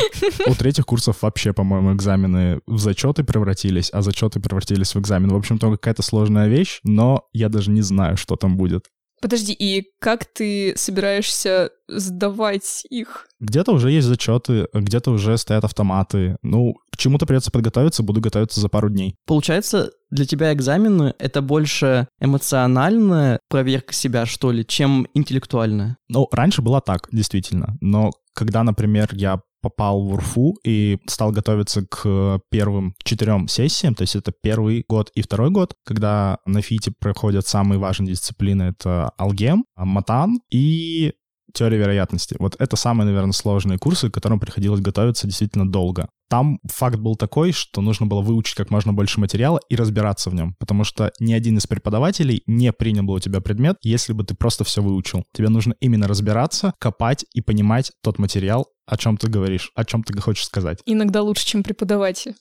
У 0.45 0.53
третьих 0.53 0.85
курсов 0.85 1.17
вообще, 1.21 1.51
по-моему, 1.51 1.93
экзамены 1.93 2.59
в 2.67 2.77
зачеты 2.77 3.23
превратились, 3.23 3.89
а 3.91 4.01
зачеты 4.03 4.39
превратились 4.39 4.93
в 4.93 4.99
экзамен. 4.99 5.29
В 5.29 5.35
общем-то, 5.35 5.71
какая-то 5.71 6.03
сложная 6.03 6.47
вещь, 6.47 6.79
но 6.83 7.23
я 7.33 7.49
даже 7.49 7.71
не 7.71 7.81
знаю, 7.81 8.17
что 8.17 8.35
там 8.35 8.55
будет. 8.55 8.85
Подожди, 9.21 9.53
и 9.53 9.83
как 9.99 10.25
ты 10.25 10.73
собираешься 10.75 11.69
сдавать 11.87 12.85
их? 12.89 13.27
Где-то 13.39 13.71
уже 13.71 13.91
есть 13.91 14.07
зачеты, 14.07 14.67
где-то 14.73 15.11
уже 15.11 15.37
стоят 15.37 15.63
автоматы. 15.63 16.37
Ну, 16.41 16.75
к 16.91 16.97
чему-то 16.97 17.25
придется 17.25 17.51
подготовиться, 17.51 18.03
буду 18.03 18.19
готовиться 18.19 18.59
за 18.59 18.67
пару 18.67 18.89
дней. 18.89 19.15
Получается, 19.25 19.91
для 20.09 20.25
тебя 20.25 20.53
экзамены— 20.53 21.13
это 21.19 21.41
больше 21.41 22.07
эмоциональная 22.19 23.39
проверка 23.47 23.93
себя, 23.93 24.25
что 24.25 24.51
ли, 24.51 24.65
чем 24.65 25.07
интеллектуальная? 25.13 25.97
Ну, 26.09 26.27
раньше 26.31 26.61
было 26.61 26.81
так, 26.81 27.07
действительно. 27.11 27.77
Но 27.79 28.11
когда, 28.33 28.63
например, 28.63 29.09
я 29.13 29.41
попал 29.61 30.01
в 30.01 30.13
УРФУ 30.13 30.55
и 30.63 30.99
стал 31.07 31.31
готовиться 31.31 31.85
к 31.85 32.39
первым 32.49 32.95
четырем 33.03 33.47
сессиям, 33.47 33.95
то 33.95 34.01
есть 34.01 34.15
это 34.15 34.31
первый 34.31 34.83
год 34.87 35.11
и 35.13 35.21
второй 35.21 35.49
год, 35.49 35.75
когда 35.85 36.39
на 36.45 36.61
ФИТе 36.61 36.91
проходят 36.99 37.47
самые 37.47 37.79
важные 37.79 38.13
дисциплины, 38.13 38.63
это 38.63 39.11
алгем, 39.17 39.65
матан 39.75 40.39
и 40.49 41.13
теория 41.53 41.77
вероятности. 41.77 42.35
Вот 42.39 42.55
это 42.59 42.75
самые, 42.75 43.05
наверное, 43.05 43.33
сложные 43.33 43.77
курсы, 43.77 44.09
к 44.09 44.13
которым 44.13 44.39
приходилось 44.39 44.81
готовиться 44.81 45.27
действительно 45.27 45.69
долго. 45.69 46.07
Там 46.29 46.59
факт 46.63 46.97
был 46.97 47.15
такой, 47.15 47.51
что 47.51 47.81
нужно 47.81 48.05
было 48.05 48.21
выучить 48.21 48.55
как 48.55 48.69
можно 48.69 48.93
больше 48.93 49.19
материала 49.19 49.59
и 49.67 49.75
разбираться 49.75 50.29
в 50.29 50.33
нем, 50.33 50.55
потому 50.59 50.85
что 50.85 51.11
ни 51.19 51.33
один 51.33 51.57
из 51.57 51.67
преподавателей 51.67 52.43
не 52.47 52.71
принял 52.71 53.03
бы 53.03 53.13
у 53.13 53.19
тебя 53.19 53.41
предмет, 53.41 53.75
если 53.81 54.13
бы 54.13 54.23
ты 54.23 54.33
просто 54.33 54.63
все 54.63 54.81
выучил. 54.81 55.25
Тебе 55.33 55.49
нужно 55.49 55.75
именно 55.81 56.07
разбираться, 56.07 56.73
копать 56.79 57.25
и 57.33 57.41
понимать 57.41 57.91
тот 58.01 58.17
материал, 58.17 58.67
о 58.85 58.95
чем 58.95 59.17
ты 59.17 59.27
говоришь, 59.27 59.71
о 59.75 59.83
чем 59.83 60.03
ты 60.03 60.17
хочешь 60.19 60.45
сказать. 60.45 60.79
Иногда 60.85 61.21
лучше, 61.21 61.45
чем 61.45 61.63
преподаватель. 61.63 62.35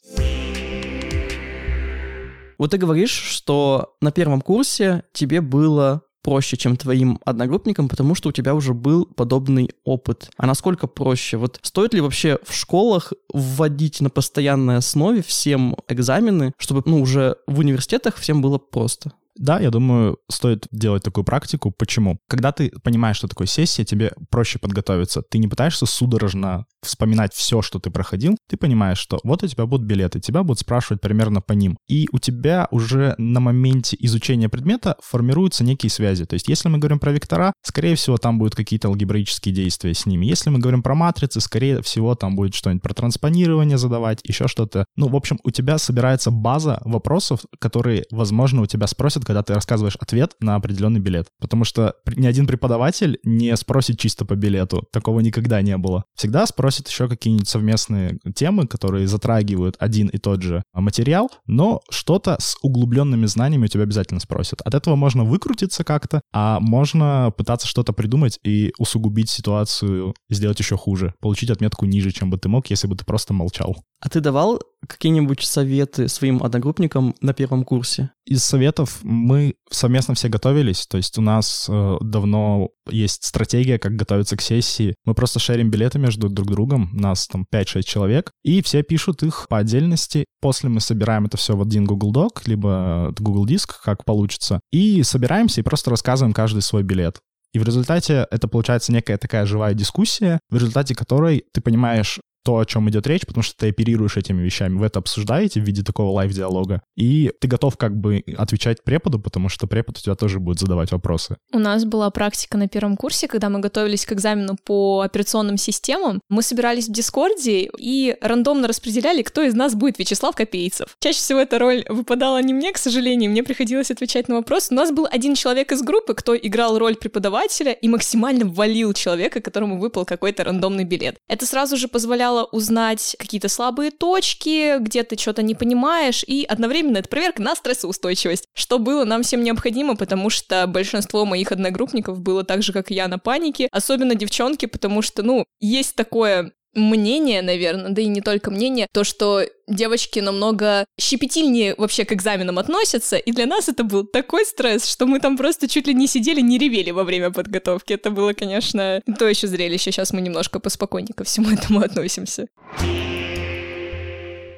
Вот 2.59 2.73
ты 2.73 2.77
говоришь, 2.77 3.11
что 3.11 3.95
на 4.03 4.13
первом 4.13 4.43
курсе 4.43 5.05
тебе 5.15 5.41
было 5.41 6.03
проще, 6.23 6.57
чем 6.57 6.77
твоим 6.77 7.19
одногруппникам, 7.25 7.89
потому 7.89 8.15
что 8.15 8.29
у 8.29 8.33
тебя 8.33 8.55
уже 8.55 8.75
был 8.75 9.07
подобный 9.07 9.71
опыт. 9.85 10.31
А 10.37 10.47
насколько 10.47 10.87
проще? 10.87 11.37
Вот 11.37 11.59
стоит 11.63 11.95
ли 11.95 12.01
вообще 12.01 12.39
в 12.47 12.55
школах 12.55 13.13
вводить 13.33 14.01
на 14.01 14.11
постоянной 14.11 14.77
основе 14.77 15.23
всем 15.23 15.77
экзамены, 15.89 16.53
чтобы, 16.59 16.83
ну, 16.85 17.01
уже 17.01 17.37
в 17.47 17.59
университетах 17.61 18.17
всем 18.17 18.43
было 18.43 18.59
просто? 18.59 19.13
Да, 19.41 19.59
я 19.59 19.71
думаю, 19.71 20.19
стоит 20.31 20.67
делать 20.71 21.03
такую 21.03 21.25
практику. 21.25 21.71
Почему? 21.71 22.19
Когда 22.29 22.53
ты 22.53 22.71
понимаешь, 22.85 23.17
что 23.17 23.27
такое 23.27 23.47
сессия, 23.47 23.87
тебе 23.87 24.13
проще 24.29 24.59
подготовиться. 24.59 25.23
Ты 25.23 25.39
не 25.39 25.49
пытаешься 25.49 25.87
судорожно 25.87 26.67
вспоминать 26.83 27.33
все, 27.33 27.63
что 27.63 27.79
ты 27.79 27.91
проходил. 27.91 28.37
Ты 28.51 28.59
понимаешь, 28.59 28.99
что 28.99 29.19
вот 29.25 29.43
у 29.43 29.47
тебя 29.47 29.65
будут 29.65 29.87
билеты, 29.87 30.21
тебя 30.21 30.43
будут 30.43 30.61
спрашивать 30.61 31.01
примерно 31.01 31.41
по 31.41 31.55
ним. 31.55 31.79
И 31.89 32.07
у 32.13 32.19
тебя 32.19 32.69
уже 32.71 33.15
на 33.17 33.41
моменте 33.41 33.97
изучения 34.01 34.51
предмета 34.51 34.97
формируются 35.03 35.65
некие 35.65 35.89
связи. 35.89 36.27
То 36.27 36.35
есть, 36.35 36.47
если 36.49 36.69
мы 36.69 36.77
говорим 36.77 36.99
про 36.99 37.13
вектора, 37.13 37.55
скорее 37.63 37.95
всего, 37.95 38.19
там 38.19 38.39
будут 38.39 38.55
какие-то 38.55 38.89
алгебраические 38.89 39.55
действия 39.55 39.95
с 39.95 40.05
ними. 40.05 40.27
Если 40.27 40.51
мы 40.51 40.59
говорим 40.59 40.83
про 40.83 40.95
матрицы, 40.95 41.41
скорее 41.41 41.81
всего, 41.81 42.15
там 42.15 42.37
будет 42.37 42.55
что-нибудь 42.55 42.83
про 42.83 42.93
транспонирование 42.93 43.79
задавать, 43.79 44.21
еще 44.25 44.49
что-то. 44.49 44.85
Ну, 44.97 45.09
в 45.09 45.17
общем, 45.17 45.39
у 45.45 45.51
тебя 45.51 45.79
собирается 45.79 46.31
база 46.31 46.83
вопросов, 46.85 47.41
которые, 47.59 48.05
возможно, 48.11 48.61
у 48.61 48.67
тебя 48.67 48.87
спросят, 48.87 49.25
когда 49.31 49.45
ты 49.45 49.55
рассказываешь 49.55 49.95
ответ 50.01 50.35
на 50.41 50.57
определенный 50.57 50.99
билет. 50.99 51.29
Потому 51.41 51.63
что 51.65 51.95
ни 52.17 52.27
один 52.27 52.49
преподаватель 52.49 53.21
не 53.23 53.57
спросит 53.57 53.97
чисто 53.97 54.25
по 54.25 54.35
билету. 54.35 54.89
Такого 54.93 55.21
никогда 55.21 55.63
не 55.63 55.77
было. 55.77 56.03
Всегда 56.17 56.47
спросит 56.47 56.89
еще 56.89 57.09
какие-нибудь 57.09 57.49
совместные 57.49 58.19
темы, 58.35 58.67
которые 58.67 59.07
затрагивают 59.07 59.77
один 59.79 60.09
и 60.09 60.19
тот 60.19 60.43
же 60.43 60.65
материал, 60.75 61.31
но 61.47 61.81
что-то 61.91 62.39
с 62.41 62.57
углубленными 62.63 63.27
знаниями 63.27 63.67
у 63.67 63.69
тебя 63.69 63.85
обязательно 63.85 64.19
спросят. 64.19 64.63
От 64.63 64.75
этого 64.75 64.97
можно 64.97 65.23
выкрутиться 65.23 65.85
как-то, 65.85 66.23
а 66.33 66.59
можно 66.59 67.33
пытаться 67.37 67.69
что-то 67.69 67.93
придумать 67.93 68.41
и 68.43 68.73
усугубить 68.79 69.31
ситуацию, 69.31 70.13
сделать 70.29 70.59
еще 70.59 70.77
хуже, 70.77 71.15
получить 71.21 71.51
отметку 71.51 71.87
ниже, 71.87 72.11
чем 72.11 72.31
бы 72.31 72.39
ты 72.39 72.49
мог, 72.49 72.69
если 72.69 72.89
бы 72.89 72.97
ты 72.97 73.05
просто 73.05 73.33
молчал. 73.33 73.77
А 74.01 74.09
ты 74.09 74.21
давал 74.21 74.61
какие-нибудь 74.87 75.43
советы 75.43 76.09
своим 76.09 76.43
одногруппникам 76.43 77.15
на 77.21 77.33
первом 77.33 77.65
курсе? 77.65 78.11
Из 78.27 78.45
советов 78.45 79.01
мы 79.03 79.55
совместно 79.71 80.15
все 80.15 80.29
готовились, 80.29 80.87
то 80.87 80.97
есть 80.97 81.19
у 81.19 81.21
нас 81.21 81.67
э, 81.69 81.97
давно 82.01 82.71
есть 82.89 83.25
стратегия, 83.25 83.79
как 83.79 83.97
готовиться 83.97 84.37
к 84.37 84.43
сессии. 84.43 84.95
Мы 85.05 85.15
просто 85.15 85.39
шерим 85.39 85.71
билеты 85.71 85.99
между 85.99 86.29
друг 86.29 86.49
другом, 86.49 86.91
нас 86.93 87.27
там 87.27 87.47
5-6 87.53 87.83
человек, 87.83 88.31
и 88.43 88.63
все 88.63 88.83
пишут 88.83 89.23
их 89.23 89.47
по 89.49 89.59
отдельности. 89.59 90.25
После 90.41 90.69
мы 90.69 90.81
собираем 90.81 91.27
это 91.27 91.37
все 91.37 91.57
в 91.57 91.63
один 91.63 91.85
Google 91.85 92.13
Doc, 92.13 92.43
либо 92.47 93.13
Google 93.19 93.47
Диск, 93.47 93.83
как 93.83 94.05
получится, 94.05 94.61
и 94.71 95.03
собираемся 95.03 95.61
и 95.61 95.65
просто 95.65 95.91
рассказываем 95.91 96.33
каждый 96.33 96.63
свой 96.63 96.83
билет. 96.83 97.21
И 97.53 97.59
в 97.59 97.65
результате 97.65 98.27
это 98.31 98.47
получается 98.47 98.93
некая 98.93 99.19
такая 99.19 99.45
живая 99.45 99.75
дискуссия, 99.75 100.39
в 100.51 100.55
результате 100.55 100.95
которой 100.95 101.45
ты 101.53 101.61
понимаешь, 101.61 102.21
то, 102.45 102.59
о 102.59 102.65
чем 102.65 102.89
идет 102.91 103.07
речь, 103.07 103.27
потому 103.27 103.43
что 103.43 103.57
ты 103.57 103.69
оперируешь 103.69 104.17
этими 104.17 104.43
вещами. 104.43 104.77
Вы 104.77 104.87
это 104.87 104.99
обсуждаете 104.99 105.61
в 105.61 105.65
виде 105.65 105.83
такого 105.83 106.11
лайв-диалога, 106.13 106.83
и 106.97 107.33
ты 107.41 107.49
готов 107.49 107.77
как 107.77 107.97
бы 107.97 108.25
отвечать 108.37 108.83
преподу, 108.83 109.19
потому 109.19 109.49
что 109.49 109.67
препод 109.67 109.99
у 109.99 110.01
тебя 110.01 110.15
тоже 110.15 110.41
будет 110.41 110.61
задавать 110.61 110.93
вопросы. 110.93 111.37
У 111.53 111.59
нас 111.59 111.85
была 111.85 112.11
практика 112.11 112.57
на 112.57 112.69
первом 112.69 112.97
курсе, 112.97 113.29
когда 113.29 113.49
мы 113.49 113.61
готовились 113.61 114.07
к 114.07 114.13
экзамену 114.13 114.57
по 114.65 115.01
операционным 115.01 115.57
системам. 115.57 116.21
Мы 116.29 116.43
собирались 116.43 116.89
в 116.89 116.93
Дискорде 116.93 117.71
и 117.79 118.17
рандомно 118.21 118.69
распределяли, 118.69 119.23
кто 119.23 119.43
из 119.43 119.55
нас 119.55 119.75
будет 119.75 119.99
Вячеслав 119.99 120.35
Копейцев. 120.35 120.97
Чаще 121.01 121.19
всего 121.19 121.41
эта 121.41 121.59
роль 121.59 121.85
выпадала 121.89 122.43
не 122.43 122.55
мне, 122.55 122.73
к 122.73 122.79
сожалению, 122.79 123.31
мне 123.31 123.43
приходилось 123.43 123.91
отвечать 123.91 124.29
на 124.29 124.37
вопросы. 124.37 124.73
У 124.73 124.77
нас 124.77 124.93
был 124.93 125.07
один 125.11 125.35
человек 125.35 125.73
из 125.73 125.83
группы, 125.83 126.15
кто 126.15 126.37
играл 126.37 126.79
роль 126.79 126.97
преподавателя 126.97 127.73
и 127.73 127.89
максимально 127.89 128.47
валил 128.47 128.93
человека, 128.93 129.41
которому 129.41 129.79
выпал 129.79 130.05
какой-то 130.05 130.45
рандомный 130.45 130.85
билет. 130.85 131.17
Это 131.29 131.47
сразу 131.47 131.77
же 131.77 131.89
позволяло 131.89 132.30
позволяло 132.31 132.49
узнать 132.53 133.17
какие-то 133.19 133.49
слабые 133.49 133.91
точки, 133.91 134.79
где 134.79 135.03
ты 135.03 135.17
что-то 135.19 135.43
не 135.43 135.55
понимаешь, 135.55 136.25
и 136.27 136.45
одновременно 136.45 136.99
это 136.99 137.09
проверка 137.09 137.43
на 137.43 137.55
стрессоустойчивость, 137.55 138.45
что 138.55 138.79
было 138.79 139.05
нам 139.05 139.23
всем 139.23 139.43
необходимо, 139.43 139.97
потому 139.97 140.31
что 140.31 140.67
большинство 140.67 141.25
моих 141.25 141.53
одногруппников 141.53 142.21
было 142.21 142.45
так 142.45 142.63
же, 142.63 142.73
как 142.73 142.91
и 142.91 142.95
я, 142.95 143.09
на 143.09 143.19
панике, 143.19 143.69
особенно 143.73 144.15
девчонки, 144.15 144.67
потому 144.67 145.03
что, 145.03 145.23
ну, 145.23 145.45
есть 145.61 145.95
такое 145.95 146.53
мнение, 146.75 147.43
наверное, 147.43 147.91
да 147.91 148.03
и 148.03 148.07
не 148.07 148.21
только 148.21 148.51
мнение, 148.51 148.87
то, 148.93 149.05
что 149.05 149.43
девочки 149.67 150.19
намного 150.21 150.85
щепетильнее 150.99 151.75
вообще 151.77 152.05
к 152.05 152.13
экзаменам 152.13 152.59
относятся, 152.59 153.17
и 153.17 153.33
для 153.33 153.47
нас 153.47 153.69
это 153.69 153.85
был 153.85 154.05
такой 154.05 154.45
стресс, 154.45 154.87
что 154.87 155.07
мы 155.07 155.21
там 155.21 155.37
просто 155.37 155.69
чуть 155.69 155.87
ли 155.87 155.95
не 155.95 156.07
сидели, 156.07 156.41
не 156.41 156.59
ревели 156.59 156.91
во 156.91 157.05
время 157.05 157.31
подготовки. 157.31 157.93
Это 157.93 158.11
было, 158.11 158.33
конечно, 158.33 159.01
то 159.19 159.29
еще 159.29 159.47
зрелище. 159.47 159.93
Сейчас 159.93 160.13
мы 160.13 160.21
немножко 160.21 160.61
поспокойнее 160.61 161.15
ко 161.15 161.25
всему 161.25 161.51
этому 161.53 161.81
относимся. 161.81 162.47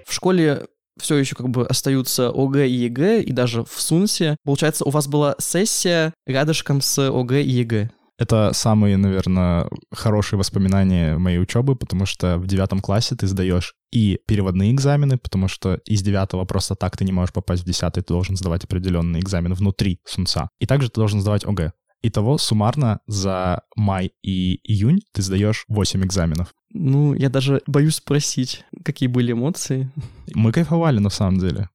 В 0.07 0.13
школе 0.15 0.67
все 1.01 1.17
еще 1.17 1.35
как 1.35 1.49
бы 1.49 1.67
остаются 1.67 2.29
ОГЭ 2.29 2.69
и 2.69 2.73
ЕГЭ, 2.73 3.23
и 3.23 3.33
даже 3.33 3.65
в 3.65 3.81
СУНЦе. 3.81 4.37
Получается, 4.45 4.85
у 4.85 4.91
вас 4.91 5.09
была 5.09 5.35
сессия 5.39 6.13
рядышком 6.27 6.81
с 6.81 6.99
ОГЭ 6.99 7.43
и 7.43 7.51
ЕГЭ. 7.51 7.91
Это 8.23 8.53
самые, 8.55 8.97
наверное, 8.97 9.69
хорошие 9.91 10.39
воспоминания 10.39 11.19
моей 11.19 11.41
учебы, 11.41 11.75
потому 11.75 12.07
что 12.07 12.39
в 12.39 12.47
девятом 12.47 12.79
классе 12.79 13.17
ты 13.17 13.27
сдаешь 13.27 13.75
и 13.91 14.21
переводные 14.29 14.71
экзамены, 14.71 15.19
потому 15.19 15.49
что 15.49 15.81
из 15.87 16.03
девятого 16.03 16.45
просто 16.45 16.77
так 16.77 16.97
ты 16.97 17.05
не 17.05 17.11
можешь 17.11 17.33
попасть 17.33 17.65
в 17.65 17.67
десятый, 17.67 18.05
ты 18.05 18.15
должен 18.15 18.37
сдавать 18.37 18.63
определенный 18.63 19.19
экзамен 19.19 19.55
внутри 19.55 19.99
СУНЦа. 20.07 20.51
И 20.61 20.67
также 20.67 20.89
ты 20.89 21.01
должен 21.01 21.21
сдавать 21.21 21.45
ОГЭ. 21.45 21.73
Итого 22.03 22.39
суммарно 22.39 23.01
за 23.09 23.63
май 23.75 24.13
и 24.23 24.61
июнь 24.63 25.01
ты 25.13 25.23
сдаешь 25.23 25.65
8 25.67 26.05
экзаменов. 26.05 26.55
Ну, 26.73 27.15
я 27.15 27.29
даже 27.29 27.61
боюсь 27.67 27.97
спросить, 27.97 28.65
какие 28.85 29.09
были 29.09 29.33
эмоции. 29.33 29.91
Мы 30.33 30.53
кайфовали 30.53 31.01
на 31.01 31.11
самом 31.11 31.39
деле. 31.41 31.71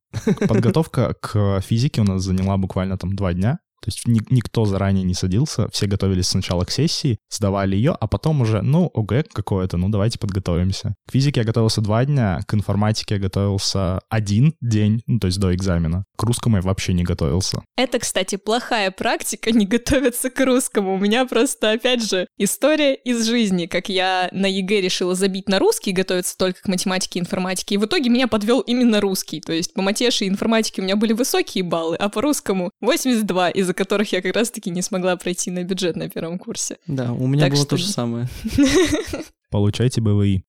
Подготовка 0.48 1.14
к 1.22 1.60
физике 1.60 2.00
у 2.00 2.06
нас 2.06 2.24
заняла 2.24 2.56
буквально 2.56 2.98
там 2.98 3.18
два 3.18 3.34
дня. 3.34 3.60
То 3.88 3.91
есть 3.91 4.06
ни, 4.06 4.21
никто 4.30 4.65
заранее 4.65 5.06
не 5.06 5.13
садился, 5.13 5.69
все 5.69 5.88
готовились 5.88 6.28
сначала 6.28 6.65
к 6.65 6.71
сессии, 6.71 7.19
сдавали 7.30 7.78
ее, 7.78 7.95
а 7.97 8.08
потом 8.08 8.41
уже, 8.41 8.62
ну, 8.62 8.91
ОГЭ 8.93 9.23
какое-то, 9.32 9.78
ну, 9.78 9.88
давайте 9.88 10.19
подготовимся. 10.19 10.95
К 11.08 11.13
физике 11.13 11.39
я 11.39 11.45
готовился 11.45 11.80
два 11.80 12.04
дня, 12.04 12.41
к 12.45 12.54
информатике 12.54 13.15
я 13.15 13.21
готовился 13.21 14.02
один 14.10 14.56
день, 14.60 15.04
ну, 15.08 15.19
то 15.19 15.28
есть 15.28 15.39
до 15.39 15.56
экзамена. 15.56 16.04
К 16.17 16.23
русскому 16.23 16.58
я 16.58 16.63
вообще 16.63 16.91
не 16.91 17.04
готовился. 17.04 17.62
Это, 17.78 18.00
кстати, 18.00 18.36
плохая 18.36 18.91
практика, 18.91 19.52
не 19.54 19.65
готовиться 19.65 20.30
к 20.30 20.45
русскому. 20.45 20.95
У 20.95 20.97
меня 20.97 21.26
просто, 21.26 21.71
опять 21.71 22.04
же, 22.04 22.28
история 22.38 22.93
из 22.93 23.26
жизни, 23.26 23.67
как 23.67 23.88
я 23.88 24.28
на 24.34 24.47
ЕГЭ 24.47 24.82
решила 24.82 25.15
забить 25.15 25.47
на 25.47 25.60
русский, 25.60 25.93
готовиться 25.93 26.38
только 26.38 26.62
к 26.62 26.67
математике 26.67 27.19
и 27.19 27.21
информатике, 27.21 27.76
и 27.76 27.78
в 27.78 27.86
итоге 27.86 28.10
меня 28.10 28.28
подвел 28.28 28.60
именно 28.60 29.00
русский. 29.00 29.39
То 29.39 29.54
есть 29.54 29.73
по 29.73 29.82
матеше 29.82 30.26
и 30.26 30.28
информатике 30.28 30.82
у 30.82 30.84
меня 30.84 30.97
были 30.97 31.13
высокие 31.13 31.63
баллы, 31.63 31.95
а 31.95 32.10
по 32.10 32.21
русскому 32.21 32.71
82 32.82 33.52
из 33.52 33.67
из-за 33.67 33.73
которых 33.78 34.12
я 34.12 34.22
как 34.22 34.36
раз-таки 34.36 34.70
не 34.70 34.82
смогла 34.82 35.16
пройти 35.16 35.52
на 35.52 35.63
бюджет 35.63 35.96
на 35.96 36.10
первом 36.10 36.38
курсе. 36.38 36.78
Да, 36.88 37.13
у 37.13 37.28
меня 37.28 37.44
так 37.44 37.52
было 37.54 37.62
что... 37.62 37.70
то 37.70 37.78
же 37.78 37.88
самое. 37.88 38.28
Получайте 39.50 40.02
БВИ. 40.02 40.44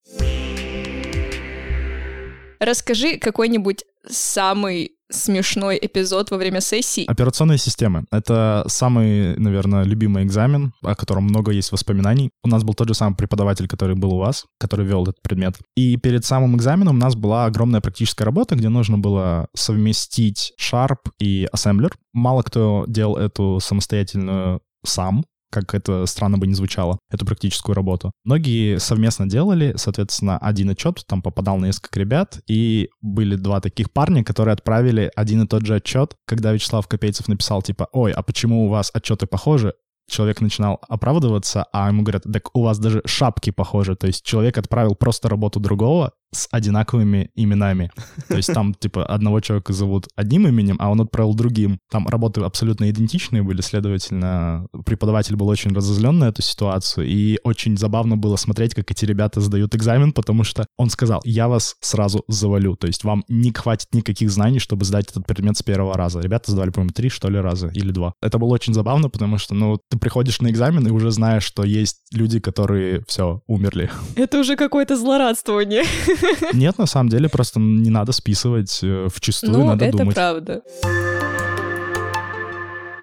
Расскажи 2.58 3.18
какой-нибудь 3.18 3.84
самый 4.08 4.97
смешной 5.10 5.78
эпизод 5.80 6.30
во 6.30 6.36
время 6.36 6.60
сессии. 6.60 7.04
Операционные 7.06 7.58
системы. 7.58 8.04
Это 8.10 8.64
самый, 8.66 9.36
наверное, 9.38 9.84
любимый 9.84 10.24
экзамен, 10.24 10.72
о 10.82 10.94
котором 10.94 11.24
много 11.24 11.52
есть 11.52 11.72
воспоминаний. 11.72 12.30
У 12.42 12.48
нас 12.48 12.64
был 12.64 12.74
тот 12.74 12.88
же 12.88 12.94
самый 12.94 13.16
преподаватель, 13.16 13.68
который 13.68 13.96
был 13.96 14.14
у 14.14 14.18
вас, 14.18 14.46
который 14.58 14.86
вел 14.86 15.02
этот 15.04 15.20
предмет. 15.22 15.56
И 15.76 15.96
перед 15.96 16.24
самым 16.24 16.56
экзаменом 16.56 16.96
у 16.96 17.00
нас 17.00 17.14
была 17.14 17.46
огромная 17.46 17.80
практическая 17.80 18.24
работа, 18.24 18.56
где 18.56 18.68
нужно 18.68 18.98
было 18.98 19.48
совместить 19.54 20.52
Sharp 20.60 20.98
и 21.18 21.48
Assembler. 21.54 21.92
Мало 22.12 22.42
кто 22.42 22.84
делал 22.86 23.16
эту 23.16 23.60
самостоятельную 23.60 24.60
сам, 24.84 25.24
как 25.50 25.74
это 25.74 26.06
странно 26.06 26.38
бы 26.38 26.46
не 26.46 26.54
звучало, 26.54 26.98
эту 27.10 27.26
практическую 27.26 27.74
работу. 27.74 28.12
Многие 28.24 28.78
совместно 28.78 29.28
делали, 29.28 29.74
соответственно, 29.76 30.38
один 30.38 30.70
отчет 30.70 31.04
там 31.06 31.22
попадал 31.22 31.58
на 31.58 31.66
несколько 31.66 32.00
ребят, 32.00 32.40
и 32.46 32.88
были 33.00 33.36
два 33.36 33.60
таких 33.60 33.90
парня, 33.92 34.24
которые 34.24 34.52
отправили 34.52 35.10
один 35.16 35.42
и 35.42 35.46
тот 35.46 35.64
же 35.66 35.76
отчет, 35.76 36.14
когда 36.26 36.52
Вячеслав 36.52 36.86
Копейцев 36.86 37.28
написал 37.28 37.62
типа, 37.62 37.88
ой, 37.92 38.12
а 38.12 38.22
почему 38.22 38.66
у 38.66 38.68
вас 38.68 38.90
отчеты 38.92 39.26
похожи? 39.26 39.74
человек 40.08 40.40
начинал 40.40 40.80
оправдываться, 40.88 41.66
а 41.72 41.88
ему 41.88 42.02
говорят, 42.02 42.24
так 42.24 42.56
у 42.56 42.62
вас 42.62 42.78
даже 42.78 43.02
шапки 43.04 43.50
похожи. 43.50 43.94
То 43.94 44.06
есть 44.06 44.24
человек 44.24 44.58
отправил 44.58 44.96
просто 44.96 45.28
работу 45.28 45.60
другого, 45.60 46.12
с 46.32 46.48
одинаковыми 46.50 47.30
именами. 47.34 47.90
То 48.28 48.36
есть 48.36 48.52
там, 48.52 48.74
типа, 48.74 49.04
одного 49.04 49.40
человека 49.40 49.72
зовут 49.72 50.08
одним 50.16 50.46
именем, 50.46 50.76
а 50.78 50.90
он 50.90 51.00
отправил 51.00 51.34
другим. 51.34 51.78
Там 51.90 52.06
работы 52.08 52.40
абсолютно 52.40 52.90
идентичные 52.90 53.42
были, 53.42 53.60
следовательно, 53.60 54.66
преподаватель 54.84 55.36
был 55.36 55.48
очень 55.48 55.72
разозлен 55.72 56.18
на 56.18 56.24
эту 56.24 56.42
ситуацию, 56.42 57.06
и 57.06 57.38
очень 57.44 57.76
забавно 57.76 58.16
было 58.16 58.36
смотреть, 58.36 58.74
как 58.74 58.90
эти 58.90 59.04
ребята 59.04 59.40
сдают 59.40 59.74
экзамен, 59.74 60.12
потому 60.12 60.44
что 60.44 60.66
он 60.76 60.90
сказал, 60.90 61.20
я 61.24 61.48
вас 61.48 61.76
сразу 61.80 62.24
завалю, 62.28 62.76
то 62.76 62.86
есть 62.86 63.04
вам 63.04 63.24
не 63.28 63.52
хватит 63.52 63.88
никаких 63.92 64.30
знаний, 64.30 64.58
чтобы 64.58 64.84
сдать 64.84 65.10
этот 65.10 65.26
предмет 65.26 65.56
с 65.56 65.62
первого 65.62 65.94
раза. 65.94 66.20
Ребята 66.20 66.52
сдавали, 66.52 66.70
по-моему, 66.70 66.92
три, 66.92 67.08
что 67.08 67.28
ли, 67.28 67.38
раза 67.38 67.68
или 67.68 67.90
два. 67.90 68.14
Это 68.20 68.38
было 68.38 68.48
очень 68.48 68.74
забавно, 68.74 69.08
потому 69.08 69.38
что, 69.38 69.54
ну, 69.54 69.78
ты 69.88 69.98
приходишь 69.98 70.40
на 70.40 70.48
экзамен 70.48 70.86
и 70.86 70.90
уже 70.90 71.10
знаешь, 71.10 71.44
что 71.44 71.64
есть 71.64 71.98
люди, 72.12 72.40
которые 72.40 73.02
все, 73.06 73.42
умерли. 73.46 73.90
Это 74.16 74.38
уже 74.38 74.56
какое-то 74.56 74.96
злорадствование. 74.96 75.84
Нет, 76.52 76.78
на 76.78 76.86
самом 76.86 77.08
деле, 77.08 77.28
просто 77.28 77.60
не 77.60 77.90
надо 77.90 78.12
списывать 78.12 78.80
э, 78.82 79.08
в 79.12 79.20
чистую, 79.20 79.52
ну, 79.52 79.66
надо 79.66 79.84
это 79.84 79.98
думать. 79.98 80.14
правда. 80.14 80.62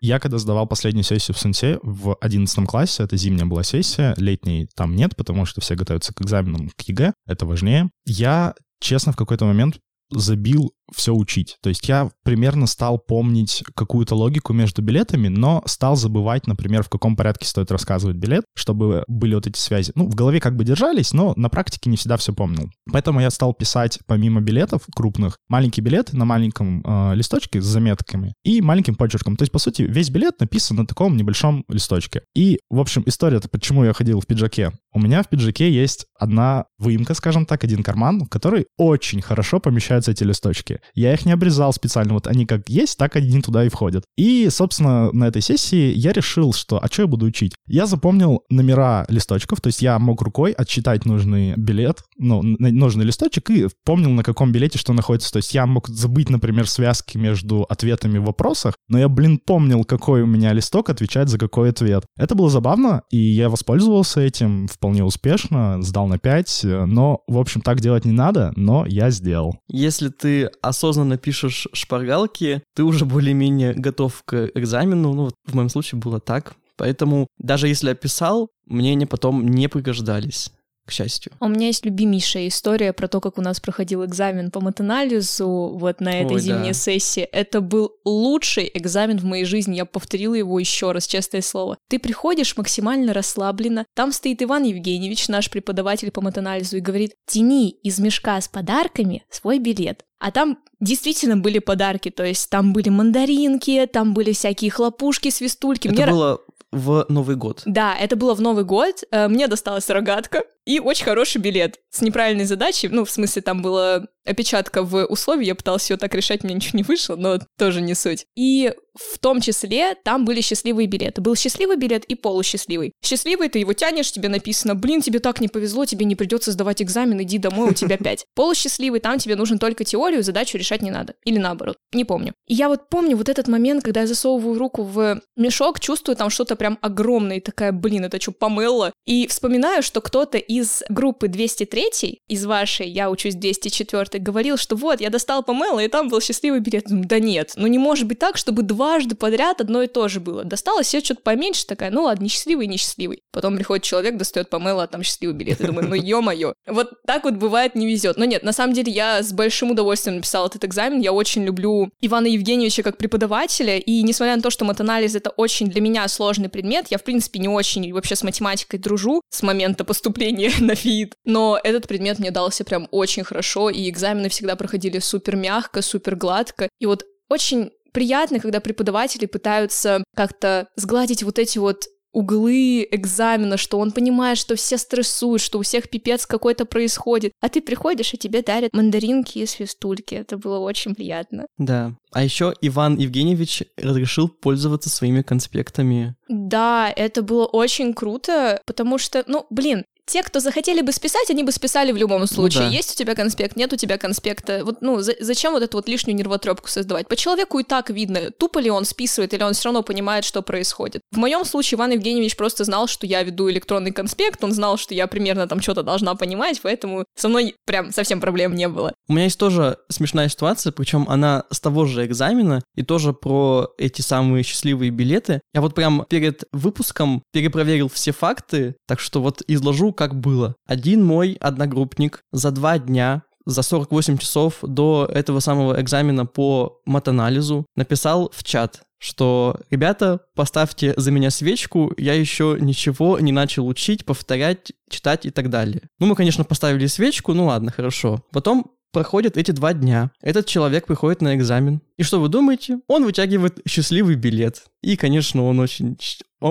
Я 0.02 0.20
когда 0.20 0.38
сдавал 0.38 0.68
последнюю 0.68 1.04
сессию 1.04 1.34
в 1.34 1.40
СУНЦе 1.40 1.80
в 1.82 2.16
11 2.22 2.68
классе, 2.68 3.04
это 3.04 3.18
зимняя 3.18 3.48
была 3.48 3.64
сессия, 3.64 4.14
летней 4.18 4.70
там 4.76 4.96
нет, 4.96 5.16
потому 5.16 5.46
что 5.46 5.62
все 5.62 5.76
готовятся 5.76 6.14
к 6.14 6.22
экзаменам 6.22 6.70
к 6.76 6.82
ЕГЭ, 6.82 7.14
это 7.26 7.46
важнее. 7.48 7.90
Я, 8.06 8.54
честно, 8.80 9.14
в 9.14 9.16
какой-то 9.16 9.46
момент 9.46 9.80
забил 10.10 10.72
все 10.94 11.14
учить. 11.14 11.58
То 11.62 11.70
есть 11.70 11.88
я 11.88 12.12
примерно 12.24 12.68
стал 12.68 13.00
помнить 13.00 13.64
какую-то 13.76 14.16
логику 14.16 14.54
между 14.54 14.82
билетами, 14.82 15.28
но 15.28 15.64
стал 15.66 15.96
забывать, 15.96 16.48
например, 16.48 16.84
в 16.84 16.90
каком 16.90 17.16
порядке 17.16 17.48
стоит 17.48 17.72
рассказывать 17.72 18.18
билет, 18.18 18.46
чтобы 18.56 19.04
были 19.08 19.36
вот 19.36 19.48
эти 19.48 19.58
связи. 19.58 19.92
Ну, 19.96 20.08
в 20.08 20.16
голове 20.16 20.40
как 20.40 20.56
бы 20.56 20.64
держались, 20.64 21.14
но 21.14 21.34
на 21.36 21.50
практике 21.50 21.90
не 21.90 21.98
всегда 21.98 22.18
все 22.18 22.34
помнил. 22.34 22.70
Поэтому 22.92 23.20
я 23.20 23.30
стал 23.30 23.54
писать 23.54 24.00
помимо 24.06 24.42
билетов 24.42 24.84
крупных, 24.96 25.38
маленькие 25.50 25.84
билеты 25.84 26.16
на 26.18 26.26
маленьком 26.26 26.84
э, 26.86 27.16
листочке 27.16 27.62
с 27.62 27.66
заметками 27.66 28.34
и 28.44 28.62
маленьким 28.62 28.96
почерком. 28.96 29.36
То 29.38 29.44
есть, 29.44 29.52
по 29.52 29.60
сути, 29.60 29.84
весь 29.84 30.10
билет 30.10 30.40
написан 30.40 30.78
на 30.78 30.86
таком 30.86 31.18
небольшом 31.18 31.66
листочке. 31.68 32.22
И, 32.36 32.60
в 32.70 32.80
общем, 32.80 33.04
история-то, 33.06 33.50
почему 33.50 33.84
я 33.84 33.94
ходил 33.94 34.20
в 34.20 34.28
пиджаке. 34.28 34.72
У 34.94 35.00
меня 35.00 35.24
в 35.24 35.30
пиджаке 35.30 35.72
есть 35.72 36.06
одна 36.18 36.66
выемка, 36.78 37.14
скажем 37.14 37.46
так, 37.46 37.64
один 37.64 37.84
карман, 37.84 38.28
который 38.28 38.68
очень 38.78 39.22
хорошо 39.22 39.60
помещаются 39.96 40.12
эти 40.12 40.24
листочки. 40.24 40.80
Я 40.94 41.14
их 41.14 41.26
не 41.26 41.32
обрезал 41.32 41.74
специально, 41.74 42.14
вот 42.14 42.28
они 42.28 42.46
как 42.46 42.70
есть, 42.70 42.98
так 42.98 43.16
они 43.16 43.42
туда 43.42 43.66
и 43.66 43.70
входят. 43.70 44.04
И, 44.18 44.50
собственно, 44.50 45.12
на 45.12 45.26
этой 45.28 45.42
сессии 45.42 45.94
я 45.96 46.12
решил, 46.12 46.54
что, 46.54 46.80
а 46.84 46.88
что 46.88 47.04
я 47.04 47.08
буду 47.08 47.26
учить? 47.26 47.54
Я 47.68 47.86
запомнил 47.86 48.44
номера 48.50 49.06
листочков, 49.10 49.62
то 49.62 49.68
есть 49.68 49.82
я 49.82 49.98
мог 50.00 50.22
рукой 50.22 50.52
отчитать 50.52 51.06
нужный 51.06 51.54
билет, 51.56 52.04
ну, 52.18 52.42
нужный 52.44 53.06
листочек 53.06 53.50
и 53.50 53.68
помнил, 53.84 54.10
на 54.12 54.24
каком 54.24 54.52
билете 54.52 54.78
что 54.78 54.94
находится. 54.94 55.32
То 55.32 55.38
есть 55.38 55.54
я 55.54 55.66
мог 55.66 55.88
забыть, 55.88 56.30
например, 56.30 56.68
связки 56.68 57.18
между 57.18 57.64
ответами 57.64 58.18
в 58.18 58.26
вопросах, 58.26 58.76
но 58.90 59.00
я, 59.00 59.08
блин, 59.08 59.40
помнил, 59.46 59.84
какой 59.84 60.22
у 60.22 60.26
меня 60.26 60.54
листок 60.54 60.90
отвечает 60.90 61.30
за 61.30 61.38
какой 61.38 61.70
ответ. 61.70 62.04
Это 62.18 62.36
было 62.36 62.50
забавно, 62.50 63.02
и 63.12 63.18
я 63.18 63.50
воспользовался 63.50 64.22
этим 64.22 64.68
вполне 64.68 65.04
успешно, 65.04 65.82
сдал 65.82 66.08
на 66.08 66.18
5, 66.18 66.62
но, 66.86 67.22
в 67.28 67.38
общем, 67.38 67.62
так 67.62 67.80
делать 67.80 68.06
не 68.06 68.12
надо, 68.12 68.52
но 68.56 68.86
я 68.86 69.10
сделал. 69.10 69.56
Если 69.86 70.10
ты 70.10 70.46
осознанно 70.62 71.18
пишешь 71.18 71.68
шпаргалки, 71.74 72.64
ты 72.76 72.84
уже 72.84 73.06
более-менее 73.06 73.74
готов 73.74 74.24
к 74.26 74.50
экзамену, 74.56 75.14
ну, 75.14 75.24
вот 75.26 75.36
в 75.46 75.54
моем 75.54 75.70
случае 75.70 76.00
было 76.02 76.20
так, 76.20 76.56
Поэтому 76.78 77.28
даже 77.38 77.70
если 77.70 77.90
я 77.90 77.96
писал, 77.96 78.50
мне 78.66 78.92
они 78.92 79.06
потом 79.06 79.48
не 79.48 79.70
пригождались 79.70 80.52
к 80.86 80.92
счастью. 80.92 81.34
У 81.40 81.48
меня 81.48 81.68
есть 81.68 81.84
любимейшая 81.86 82.48
история 82.48 82.94
про 82.94 83.08
то, 83.08 83.20
как 83.20 83.38
у 83.38 83.42
нас 83.42 83.60
проходил 83.60 84.06
экзамен 84.06 84.52
по 84.52 84.62
матанализу 84.62 85.76
вот 85.76 86.00
на 86.00 86.22
этой 86.22 86.36
Ой, 86.36 86.40
зимней 86.40 86.70
да. 86.70 86.74
сессии. 86.74 87.24
Это 87.24 87.62
был 87.62 87.94
лучший 88.06 88.70
экзамен 88.74 89.18
в 89.18 89.24
моей 89.24 89.46
жизни. 89.46 89.76
Я 89.76 89.86
повторила 89.86 90.36
его 90.36 90.60
еще 90.60 90.92
раз, 90.92 91.08
честное 91.08 91.42
слово. 91.42 91.78
Ты 91.90 91.98
приходишь 91.98 92.56
максимально 92.56 93.14
расслабленно. 93.14 93.86
Там 93.96 94.12
стоит 94.12 94.44
Иван 94.44 94.64
Евгеньевич, 94.64 95.28
наш 95.28 95.50
преподаватель 95.50 96.12
по 96.12 96.22
матанализу, 96.22 96.78
и 96.78 96.82
говорит, 96.82 97.14
тяни 97.26 97.72
из 97.72 98.00
мешка 98.00 98.40
с 98.40 98.48
подарками 98.48 99.24
свой 99.30 99.60
билет. 99.60 100.06
А 100.20 100.32
там 100.32 100.60
действительно 100.80 101.38
были 101.38 101.60
подарки, 101.60 102.10
то 102.10 102.24
есть 102.24 102.50
там 102.50 102.74
были 102.74 102.90
мандаринки, 102.90 103.88
там 103.92 104.14
были 104.14 104.34
всякие 104.34 104.72
хлопушки, 104.72 105.30
свистульки. 105.30 105.88
Это 105.88 105.96
Мне... 105.96 106.08
было 106.08 106.42
в 106.72 107.06
Новый 107.10 107.36
год. 107.36 107.62
Да, 107.66 107.96
это 107.96 108.16
было 108.16 108.34
в 108.34 108.42
Новый 108.42 108.66
год. 108.66 109.04
Э, 109.12 109.28
мне 109.28 109.48
досталась 109.48 109.90
рогатка 109.90 110.44
и 110.66 110.80
очень 110.80 111.06
хороший 111.06 111.40
билет 111.40 111.80
с 111.92 112.02
неправильной 112.02 112.46
задачей. 112.46 112.88
Ну, 112.88 113.06
в 113.06 113.12
смысле, 113.12 113.42
там 113.42 113.62
была 113.62 114.06
опечатка 114.26 114.84
в 114.84 115.06
условии, 115.06 115.46
я 115.46 115.56
пыталась 115.56 115.90
ее 115.90 115.98
так 115.98 116.14
решать, 116.16 116.44
мне 116.44 116.56
ничего 116.56 116.78
не 116.78 116.84
вышло, 116.84 117.16
но 117.16 117.40
тоже 117.58 117.82
не 117.82 117.94
суть. 117.94 118.26
И 118.36 118.74
в 118.96 119.20
том 119.20 119.42
числе 119.42 119.96
там 120.04 120.26
были 120.26 120.42
счастливые 120.42 120.88
билеты. 120.88 121.22
Был 121.22 121.36
счастливый 121.36 121.78
билет 121.78 122.06
и 122.06 122.16
полусчастливый. 122.16 122.94
Счастливый, 123.04 123.50
ты 123.50 123.60
его 123.60 123.74
тянешь, 123.74 124.12
тебе 124.12 124.30
написано, 124.30 124.74
блин, 124.74 125.02
тебе 125.02 125.20
так 125.20 125.42
не 125.42 125.48
повезло, 125.48 125.86
тебе 125.86 126.06
не 126.06 126.16
придется 126.16 126.52
сдавать 126.52 126.82
экзамен, 126.82 127.22
иди 127.22 127.38
домой, 127.38 127.72
у 127.72 127.74
тебя 127.74 127.98
пять. 127.98 128.26
Полусчастливый, 128.36 129.00
там 129.00 129.20
тебе 129.20 129.36
нужно 129.36 129.60
только 129.60 129.84
теорию, 129.84 130.24
задачу 130.24 130.58
решать 130.58 130.82
не 130.82 130.92
надо. 130.92 131.16
Или 131.26 131.38
наоборот, 131.38 131.78
не 131.94 132.06
помню. 132.06 132.34
И 132.48 132.54
я 132.54 132.70
вот 132.70 132.90
помню 132.90 133.18
вот 133.18 133.30
этот 133.30 133.48
момент, 133.48 133.84
когда 133.84 134.02
я 134.02 134.08
засовываю 134.08 134.58
руку 134.58 134.84
в 134.84 135.22
мешок, 135.36 135.80
чувствую 135.80 136.16
там 136.16 136.30
что-то 136.30 136.56
прям 136.56 136.80
огромное, 136.82 137.38
и 137.38 137.42
такая, 137.42 137.72
блин, 137.72 138.06
это 138.06 138.20
что, 138.22 138.32
помыло? 138.32 138.94
И 139.06 139.28
вспоминаю, 139.28 139.84
что 139.84 140.00
кто-то 140.02 140.38
из 140.56 140.84
группы 140.90 141.28
203, 141.28 142.22
из 142.28 142.46
вашей, 142.46 142.88
я 142.88 143.10
учусь 143.10 143.36
204, 143.36 144.22
говорил, 144.22 144.58
что 144.58 144.76
вот, 144.76 145.02
я 145.02 145.10
достал 145.10 145.44
помело, 145.44 145.80
и 145.80 145.88
там 145.88 146.08
был 146.08 146.22
счастливый 146.22 146.60
билет. 146.60 146.86
Да 146.88 147.20
нет, 147.20 147.54
ну 147.56 147.68
не 147.68 147.78
может 147.78 148.08
быть 148.08 148.20
так, 148.20 148.38
чтобы 148.38 148.64
дважды 148.64 149.16
подряд 149.16 149.62
одно 149.62 149.84
и 149.84 149.88
то 149.88 150.08
же 150.08 150.20
было. 150.20 150.44
Достала 150.44 150.84
себе 150.84 151.04
что-то 151.04 151.22
поменьше, 151.22 151.66
такая, 151.66 151.92
ну 151.92 152.04
ладно, 152.04 152.24
несчастливый, 152.24 152.68
несчастливый. 152.68 153.24
Потом 153.32 153.56
приходит 153.56 153.84
человек, 153.84 154.18
достает 154.18 154.50
помело, 154.50 154.84
а 154.84 154.88
там 154.88 155.04
счастливый 155.04 155.36
билет. 155.36 155.60
И 155.60 155.66
думаю, 155.66 155.90
ну 155.90 155.96
ё-моё. 155.96 156.54
Вот 156.68 156.92
так 157.06 157.26
вот 157.26 157.36
бывает, 157.36 157.76
не 157.76 157.88
везет. 157.88 158.18
Но 158.18 158.26
нет, 158.26 158.44
на 158.44 158.54
самом 158.54 158.74
деле 158.74 158.92
я 158.92 159.22
с 159.22 159.34
большим 159.34 159.72
удовольствием 159.72 160.18
написала 160.18 160.48
этот 160.48 160.64
экзамен. 160.64 161.02
Я 161.02 161.12
очень 161.12 161.44
люблю 161.44 161.90
Ивана 162.02 162.28
Евгеньевича 162.28 162.84
как 162.84 162.98
преподавателя, 162.98 163.78
и 163.78 164.02
несмотря 164.04 164.36
на 164.36 164.42
то, 164.42 164.50
что 164.50 164.66
матанализ— 164.66 165.16
это 165.16 165.32
очень 165.32 165.68
для 165.68 165.82
меня 165.82 166.08
сложный 166.08 166.50
предмет, 166.50 166.88
я, 166.90 166.98
в 166.98 167.04
принципе, 167.04 167.40
не 167.40 167.48
очень 167.50 167.92
вообще 167.94 168.16
с 168.16 168.24
математикой 168.24 168.80
дружу 168.80 169.22
с 169.30 169.42
момента 169.44 169.84
поступления 169.84 170.45
на 170.60 170.76
ФИИД, 170.76 171.16
но 171.26 171.60
этот 171.64 171.88
предмет 171.88 172.20
мне 172.20 172.32
дался 172.32 172.64
прям 172.64 172.88
очень 172.92 173.24
хорошо, 173.24 173.70
и 173.70 173.90
экзамены 173.90 174.30
всегда 174.30 174.56
проходили 174.56 175.00
супер 175.00 175.36
мягко, 175.36 175.82
супер 175.82 176.16
гладко. 176.16 176.70
И 176.80 176.86
вот 176.86 177.06
очень 177.30 177.72
приятно, 177.92 178.40
когда 178.40 178.60
преподаватели 178.60 179.26
пытаются 179.26 180.04
как-то 180.16 180.68
сгладить 180.76 181.24
вот 181.24 181.40
эти 181.40 181.58
вот 181.58 181.86
углы 182.16 182.88
экзамена, 182.92 183.58
что 183.58 183.78
он 183.78 183.92
понимает, 183.92 184.38
что 184.38 184.56
все 184.56 184.78
стрессуют, 184.78 185.42
что 185.42 185.60
у 185.60 185.64
всех 185.64 185.90
пипец 185.90 186.26
какой-то 186.26 186.66
происходит. 186.66 187.34
А 187.42 187.50
ты 187.50 187.62
приходишь, 187.62 188.14
и 188.14 188.18
тебе 188.18 188.42
дарят 188.42 188.74
мандаринки 188.74 189.40
и 189.40 189.46
свистульки. 189.46 190.16
Это 190.16 190.38
было 190.38 190.60
очень 190.60 190.96
приятно. 190.96 191.46
Да. 191.58 191.92
А 192.14 192.24
еще 192.24 192.54
Иван 192.62 192.98
Евгеньевич 192.98 193.64
разрешил 193.76 194.30
пользоваться 194.30 194.90
своими 194.90 195.24
конспектами. 195.24 196.16
Да, 196.30 196.90
это 196.96 197.22
было 197.22 197.46
очень 197.46 197.94
круто, 197.94 198.62
потому 198.66 198.98
что, 198.98 199.26
ну, 199.28 199.46
блин, 199.50 199.84
те, 200.06 200.24
кто 200.24 200.40
захотели 200.40 200.82
бы 200.82 200.92
списать, 200.92 201.30
они 201.30 201.44
бы 201.44 201.52
списали 201.52 201.92
в 201.92 201.98
любом 201.98 202.28
случае. 202.28 202.64
Ну, 202.64 202.70
да. 202.70 202.76
Есть 202.76 202.94
у 202.94 202.96
тебя 202.96 203.16
конспект, 203.16 203.56
нет 203.56 203.74
у 203.74 203.76
тебя 203.76 203.98
конспекта. 203.98 204.62
Вот, 204.64 204.82
ну, 204.82 205.02
за, 205.02 205.16
зачем 205.20 205.54
вот 205.54 205.64
эту 205.64 205.78
вот 205.78 205.88
лишнюю 205.88 206.16
нервотрепку 206.16 206.70
создавать? 206.70 207.08
По 207.08 207.16
человеку 207.16 207.60
и 207.60 207.64
так 207.64 207.90
видно, 207.90 208.32
тупо 208.32 208.60
ли 208.60 208.70
он 208.70 208.86
списывает, 208.86 209.34
или 209.34 209.44
он 209.44 209.54
все 209.54 209.66
равно 209.66 209.84
понимает, 209.84 210.24
что 210.24 210.42
происходит. 210.42 211.02
В 211.12 211.18
моем 211.18 211.44
случае 211.46 211.78
Иван 211.78 211.92
Евгеньевич 211.92 212.38
просто 212.38 212.64
знал, 212.64 212.88
что 212.88 213.08
я 213.08 213.24
веду 213.24 213.50
электронный 213.50 213.92
конспект, 213.92 214.44
он 214.44 214.52
знал, 214.52 214.78
что 214.78 214.94
я 214.94 215.08
примерно 215.08 215.48
там 215.48 215.62
что-то 215.62 215.84
должна 215.84 216.16
понимать, 216.16 216.60
поэтому 216.62 217.06
со 217.16 217.28
мной 217.28 217.56
прям 217.66 217.92
совсем 217.92 218.22
проблем 218.22 218.56
не 218.56 218.68
было. 218.68 218.94
У 219.08 219.14
меня 219.14 219.26
есть 219.26 219.40
тоже 219.40 219.78
смешная 219.90 220.30
ситуация, 220.30 220.72
причем 220.72 221.06
она 221.10 221.46
с 221.50 221.60
того 221.60 221.86
же 221.86 222.06
экзамена, 222.06 222.62
и 222.76 222.84
тоже 222.84 223.14
про 223.14 223.74
эти 223.78 224.02
самые 224.02 224.44
счастливые 224.44 224.92
билеты. 224.92 225.42
Я 225.54 225.62
вот 225.62 225.74
прям 225.74 226.06
перед 226.10 226.44
выпуском 226.52 227.24
перепроверил 227.32 227.90
все 227.90 228.12
факты, 228.12 228.76
так 228.88 229.00
что 229.00 229.22
вот 229.22 229.42
изложу 229.48 229.95
как 229.96 230.16
было. 230.20 230.56
Один 230.68 231.04
мой 231.04 231.38
одногруппник 231.40 232.22
за 232.32 232.52
два 232.52 232.78
дня 232.78 233.24
за 233.46 233.62
48 233.62 234.18
часов 234.18 234.58
до 234.62 235.10
этого 235.12 235.40
самого 235.40 235.80
экзамена 235.80 236.26
по 236.26 236.82
матанализу 236.86 237.66
написал 237.76 238.32
в 238.34 238.44
чат, 238.44 238.82
что 238.98 239.58
«Ребята, 239.70 240.22
поставьте 240.36 240.94
за 240.98 241.12
меня 241.12 241.30
свечку, 241.30 241.94
я 241.98 242.14
еще 242.14 242.58
ничего 242.60 243.20
не 243.20 243.32
начал 243.32 243.68
учить, 243.68 244.06
повторять, 244.06 244.72
читать 244.90 245.26
и 245.26 245.30
так 245.30 245.50
далее». 245.50 245.84
Ну, 246.00 246.08
мы, 246.08 246.16
конечно, 246.16 246.44
поставили 246.44 246.88
свечку, 246.88 247.34
ну 247.34 247.46
ладно, 247.46 247.72
хорошо. 247.72 248.24
Потом 248.32 248.72
проходят 248.92 249.38
эти 249.38 249.52
два 249.52 249.74
дня. 249.74 250.10
Этот 250.22 250.46
человек 250.46 250.88
приходит 250.88 251.22
на 251.22 251.36
экзамен. 251.36 251.82
И 251.98 252.04
что 252.04 252.22
вы 252.22 252.30
думаете? 252.30 252.80
Он 252.88 253.04
вытягивает 253.04 253.60
счастливый 253.68 254.16
билет. 254.16 254.64
И, 254.82 254.96
конечно, 254.96 255.44
он 255.44 255.60
очень, 255.60 255.98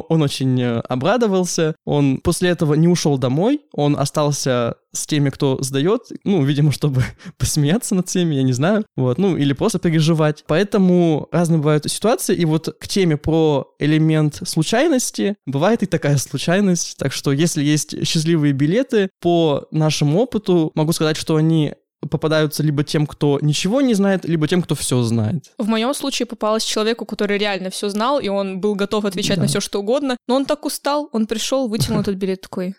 он 0.01 0.23
очень 0.23 0.61
э, 0.61 0.81
обрадовался. 0.81 1.75
Он 1.85 2.19
после 2.19 2.51
этого 2.51 2.75
не 2.75 2.89
ушел 2.89 3.19
домой. 3.19 3.61
Он 3.73 3.99
остался 3.99 4.77
с 4.93 5.07
теми, 5.07 5.31
кто 5.31 5.59
сдает. 5.61 6.03
Ну, 6.25 6.43
видимо, 6.45 6.73
чтобы 6.73 7.03
посмеяться 7.39 7.95
над 7.95 8.09
всеми, 8.09 8.35
я 8.35 8.43
не 8.43 8.53
знаю. 8.53 8.85
Вот, 8.97 9.19
ну, 9.19 9.37
или 9.37 9.53
просто 9.53 9.79
переживать. 9.79 10.45
Поэтому 10.47 11.29
разные 11.33 11.59
бывают 11.59 11.91
ситуации. 11.91 12.35
И 12.35 12.45
вот 12.45 12.75
к 12.79 12.89
теме 12.89 13.17
про 13.17 13.75
элемент 13.79 14.41
случайности 14.45 15.37
бывает 15.47 15.83
и 15.83 15.87
такая 15.87 16.17
случайность. 16.17 16.97
Так 16.97 17.13
что, 17.13 17.33
если 17.33 17.63
есть 17.63 18.07
счастливые 18.07 18.53
билеты, 18.53 19.11
по 19.21 19.67
нашему 19.71 20.21
опыту 20.21 20.73
могу 20.75 20.93
сказать, 20.93 21.17
что 21.17 21.37
они 21.37 21.75
попадаются 22.07 22.63
либо 22.63 22.85
тем, 22.85 23.07
кто 23.07 23.39
ничего 23.41 23.81
не 23.81 23.95
знает, 23.95 24.25
либо 24.25 24.49
тем, 24.49 24.63
кто 24.63 24.75
все 24.75 25.03
знает. 25.03 25.53
В 25.59 25.69
моем 25.69 25.95
случае 25.95 26.27
попалось 26.27 26.65
человеку, 26.65 27.07
который 27.07 27.39
реально 27.39 27.71
все 27.71 27.89
знал, 27.89 28.21
и 28.21 28.29
он 28.29 28.61
был 28.61 28.75
готов 28.75 29.05
отвечать 29.05 29.37
да. 29.37 29.43
на 29.43 29.49
все, 29.49 29.61
что 29.61 29.81
угодно, 29.81 30.17
но 30.27 30.37
он 30.37 30.45
так 30.45 30.65
устал, 30.65 31.09
он 31.13 31.27
пришел, 31.27 31.69
вытянул 31.69 32.01
этот 32.03 32.17
билет 32.17 32.41
такой. 32.41 32.75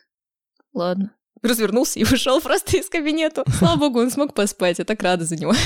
Ладно. 0.74 1.12
Развернулся 1.46 2.00
и 2.00 2.04
вышел 2.06 2.42
просто 2.42 2.78
из 2.78 2.90
кабинета. 2.90 3.44
Слава 3.58 3.78
богу, 3.78 4.00
он 4.00 4.12
смог 4.12 4.34
поспать, 4.34 4.80
я 4.80 4.86
так 4.86 5.02
рада 5.02 5.26
за 5.26 5.36
него. 5.36 5.54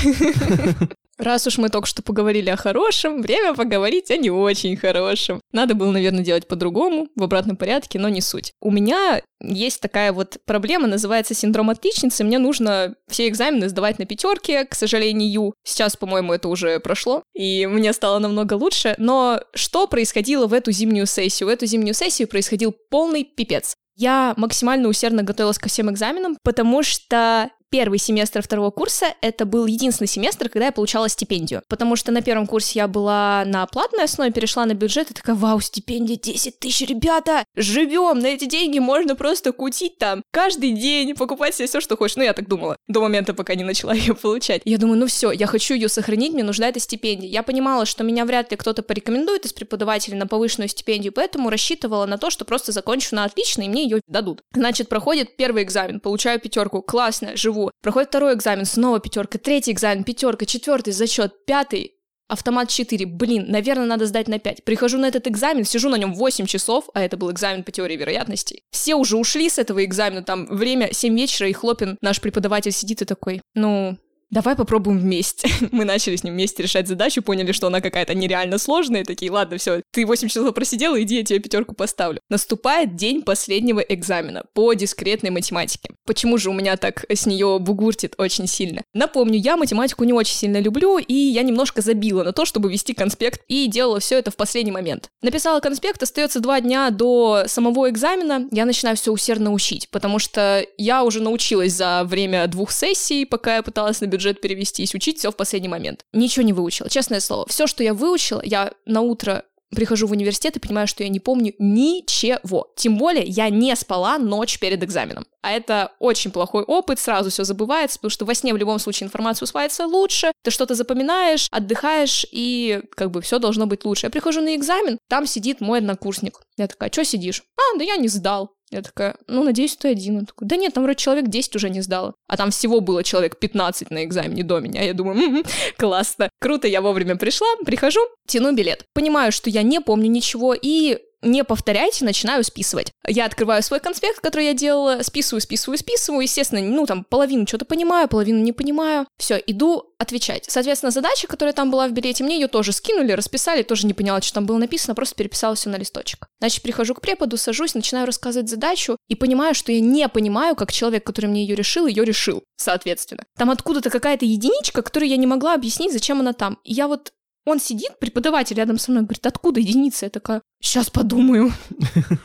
Раз 1.20 1.46
уж 1.46 1.58
мы 1.58 1.68
только 1.68 1.86
что 1.86 2.02
поговорили 2.02 2.48
о 2.48 2.56
хорошем, 2.56 3.20
время 3.20 3.52
поговорить 3.54 4.10
о 4.10 4.16
не 4.16 4.30
очень 4.30 4.74
хорошем. 4.76 5.40
Надо 5.52 5.74
было, 5.74 5.90
наверное, 5.90 6.24
делать 6.24 6.48
по-другому, 6.48 7.08
в 7.14 7.22
обратном 7.22 7.56
порядке, 7.56 7.98
но 7.98 8.08
не 8.08 8.22
суть. 8.22 8.52
У 8.60 8.70
меня 8.70 9.20
есть 9.42 9.82
такая 9.82 10.12
вот 10.12 10.38
проблема, 10.46 10.86
называется 10.86 11.34
синдром 11.34 11.68
отличницы. 11.68 12.24
Мне 12.24 12.38
нужно 12.38 12.94
все 13.08 13.28
экзамены 13.28 13.68
сдавать 13.68 13.98
на 13.98 14.06
пятерке, 14.06 14.64
к 14.64 14.74
сожалению. 14.74 15.52
Сейчас, 15.62 15.94
по-моему, 15.94 16.32
это 16.32 16.48
уже 16.48 16.80
прошло, 16.80 17.22
и 17.34 17.66
мне 17.66 17.92
стало 17.92 18.18
намного 18.18 18.54
лучше. 18.54 18.94
Но 18.96 19.42
что 19.54 19.86
происходило 19.86 20.46
в 20.46 20.54
эту 20.54 20.72
зимнюю 20.72 21.06
сессию? 21.06 21.48
В 21.48 21.52
эту 21.52 21.66
зимнюю 21.66 21.94
сессию 21.94 22.28
происходил 22.28 22.74
полный 22.90 23.24
пипец. 23.24 23.76
Я 24.00 24.32
максимально 24.38 24.88
усердно 24.88 25.22
готовилась 25.22 25.58
ко 25.58 25.68
всем 25.68 25.90
экзаменам, 25.90 26.38
потому 26.42 26.82
что 26.82 27.50
первый 27.70 27.98
семестр 27.98 28.42
второго 28.42 28.70
курса 28.70 29.14
это 29.20 29.46
был 29.46 29.66
единственный 29.66 30.08
семестр, 30.08 30.48
когда 30.48 30.66
я 30.66 30.72
получала 30.72 31.08
стипендию. 31.08 31.62
Потому 31.68 31.96
что 31.96 32.12
на 32.12 32.20
первом 32.20 32.46
курсе 32.46 32.80
я 32.80 32.88
была 32.88 33.44
на 33.46 33.66
платной 33.66 34.04
основе, 34.04 34.32
перешла 34.32 34.66
на 34.66 34.74
бюджет 34.74 35.10
и 35.10 35.14
такая, 35.14 35.36
вау, 35.36 35.60
стипендия 35.60 36.16
10 36.16 36.58
тысяч, 36.58 36.88
ребята, 36.88 37.44
живем, 37.54 38.18
на 38.18 38.26
эти 38.26 38.46
деньги 38.46 38.78
можно 38.78 39.14
просто 39.14 39.52
кутить 39.52 39.98
там 39.98 40.22
каждый 40.32 40.72
день, 40.72 41.14
покупать 41.14 41.54
себе 41.54 41.68
все, 41.68 41.80
что 41.80 41.96
хочешь. 41.96 42.16
Ну, 42.16 42.24
я 42.24 42.32
так 42.32 42.48
думала, 42.48 42.76
до 42.88 43.00
момента, 43.00 43.34
пока 43.34 43.54
не 43.54 43.64
начала 43.64 43.94
ее 43.94 44.14
получать. 44.14 44.62
Я 44.64 44.78
думаю, 44.78 44.98
ну 44.98 45.06
все, 45.06 45.30
я 45.30 45.46
хочу 45.46 45.74
ее 45.74 45.88
сохранить, 45.88 46.32
мне 46.32 46.42
нужна 46.42 46.68
эта 46.68 46.80
стипендия. 46.80 47.30
Я 47.30 47.42
понимала, 47.42 47.86
что 47.86 48.02
меня 48.02 48.24
вряд 48.24 48.50
ли 48.50 48.56
кто-то 48.56 48.82
порекомендует 48.82 49.46
из 49.46 49.52
преподавателей 49.52 50.16
на 50.16 50.26
повышенную 50.26 50.68
стипендию, 50.68 51.12
поэтому 51.12 51.50
рассчитывала 51.50 52.06
на 52.06 52.18
то, 52.18 52.30
что 52.30 52.44
просто 52.44 52.72
закончу 52.72 53.14
на 53.14 53.24
отлично, 53.24 53.62
и 53.62 53.68
мне 53.68 53.84
ее 53.84 54.00
дадут. 54.08 54.42
Значит, 54.52 54.88
проходит 54.88 55.36
первый 55.36 55.62
экзамен, 55.62 56.00
получаю 56.00 56.40
пятерку, 56.40 56.82
классно, 56.82 57.36
живу 57.36 57.59
живу. 57.60 57.70
Проходит 57.82 58.08
второй 58.08 58.34
экзамен, 58.34 58.64
снова 58.64 59.00
пятерка, 59.00 59.38
третий 59.38 59.72
экзамен, 59.72 60.04
пятерка, 60.04 60.46
четвертый 60.46 60.92
зачет, 60.92 61.44
пятый, 61.46 61.94
автомат 62.28 62.68
4. 62.68 63.06
Блин, 63.06 63.46
наверное, 63.48 63.86
надо 63.86 64.06
сдать 64.06 64.28
на 64.28 64.38
5. 64.38 64.64
Прихожу 64.64 64.98
на 64.98 65.06
этот 65.06 65.26
экзамен, 65.26 65.64
сижу 65.64 65.88
на 65.88 65.96
нем 65.96 66.14
8 66.14 66.46
часов, 66.46 66.88
а 66.94 67.02
это 67.02 67.16
был 67.16 67.30
экзамен 67.30 67.64
по 67.64 67.72
теории 67.72 67.96
вероятностей. 67.96 68.62
Все 68.70 68.94
уже 68.94 69.16
ушли 69.16 69.48
с 69.48 69.58
этого 69.58 69.84
экзамена, 69.84 70.22
там 70.22 70.46
время 70.46 70.90
7 70.92 71.16
вечера, 71.16 71.48
и 71.48 71.52
Хлопин, 71.52 71.98
наш 72.00 72.20
преподаватель, 72.20 72.72
сидит 72.72 73.02
и 73.02 73.04
такой, 73.04 73.42
ну, 73.54 73.98
давай 74.30 74.56
попробуем 74.56 74.98
вместе. 74.98 75.48
Мы 75.72 75.84
начали 75.84 76.16
с 76.16 76.24
ним 76.24 76.34
вместе 76.34 76.62
решать 76.62 76.88
задачу, 76.88 77.22
поняли, 77.22 77.52
что 77.52 77.66
она 77.66 77.80
какая-то 77.80 78.14
нереально 78.14 78.58
сложная, 78.58 79.04
такие, 79.04 79.30
ладно, 79.30 79.58
все, 79.58 79.82
ты 79.92 80.06
8 80.06 80.28
часов 80.28 80.54
просидела, 80.54 81.00
иди, 81.02 81.16
я 81.16 81.24
тебе 81.24 81.38
пятерку 81.38 81.74
поставлю. 81.74 82.20
Наступает 82.28 82.96
день 82.96 83.22
последнего 83.22 83.80
экзамена 83.80 84.44
по 84.54 84.72
дискретной 84.74 85.30
математике. 85.30 85.90
Почему 86.06 86.38
же 86.38 86.50
у 86.50 86.52
меня 86.52 86.76
так 86.76 87.04
с 87.08 87.26
нее 87.26 87.58
бугуртит 87.60 88.14
очень 88.18 88.46
сильно? 88.46 88.82
Напомню, 88.94 89.38
я 89.38 89.56
математику 89.56 90.04
не 90.04 90.12
очень 90.12 90.34
сильно 90.34 90.60
люблю, 90.60 90.98
и 90.98 91.14
я 91.14 91.42
немножко 91.42 91.82
забила 91.82 92.24
на 92.24 92.32
то, 92.32 92.44
чтобы 92.44 92.70
вести 92.70 92.94
конспект, 92.94 93.42
и 93.48 93.66
делала 93.66 94.00
все 94.00 94.18
это 94.18 94.30
в 94.30 94.36
последний 94.36 94.72
момент. 94.72 95.08
Написала 95.22 95.60
конспект, 95.60 96.02
остается 96.02 96.40
два 96.40 96.60
дня 96.60 96.90
до 96.90 97.44
самого 97.46 97.88
экзамена, 97.90 98.48
я 98.50 98.64
начинаю 98.64 98.96
все 98.96 99.12
усердно 99.12 99.52
учить, 99.52 99.88
потому 99.90 100.18
что 100.18 100.64
я 100.76 101.04
уже 101.04 101.20
научилась 101.20 101.72
за 101.72 102.02
время 102.04 102.46
двух 102.46 102.70
сессий, 102.70 103.24
пока 103.24 103.56
я 103.56 103.62
пыталась 103.62 104.00
на 104.00 104.06
бюджет 104.20 104.40
перевестись, 104.40 104.94
учить 104.94 105.18
все 105.18 105.30
в 105.30 105.36
последний 105.36 105.68
момент. 105.68 106.04
Ничего 106.12 106.44
не 106.44 106.52
выучила, 106.52 106.90
честное 106.90 107.20
слово. 107.20 107.46
Все, 107.48 107.66
что 107.66 107.82
я 107.82 107.94
выучила, 107.94 108.42
я 108.44 108.72
на 108.84 109.00
утро 109.00 109.44
прихожу 109.74 110.06
в 110.06 110.12
университет 110.12 110.56
и 110.56 110.60
понимаю, 110.60 110.86
что 110.86 111.02
я 111.04 111.08
не 111.08 111.20
помню 111.20 111.54
ничего. 111.58 112.72
Тем 112.76 112.98
более 112.98 113.24
я 113.24 113.48
не 113.50 113.74
спала 113.76 114.18
ночь 114.18 114.58
перед 114.58 114.82
экзаменом. 114.82 115.26
А 115.42 115.52
это 115.52 115.92
очень 116.00 116.32
плохой 116.32 116.64
опыт, 116.64 116.98
сразу 116.98 117.30
все 117.30 117.44
забывается, 117.44 117.98
потому 117.98 118.10
что 118.10 118.24
во 118.24 118.34
сне 118.34 118.52
в 118.52 118.56
любом 118.56 118.78
случае 118.78 119.06
информация 119.06 119.46
усваивается 119.46 119.86
лучше, 119.86 120.32
ты 120.42 120.50
что-то 120.50 120.74
запоминаешь, 120.74 121.46
отдыхаешь, 121.50 122.26
и 122.30 122.82
как 122.94 123.10
бы 123.10 123.22
все 123.22 123.38
должно 123.38 123.66
быть 123.66 123.84
лучше. 123.84 124.06
Я 124.06 124.10
прихожу 124.10 124.42
на 124.42 124.54
экзамен, 124.54 124.98
там 125.08 125.26
сидит 125.26 125.60
мой 125.60 125.78
однокурсник. 125.78 126.40
Я 126.58 126.66
такая, 126.66 126.90
что 126.92 127.04
сидишь? 127.04 127.42
А, 127.56 127.78
да 127.78 127.84
я 127.84 127.96
не 127.96 128.08
сдал. 128.08 128.52
Я 128.70 128.82
такая, 128.82 129.16
ну, 129.26 129.42
надеюсь, 129.42 129.76
ты 129.76 129.88
один. 129.88 130.18
Он 130.18 130.26
такой, 130.26 130.46
да 130.46 130.56
нет, 130.56 130.74
там 130.74 130.84
вроде 130.84 130.96
человек 130.96 131.26
10 131.28 131.56
уже 131.56 131.70
не 131.70 131.80
сдало. 131.80 132.14
А 132.28 132.36
там 132.36 132.50
всего 132.50 132.80
было 132.80 133.02
человек 133.02 133.38
15 133.38 133.90
на 133.90 134.04
экзамене 134.04 134.44
до 134.44 134.60
меня. 134.60 134.82
Я 134.82 134.94
думаю, 134.94 135.18
м-м, 135.18 135.44
классно, 135.76 136.30
круто, 136.40 136.68
я 136.68 136.80
вовремя 136.80 137.16
пришла, 137.16 137.48
прихожу, 137.66 138.00
тяну 138.26 138.52
билет. 138.54 138.84
Понимаю, 138.94 139.32
что 139.32 139.50
я 139.50 139.62
не 139.62 139.80
помню 139.80 140.08
ничего, 140.08 140.54
и 140.54 140.98
не 141.22 141.44
повторяйте, 141.44 142.04
начинаю 142.04 142.44
списывать. 142.44 142.92
Я 143.06 143.26
открываю 143.26 143.62
свой 143.62 143.80
конспект, 143.80 144.20
который 144.20 144.46
я 144.46 144.54
делала, 144.54 145.02
списываю, 145.02 145.40
списываю, 145.40 145.78
списываю. 145.78 146.22
Естественно, 146.22 146.60
ну, 146.62 146.86
там, 146.86 147.04
половину 147.04 147.46
что-то 147.46 147.64
понимаю, 147.64 148.08
половину 148.08 148.42
не 148.42 148.52
понимаю. 148.52 149.06
Все, 149.18 149.36
иду 149.36 149.92
отвечать. 149.98 150.46
Соответственно, 150.48 150.90
задача, 150.90 151.26
которая 151.26 151.52
там 151.52 151.70
была 151.70 151.88
в 151.88 151.92
билете, 151.92 152.24
мне 152.24 152.40
ее 152.40 152.48
тоже 152.48 152.72
скинули, 152.72 153.12
расписали, 153.12 153.62
тоже 153.62 153.86
не 153.86 153.92
поняла, 153.92 154.20
что 154.22 154.34
там 154.34 154.46
было 154.46 154.56
написано, 154.56 154.94
просто 154.94 155.14
переписала 155.14 155.54
все 155.54 155.68
на 155.68 155.76
листочек. 155.76 156.26
Значит, 156.40 156.62
прихожу 156.62 156.94
к 156.94 157.02
преподу, 157.02 157.36
сажусь, 157.36 157.74
начинаю 157.74 158.06
рассказывать 158.06 158.48
задачу 158.48 158.96
и 159.08 159.14
понимаю, 159.14 159.54
что 159.54 159.72
я 159.72 159.80
не 159.80 160.08
понимаю, 160.08 160.56
как 160.56 160.72
человек, 160.72 161.04
который 161.04 161.26
мне 161.26 161.44
ее 161.44 161.54
решил, 161.54 161.86
ее 161.86 162.04
решил, 162.04 162.42
соответственно. 162.56 163.24
Там 163.36 163.50
откуда-то 163.50 163.90
какая-то 163.90 164.24
единичка, 164.24 164.82
которую 164.82 165.10
я 165.10 165.16
не 165.16 165.26
могла 165.26 165.54
объяснить, 165.54 165.92
зачем 165.92 166.20
она 166.20 166.32
там. 166.32 166.58
И 166.64 166.72
я 166.72 166.88
вот 166.88 167.12
он 167.46 167.58
сидит, 167.58 167.98
преподаватель 167.98 168.56
рядом 168.56 168.78
со 168.78 168.90
мной, 168.90 169.04
говорит, 169.04 169.26
откуда 169.26 169.60
единица? 169.60 170.06
Я 170.06 170.10
такая, 170.10 170.42
сейчас 170.60 170.90
подумаю. 170.90 171.52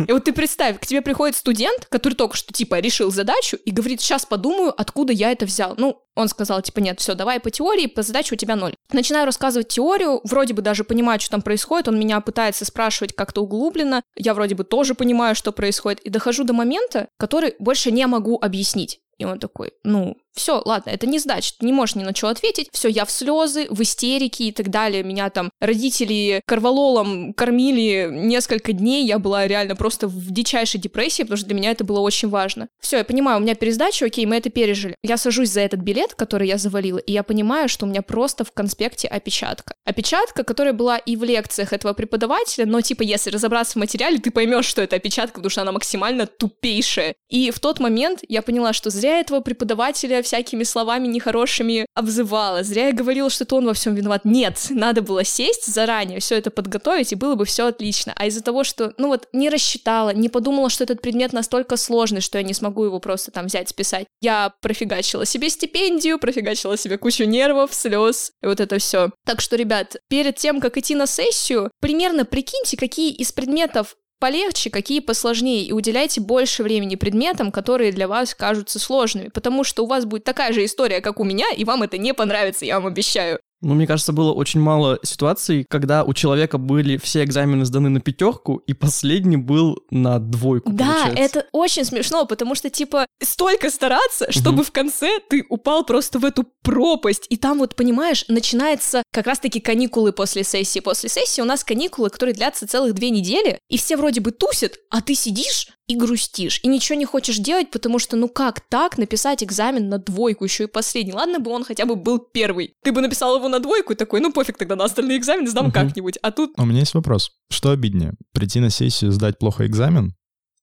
И 0.07 0.11
вот 0.11 0.25
ты 0.25 0.33
представь, 0.33 0.79
к 0.79 0.85
тебе 0.85 1.01
приходит 1.01 1.35
студент, 1.35 1.85
который 1.89 2.15
только 2.15 2.35
что, 2.35 2.53
типа, 2.53 2.79
решил 2.79 3.11
задачу 3.11 3.57
и 3.57 3.71
говорит, 3.71 4.01
сейчас 4.01 4.25
подумаю, 4.25 4.73
откуда 4.75 5.13
я 5.13 5.31
это 5.31 5.45
взял. 5.45 5.75
Ну, 5.77 6.01
он 6.15 6.27
сказал, 6.27 6.61
типа, 6.61 6.79
нет, 6.79 6.99
все, 6.99 7.15
давай 7.15 7.39
по 7.39 7.49
теории, 7.49 7.87
по 7.87 8.01
задаче 8.01 8.35
у 8.35 8.37
тебя 8.37 8.55
ноль. 8.55 8.75
Начинаю 8.91 9.25
рассказывать 9.25 9.69
теорию, 9.69 10.21
вроде 10.23 10.53
бы 10.53 10.61
даже 10.61 10.83
понимаю, 10.83 11.19
что 11.19 11.31
там 11.31 11.41
происходит, 11.41 11.87
он 11.87 11.99
меня 11.99 12.19
пытается 12.21 12.65
спрашивать 12.65 13.15
как-то 13.15 13.41
углубленно, 13.41 14.03
я 14.15 14.33
вроде 14.33 14.55
бы 14.55 14.63
тоже 14.63 14.95
понимаю, 14.95 15.35
что 15.35 15.51
происходит, 15.51 16.01
и 16.01 16.09
дохожу 16.09 16.43
до 16.43 16.53
момента, 16.53 17.07
который 17.17 17.55
больше 17.59 17.91
не 17.91 18.05
могу 18.07 18.37
объяснить. 18.41 18.99
И 19.17 19.25
он 19.25 19.39
такой, 19.39 19.71
ну, 19.83 20.17
все, 20.35 20.61
ладно, 20.65 20.89
это 20.89 21.07
не 21.07 21.19
значит, 21.19 21.61
не 21.61 21.71
можешь 21.71 21.95
ни 21.95 22.03
на 22.03 22.13
что 22.13 22.27
ответить, 22.27 22.69
все, 22.71 22.89
я 22.89 23.05
в 23.05 23.11
слезы, 23.11 23.67
в 23.69 23.81
истерике 23.81 24.45
и 24.45 24.51
так 24.51 24.69
далее. 24.69 25.03
Меня 25.03 25.29
там 25.29 25.49
родители 25.59 26.41
карвалолом 26.45 27.33
кормили 27.33 28.09
несколько 28.11 28.73
дней, 28.73 29.05
я 29.05 29.17
была 29.19 29.47
реально 29.47 29.75
просто 29.75 30.07
в 30.07 30.31
дичайшей 30.31 30.79
депрессии, 30.79 31.23
потому 31.23 31.37
что 31.37 31.47
для 31.47 31.55
меня 31.55 31.71
это 31.71 31.83
было 31.83 31.99
очень 31.99 32.29
важно. 32.29 32.67
Все, 32.79 32.97
я 32.97 33.03
понимаю, 33.03 33.37
у 33.37 33.41
меня 33.41 33.55
пересдача, 33.55 34.05
окей, 34.05 34.25
мы 34.25 34.37
это 34.37 34.49
пережили. 34.49 34.95
Я 35.03 35.17
сажусь 35.17 35.49
за 35.49 35.61
этот 35.61 35.79
билет, 35.79 36.15
который 36.15 36.47
я 36.47 36.57
завалила, 36.57 36.97
и 36.97 37.11
я 37.11 37.23
понимаю, 37.23 37.69
что 37.69 37.85
у 37.85 37.89
меня 37.89 38.01
просто 38.01 38.43
в 38.43 38.51
конспекте 38.51 39.07
опечатка. 39.07 39.75
Опечатка, 39.85 40.43
которая 40.43 40.73
была 40.73 40.97
и 40.97 41.15
в 41.15 41.23
лекциях 41.23 41.73
этого 41.73 41.93
преподавателя, 41.93 42.65
но 42.65 42.81
типа 42.81 43.03
если 43.03 43.29
разобраться 43.29 43.73
в 43.73 43.75
материале, 43.77 44.19
ты 44.19 44.31
поймешь, 44.31 44.65
что 44.65 44.81
это 44.81 44.97
опечатка, 44.97 45.35
потому 45.35 45.49
что 45.49 45.61
она 45.61 45.71
максимально 45.71 46.27
тупейшая. 46.27 47.15
И 47.29 47.51
в 47.51 47.59
тот 47.59 47.79
момент 47.79 48.19
я 48.27 48.41
поняла, 48.41 48.73
что 48.73 48.89
зря 48.89 49.19
этого 49.19 49.39
преподавателя 49.39 50.21
всякими 50.25 50.63
словами 50.63 51.07
нехорошими 51.07 51.85
обзывала. 51.93 52.63
Зря 52.63 52.87
я 52.87 52.93
говорила, 52.93 53.29
что 53.29 53.43
это 53.43 53.55
он 53.55 53.65
во 53.65 53.73
всем 53.73 53.95
виноват. 53.95 54.25
Нет, 54.25 54.67
надо 54.69 55.01
было 55.01 55.23
сесть 55.23 55.65
заранее, 55.65 56.19
все 56.19 56.35
это 56.35 56.51
подготовить, 56.51 57.11
и 57.11 57.15
было 57.15 57.35
бы 57.35 57.45
все 57.45 57.67
отлично. 57.67 58.13
А 58.15 58.25
из-за 58.27 58.41
того, 58.41 58.63
что, 58.63 58.93
ну 58.97 59.07
вот, 59.07 59.27
не 59.33 59.49
рассчитала, 59.49 60.13
не 60.13 60.29
подумала, 60.29 60.69
что 60.69 60.83
этот 60.83 61.01
предмет 61.01 61.33
настолько 61.33 61.77
сложный, 61.77 62.21
что 62.21 62.37
я 62.37 62.43
не 62.43 62.53
смогу 62.53 62.83
его 62.83 62.99
просто 62.99 63.31
там 63.31 63.45
взять, 63.45 63.69
списать, 63.69 64.05
я 64.21 64.53
профигачила 64.61 65.25
себе 65.25 65.49
стипендию, 65.49 66.19
профигачила 66.19 66.77
себе 66.77 66.97
кучу 66.97 67.23
нервов, 67.23 67.73
слез, 67.73 68.31
и 68.41 68.47
вот 68.47 68.59
это 68.59 68.79
все. 68.79 69.11
Так 69.25 69.41
что, 69.41 69.55
ребят, 69.55 69.95
перед 70.09 70.35
тем, 70.35 70.59
как 70.59 70.77
идти 70.77 70.95
на 70.95 71.07
сессию, 71.07 71.71
примерно 71.79 72.25
прикиньте, 72.25 72.77
какие 72.77 73.11
из 73.11 73.31
предметов 73.31 73.95
полегче, 74.19 74.69
какие 74.69 74.99
посложнее, 74.99 75.63
и 75.63 75.71
уделяйте 75.71 76.21
больше 76.21 76.63
времени 76.63 76.95
предметам, 76.95 77.51
которые 77.51 77.91
для 77.91 78.07
вас 78.07 78.33
кажутся 78.35 78.79
сложными, 78.79 79.29
потому 79.29 79.63
что 79.63 79.83
у 79.83 79.87
вас 79.87 80.05
будет 80.05 80.23
такая 80.23 80.53
же 80.53 80.65
история, 80.65 81.01
как 81.01 81.19
у 81.19 81.23
меня, 81.23 81.47
и 81.55 81.63
вам 81.65 81.83
это 81.83 81.97
не 81.97 82.13
понравится, 82.13 82.65
я 82.65 82.79
вам 82.79 82.87
обещаю. 82.87 83.39
Ну, 83.61 83.73
мне 83.73 83.87
кажется, 83.87 84.13
было 84.13 84.31
очень 84.31 84.59
мало 84.59 84.99
ситуаций, 85.03 85.65
когда 85.69 86.03
у 86.03 86.13
человека 86.13 86.57
были 86.57 86.97
все 86.97 87.23
экзамены 87.23 87.65
сданы 87.65 87.89
на 87.89 87.99
пятерку, 87.99 88.57
и 88.67 88.73
последний 88.73 89.37
был 89.37 89.79
на 89.89 90.19
двойку. 90.19 90.71
Да, 90.71 91.05
получается. 91.05 91.39
это 91.39 91.47
очень 91.51 91.85
смешно, 91.85 92.25
потому 92.25 92.55
что, 92.55 92.69
типа, 92.69 93.05
столько 93.21 93.69
стараться, 93.69 94.31
чтобы 94.31 94.63
в 94.63 94.71
конце 94.71 95.19
ты 95.29 95.45
упал 95.49 95.85
просто 95.85 96.19
в 96.19 96.25
эту 96.25 96.45
пропасть. 96.61 97.25
И 97.29 97.37
там 97.37 97.59
вот, 97.59 97.75
понимаешь, 97.75 98.25
начинается 98.27 99.03
как 99.11 99.27
раз-таки 99.27 99.59
каникулы 99.59 100.11
после 100.11 100.43
сессии. 100.43 100.79
После 100.79 101.09
сессии 101.09 101.41
у 101.41 101.45
нас 101.45 101.63
каникулы, 101.63 102.09
которые 102.09 102.35
длятся 102.35 102.67
целых 102.67 102.93
две 102.93 103.09
недели, 103.09 103.59
и 103.69 103.77
все 103.77 103.97
вроде 103.97 104.21
бы 104.21 104.31
тусят, 104.31 104.73
а 104.89 105.01
ты 105.01 105.15
сидишь 105.15 105.67
и 105.87 105.95
грустишь, 105.95 106.59
и 106.63 106.67
ничего 106.67 106.97
не 106.97 107.05
хочешь 107.05 107.37
делать, 107.37 107.69
потому 107.71 107.99
что 107.99 108.15
ну 108.15 108.27
как 108.27 108.61
так 108.61 108.97
написать 108.97 109.43
экзамен 109.43 109.89
на 109.89 109.99
двойку, 109.99 110.43
еще 110.43 110.63
и 110.63 110.67
последний? 110.67 111.13
Ладно 111.13 111.39
бы 111.39 111.51
он 111.51 111.63
хотя 111.63 111.85
бы 111.85 111.95
был 111.95 112.19
первый. 112.19 112.73
Ты 112.83 112.91
бы 112.91 113.01
написал 113.01 113.37
его 113.37 113.47
на 113.47 113.59
двойку 113.59 113.93
и 113.93 113.95
такой, 113.95 114.19
ну 114.19 114.33
пофиг 114.33 114.57
тогда 114.57 114.75
на 114.75 114.85
остальные 114.85 115.17
экзамены 115.17 115.49
сдам 115.49 115.67
угу. 115.67 115.73
как-нибудь. 115.73 116.17
А 116.21 116.31
тут... 116.31 116.53
У 116.57 116.65
меня 116.65 116.79
есть 116.79 116.93
вопрос. 116.93 117.31
Что 117.49 117.71
обиднее? 117.71 118.13
Прийти 118.33 118.59
на 118.59 118.69
сессию, 118.69 119.11
сдать 119.11 119.37
плохо 119.37 119.65
экзамен 119.65 120.15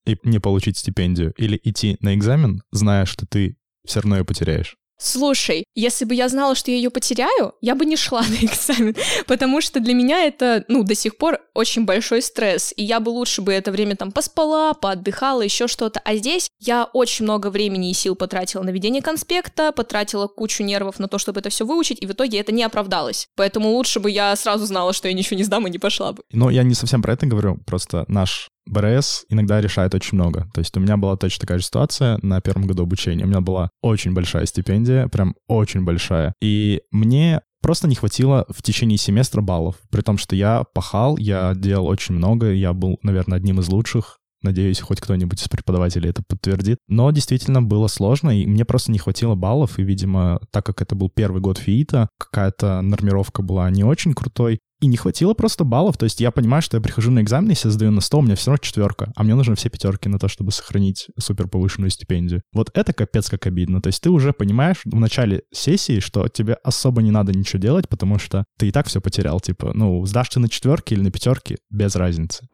и 0.05 0.17
не 0.23 0.39
получить 0.39 0.77
стипендию, 0.77 1.33
или 1.37 1.59
идти 1.63 1.97
на 2.01 2.13
экзамен, 2.13 2.61
зная, 2.71 3.05
что 3.05 3.25
ты 3.25 3.57
все 3.85 4.01
равно 4.01 4.17
ее 4.17 4.25
потеряешь? 4.25 4.75
Слушай, 5.03 5.65
если 5.75 6.05
бы 6.05 6.15
я 6.15 6.29
знала, 6.29 6.55
что 6.55 6.71
я 6.71 6.77
ее 6.77 6.89
потеряю, 6.89 7.55
я 7.59 7.75
бы 7.75 7.85
не 7.85 7.97
шла 7.97 8.21
на 8.21 8.45
экзамен, 8.45 8.95
потому 9.27 9.59
что 9.59 9.81
для 9.81 9.93
меня 9.93 10.23
это, 10.23 10.63
ну, 10.69 10.83
до 10.83 10.95
сих 10.95 11.17
пор 11.17 11.39
очень 11.53 11.83
большой 11.83 12.21
стресс, 12.21 12.73
и 12.77 12.85
я 12.85 13.01
бы 13.01 13.09
лучше 13.09 13.41
бы 13.41 13.51
это 13.51 13.73
время 13.73 13.97
там 13.97 14.13
поспала, 14.13 14.73
поотдыхала, 14.73 15.41
еще 15.41 15.67
что-то. 15.67 15.99
А 16.05 16.15
здесь 16.15 16.49
я 16.61 16.85
очень 16.85 17.25
много 17.25 17.49
времени 17.49 17.91
и 17.91 17.93
сил 17.93 18.15
потратила 18.15 18.63
на 18.63 18.69
ведение 18.69 19.01
конспекта, 19.01 19.73
потратила 19.73 20.27
кучу 20.27 20.63
нервов 20.63 20.99
на 20.99 21.09
то, 21.09 21.17
чтобы 21.17 21.41
это 21.41 21.49
все 21.49 21.65
выучить, 21.65 22.01
и 22.01 22.05
в 22.05 22.11
итоге 22.13 22.39
это 22.39 22.53
не 22.53 22.63
оправдалось. 22.63 23.27
Поэтому 23.35 23.71
лучше 23.71 23.99
бы 23.99 24.09
я 24.09 24.33
сразу 24.37 24.65
знала, 24.65 24.93
что 24.93 25.09
я 25.09 25.13
ничего 25.13 25.35
не 25.35 25.43
сдам 25.43 25.67
и 25.67 25.69
не 25.69 25.79
пошла 25.79 26.13
бы. 26.13 26.23
Но 26.31 26.49
я 26.49 26.63
не 26.63 26.75
совсем 26.75 27.01
про 27.01 27.11
это 27.11 27.25
говорю, 27.25 27.57
просто 27.65 28.05
наш 28.07 28.52
БРС 28.65 29.25
иногда 29.29 29.61
решает 29.61 29.93
очень 29.93 30.17
много. 30.17 30.47
То 30.53 30.59
есть 30.59 30.75
у 30.77 30.79
меня 30.79 30.97
была 30.97 31.17
точно 31.17 31.41
такая 31.41 31.59
же 31.59 31.65
ситуация 31.65 32.17
на 32.21 32.41
первом 32.41 32.67
году 32.67 32.83
обучения. 32.83 33.25
У 33.25 33.27
меня 33.27 33.41
была 33.41 33.69
очень 33.81 34.13
большая 34.13 34.45
стипендия, 34.45 35.07
прям 35.07 35.35
очень 35.47 35.83
большая. 35.83 36.33
И 36.41 36.81
мне 36.91 37.41
просто 37.61 37.87
не 37.87 37.95
хватило 37.95 38.45
в 38.49 38.61
течение 38.61 38.97
семестра 38.97 39.41
баллов. 39.41 39.77
При 39.89 40.01
том, 40.01 40.17
что 40.17 40.35
я 40.35 40.63
пахал, 40.73 41.17
я 41.17 41.53
делал 41.55 41.87
очень 41.87 42.15
много, 42.15 42.51
я 42.51 42.73
был, 42.73 42.99
наверное, 43.03 43.37
одним 43.37 43.59
из 43.59 43.69
лучших. 43.69 44.19
Надеюсь, 44.43 44.81
хоть 44.81 44.99
кто-нибудь 44.99 45.41
из 45.41 45.47
преподавателей 45.47 46.09
это 46.09 46.21
подтвердит. 46.27 46.77
Но 46.89 47.09
действительно 47.11 47.63
было 47.63 47.87
сложно, 47.87 48.29
и 48.37 48.45
мне 48.45 48.65
просто 48.65 48.91
не 48.91 48.99
хватило 48.99 49.35
баллов, 49.35 49.79
и, 49.79 49.83
видимо, 49.83 50.41
так 50.51 50.65
как 50.65 50.81
это 50.81 50.95
был 50.95 51.09
первый 51.09 51.41
год 51.41 51.57
ФИИТа, 51.57 52.09
какая-то 52.19 52.81
нормировка 52.81 53.41
была 53.41 53.69
не 53.71 53.85
очень 53.85 54.13
крутой, 54.13 54.59
и 54.83 54.85
не 54.85 54.97
хватило 54.97 55.33
просто 55.33 55.63
баллов. 55.63 55.97
То 55.97 56.03
есть 56.03 56.19
я 56.19 56.29
понимаю, 56.29 56.61
что 56.61 56.75
я 56.75 56.81
прихожу 56.81 57.09
на 57.09 57.21
экзамен, 57.21 57.51
если 57.51 57.69
сдаю 57.69 57.91
на 57.91 58.01
100, 58.01 58.19
у 58.19 58.21
меня 58.21 58.35
все 58.35 58.51
равно 58.51 58.57
четверка, 58.57 59.13
а 59.15 59.23
мне 59.23 59.33
нужны 59.33 59.55
все 59.55 59.69
пятерки 59.69 60.09
на 60.09 60.19
то, 60.19 60.27
чтобы 60.27 60.51
сохранить 60.51 61.07
супер 61.17 61.47
повышенную 61.47 61.89
стипендию. 61.89 62.41
Вот 62.51 62.69
это 62.73 62.91
капец 62.91 63.29
как 63.29 63.47
обидно. 63.47 63.81
То 63.81 63.87
есть 63.87 64.01
ты 64.01 64.09
уже 64.09 64.33
понимаешь 64.33 64.81
в 64.83 64.99
начале 64.99 65.43
сессии, 65.53 66.01
что 66.01 66.27
тебе 66.27 66.55
особо 66.65 67.01
не 67.01 67.11
надо 67.11 67.31
ничего 67.31 67.61
делать, 67.61 67.87
потому 67.87 68.19
что 68.19 68.43
ты 68.59 68.67
и 68.67 68.71
так 68.73 68.87
все 68.87 68.99
потерял. 68.99 69.39
Типа, 69.39 69.71
ну, 69.73 70.05
сдашь 70.05 70.27
ты 70.27 70.41
на 70.41 70.49
четверке 70.49 70.95
или 70.95 71.01
на 71.01 71.11
пятерке, 71.11 71.59
без 71.69 71.95
разницы. 71.95 72.49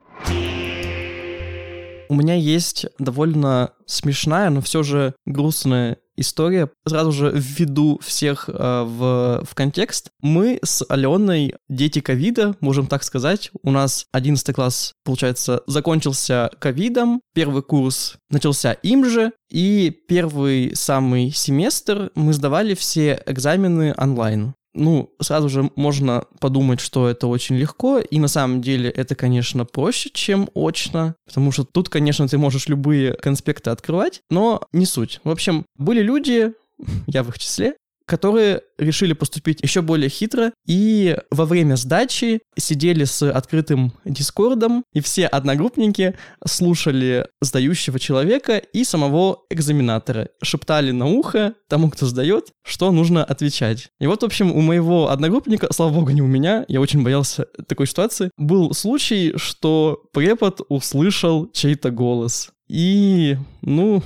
У 2.09 2.15
меня 2.15 2.35
есть 2.35 2.85
довольно 2.99 3.71
смешная, 3.87 4.51
но 4.51 4.61
все 4.61 4.83
же 4.83 5.15
грустная 5.25 5.97
история. 6.19 6.69
Сразу 6.87 7.11
же 7.11 7.31
введу 7.33 7.99
всех 8.03 8.49
э, 8.49 8.53
в, 8.53 9.45
в 9.45 9.55
контекст. 9.55 10.09
Мы 10.21 10.59
с 10.63 10.85
Аленой 10.89 11.55
дети 11.67 11.99
ковида, 11.99 12.55
можем 12.59 12.87
так 12.87 13.03
сказать. 13.03 13.51
У 13.63 13.71
нас 13.71 14.05
11 14.11 14.55
класс, 14.55 14.93
получается, 15.03 15.63
закончился 15.67 16.49
ковидом. 16.59 17.21
Первый 17.33 17.63
курс 17.63 18.17
начался 18.29 18.73
им 18.73 19.05
же. 19.05 19.31
И 19.49 19.89
первый 20.07 20.75
самый 20.75 21.31
семестр 21.31 22.11
мы 22.15 22.33
сдавали 22.33 22.75
все 22.75 23.21
экзамены 23.25 23.95
онлайн 23.97 24.53
ну, 24.79 25.13
сразу 25.21 25.49
же 25.49 25.69
можно 25.75 26.23
подумать, 26.39 26.79
что 26.79 27.07
это 27.07 27.27
очень 27.27 27.57
легко, 27.57 27.99
и 27.99 28.19
на 28.19 28.27
самом 28.27 28.61
деле 28.61 28.89
это, 28.89 29.13
конечно, 29.15 29.65
проще, 29.65 30.09
чем 30.11 30.49
очно, 30.55 31.15
потому 31.25 31.51
что 31.51 31.63
тут, 31.63 31.89
конечно, 31.89 32.27
ты 32.27 32.37
можешь 32.37 32.67
любые 32.67 33.13
конспекты 33.13 33.69
открывать, 33.69 34.21
но 34.29 34.61
не 34.73 34.85
суть. 34.85 35.19
В 35.23 35.29
общем, 35.29 35.65
были 35.77 36.01
люди, 36.01 36.53
я 37.07 37.23
в 37.23 37.29
их 37.29 37.37
числе, 37.37 37.75
которые 38.09 38.63
решили 38.79 39.13
поступить 39.13 39.61
еще 39.61 39.83
более 39.83 40.09
хитро 40.09 40.51
и 40.65 41.15
во 41.29 41.45
время 41.45 41.75
сдачи 41.75 42.41
сидели 42.57 43.03
с 43.03 43.21
открытым 43.21 43.93
дискордом, 44.03 44.83
и 44.93 44.99
все 44.99 45.27
одногруппники 45.27 46.15
слушали 46.43 47.27
сдающего 47.39 47.99
человека 47.99 48.57
и 48.57 48.83
самого 48.83 49.43
экзаменатора, 49.51 50.29
шептали 50.41 50.89
на 50.89 51.05
ухо 51.05 51.53
тому, 51.67 51.91
кто 51.91 52.07
сдает, 52.07 52.47
что 52.65 52.91
нужно 52.91 53.23
отвечать. 53.23 53.89
И 53.99 54.07
вот, 54.07 54.23
в 54.23 54.25
общем, 54.25 54.51
у 54.51 54.61
моего 54.61 55.11
одногруппника, 55.11 55.71
слава 55.71 55.93
богу, 55.93 56.09
не 56.09 56.23
у 56.23 56.27
меня, 56.27 56.65
я 56.67 56.81
очень 56.81 57.03
боялся 57.03 57.45
такой 57.67 57.85
ситуации, 57.85 58.31
был 58.37 58.73
случай, 58.73 59.33
что 59.35 60.01
препод 60.13 60.61
услышал 60.67 61.47
чей-то 61.51 61.91
голос. 61.91 62.49
И, 62.67 63.37
ну, 63.61 64.01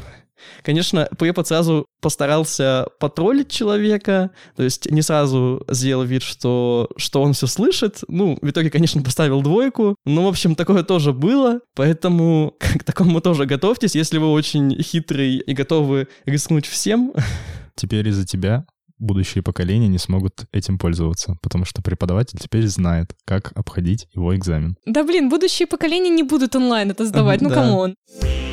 Конечно, 0.61 1.07
препод 1.17 1.47
сразу 1.47 1.85
постарался 2.01 2.87
потроллить 2.99 3.49
человека, 3.49 4.31
то 4.55 4.63
есть 4.63 4.89
не 4.91 5.01
сразу 5.01 5.63
сделал 5.69 6.03
вид, 6.03 6.23
что, 6.23 6.89
что 6.97 7.21
он 7.21 7.33
все 7.33 7.47
слышит. 7.47 8.01
Ну, 8.07 8.37
в 8.41 8.49
итоге, 8.49 8.69
конечно, 8.69 9.01
поставил 9.01 9.41
двойку. 9.41 9.95
Но, 10.05 10.25
в 10.25 10.27
общем, 10.27 10.55
такое 10.55 10.83
тоже 10.83 11.13
было, 11.13 11.61
поэтому 11.75 12.55
к 12.59 12.83
такому 12.83 13.21
тоже 13.21 13.45
готовьтесь, 13.45 13.95
если 13.95 14.17
вы 14.17 14.31
очень 14.31 14.81
хитрый 14.81 15.37
и 15.37 15.53
готовы 15.53 16.07
рискнуть 16.25 16.65
всем. 16.65 17.13
Теперь 17.75 18.07
из-за 18.09 18.25
тебя 18.25 18.65
будущие 18.99 19.43
поколения 19.43 19.87
не 19.87 19.97
смогут 19.97 20.45
этим 20.51 20.77
пользоваться, 20.77 21.35
потому 21.41 21.65
что 21.65 21.81
преподаватель 21.81 22.39
теперь 22.39 22.67
знает, 22.67 23.15
как 23.25 23.51
обходить 23.55 24.07
его 24.13 24.35
экзамен. 24.35 24.77
Да 24.85 25.03
блин, 25.03 25.29
будущие 25.29 25.67
поколения 25.67 26.09
не 26.09 26.23
будут 26.23 26.55
онлайн 26.55 26.91
это 26.91 27.05
сдавать, 27.05 27.41
ну 27.41 27.49
come 27.53 27.77
on. 27.77 27.95
Да. 28.21 28.52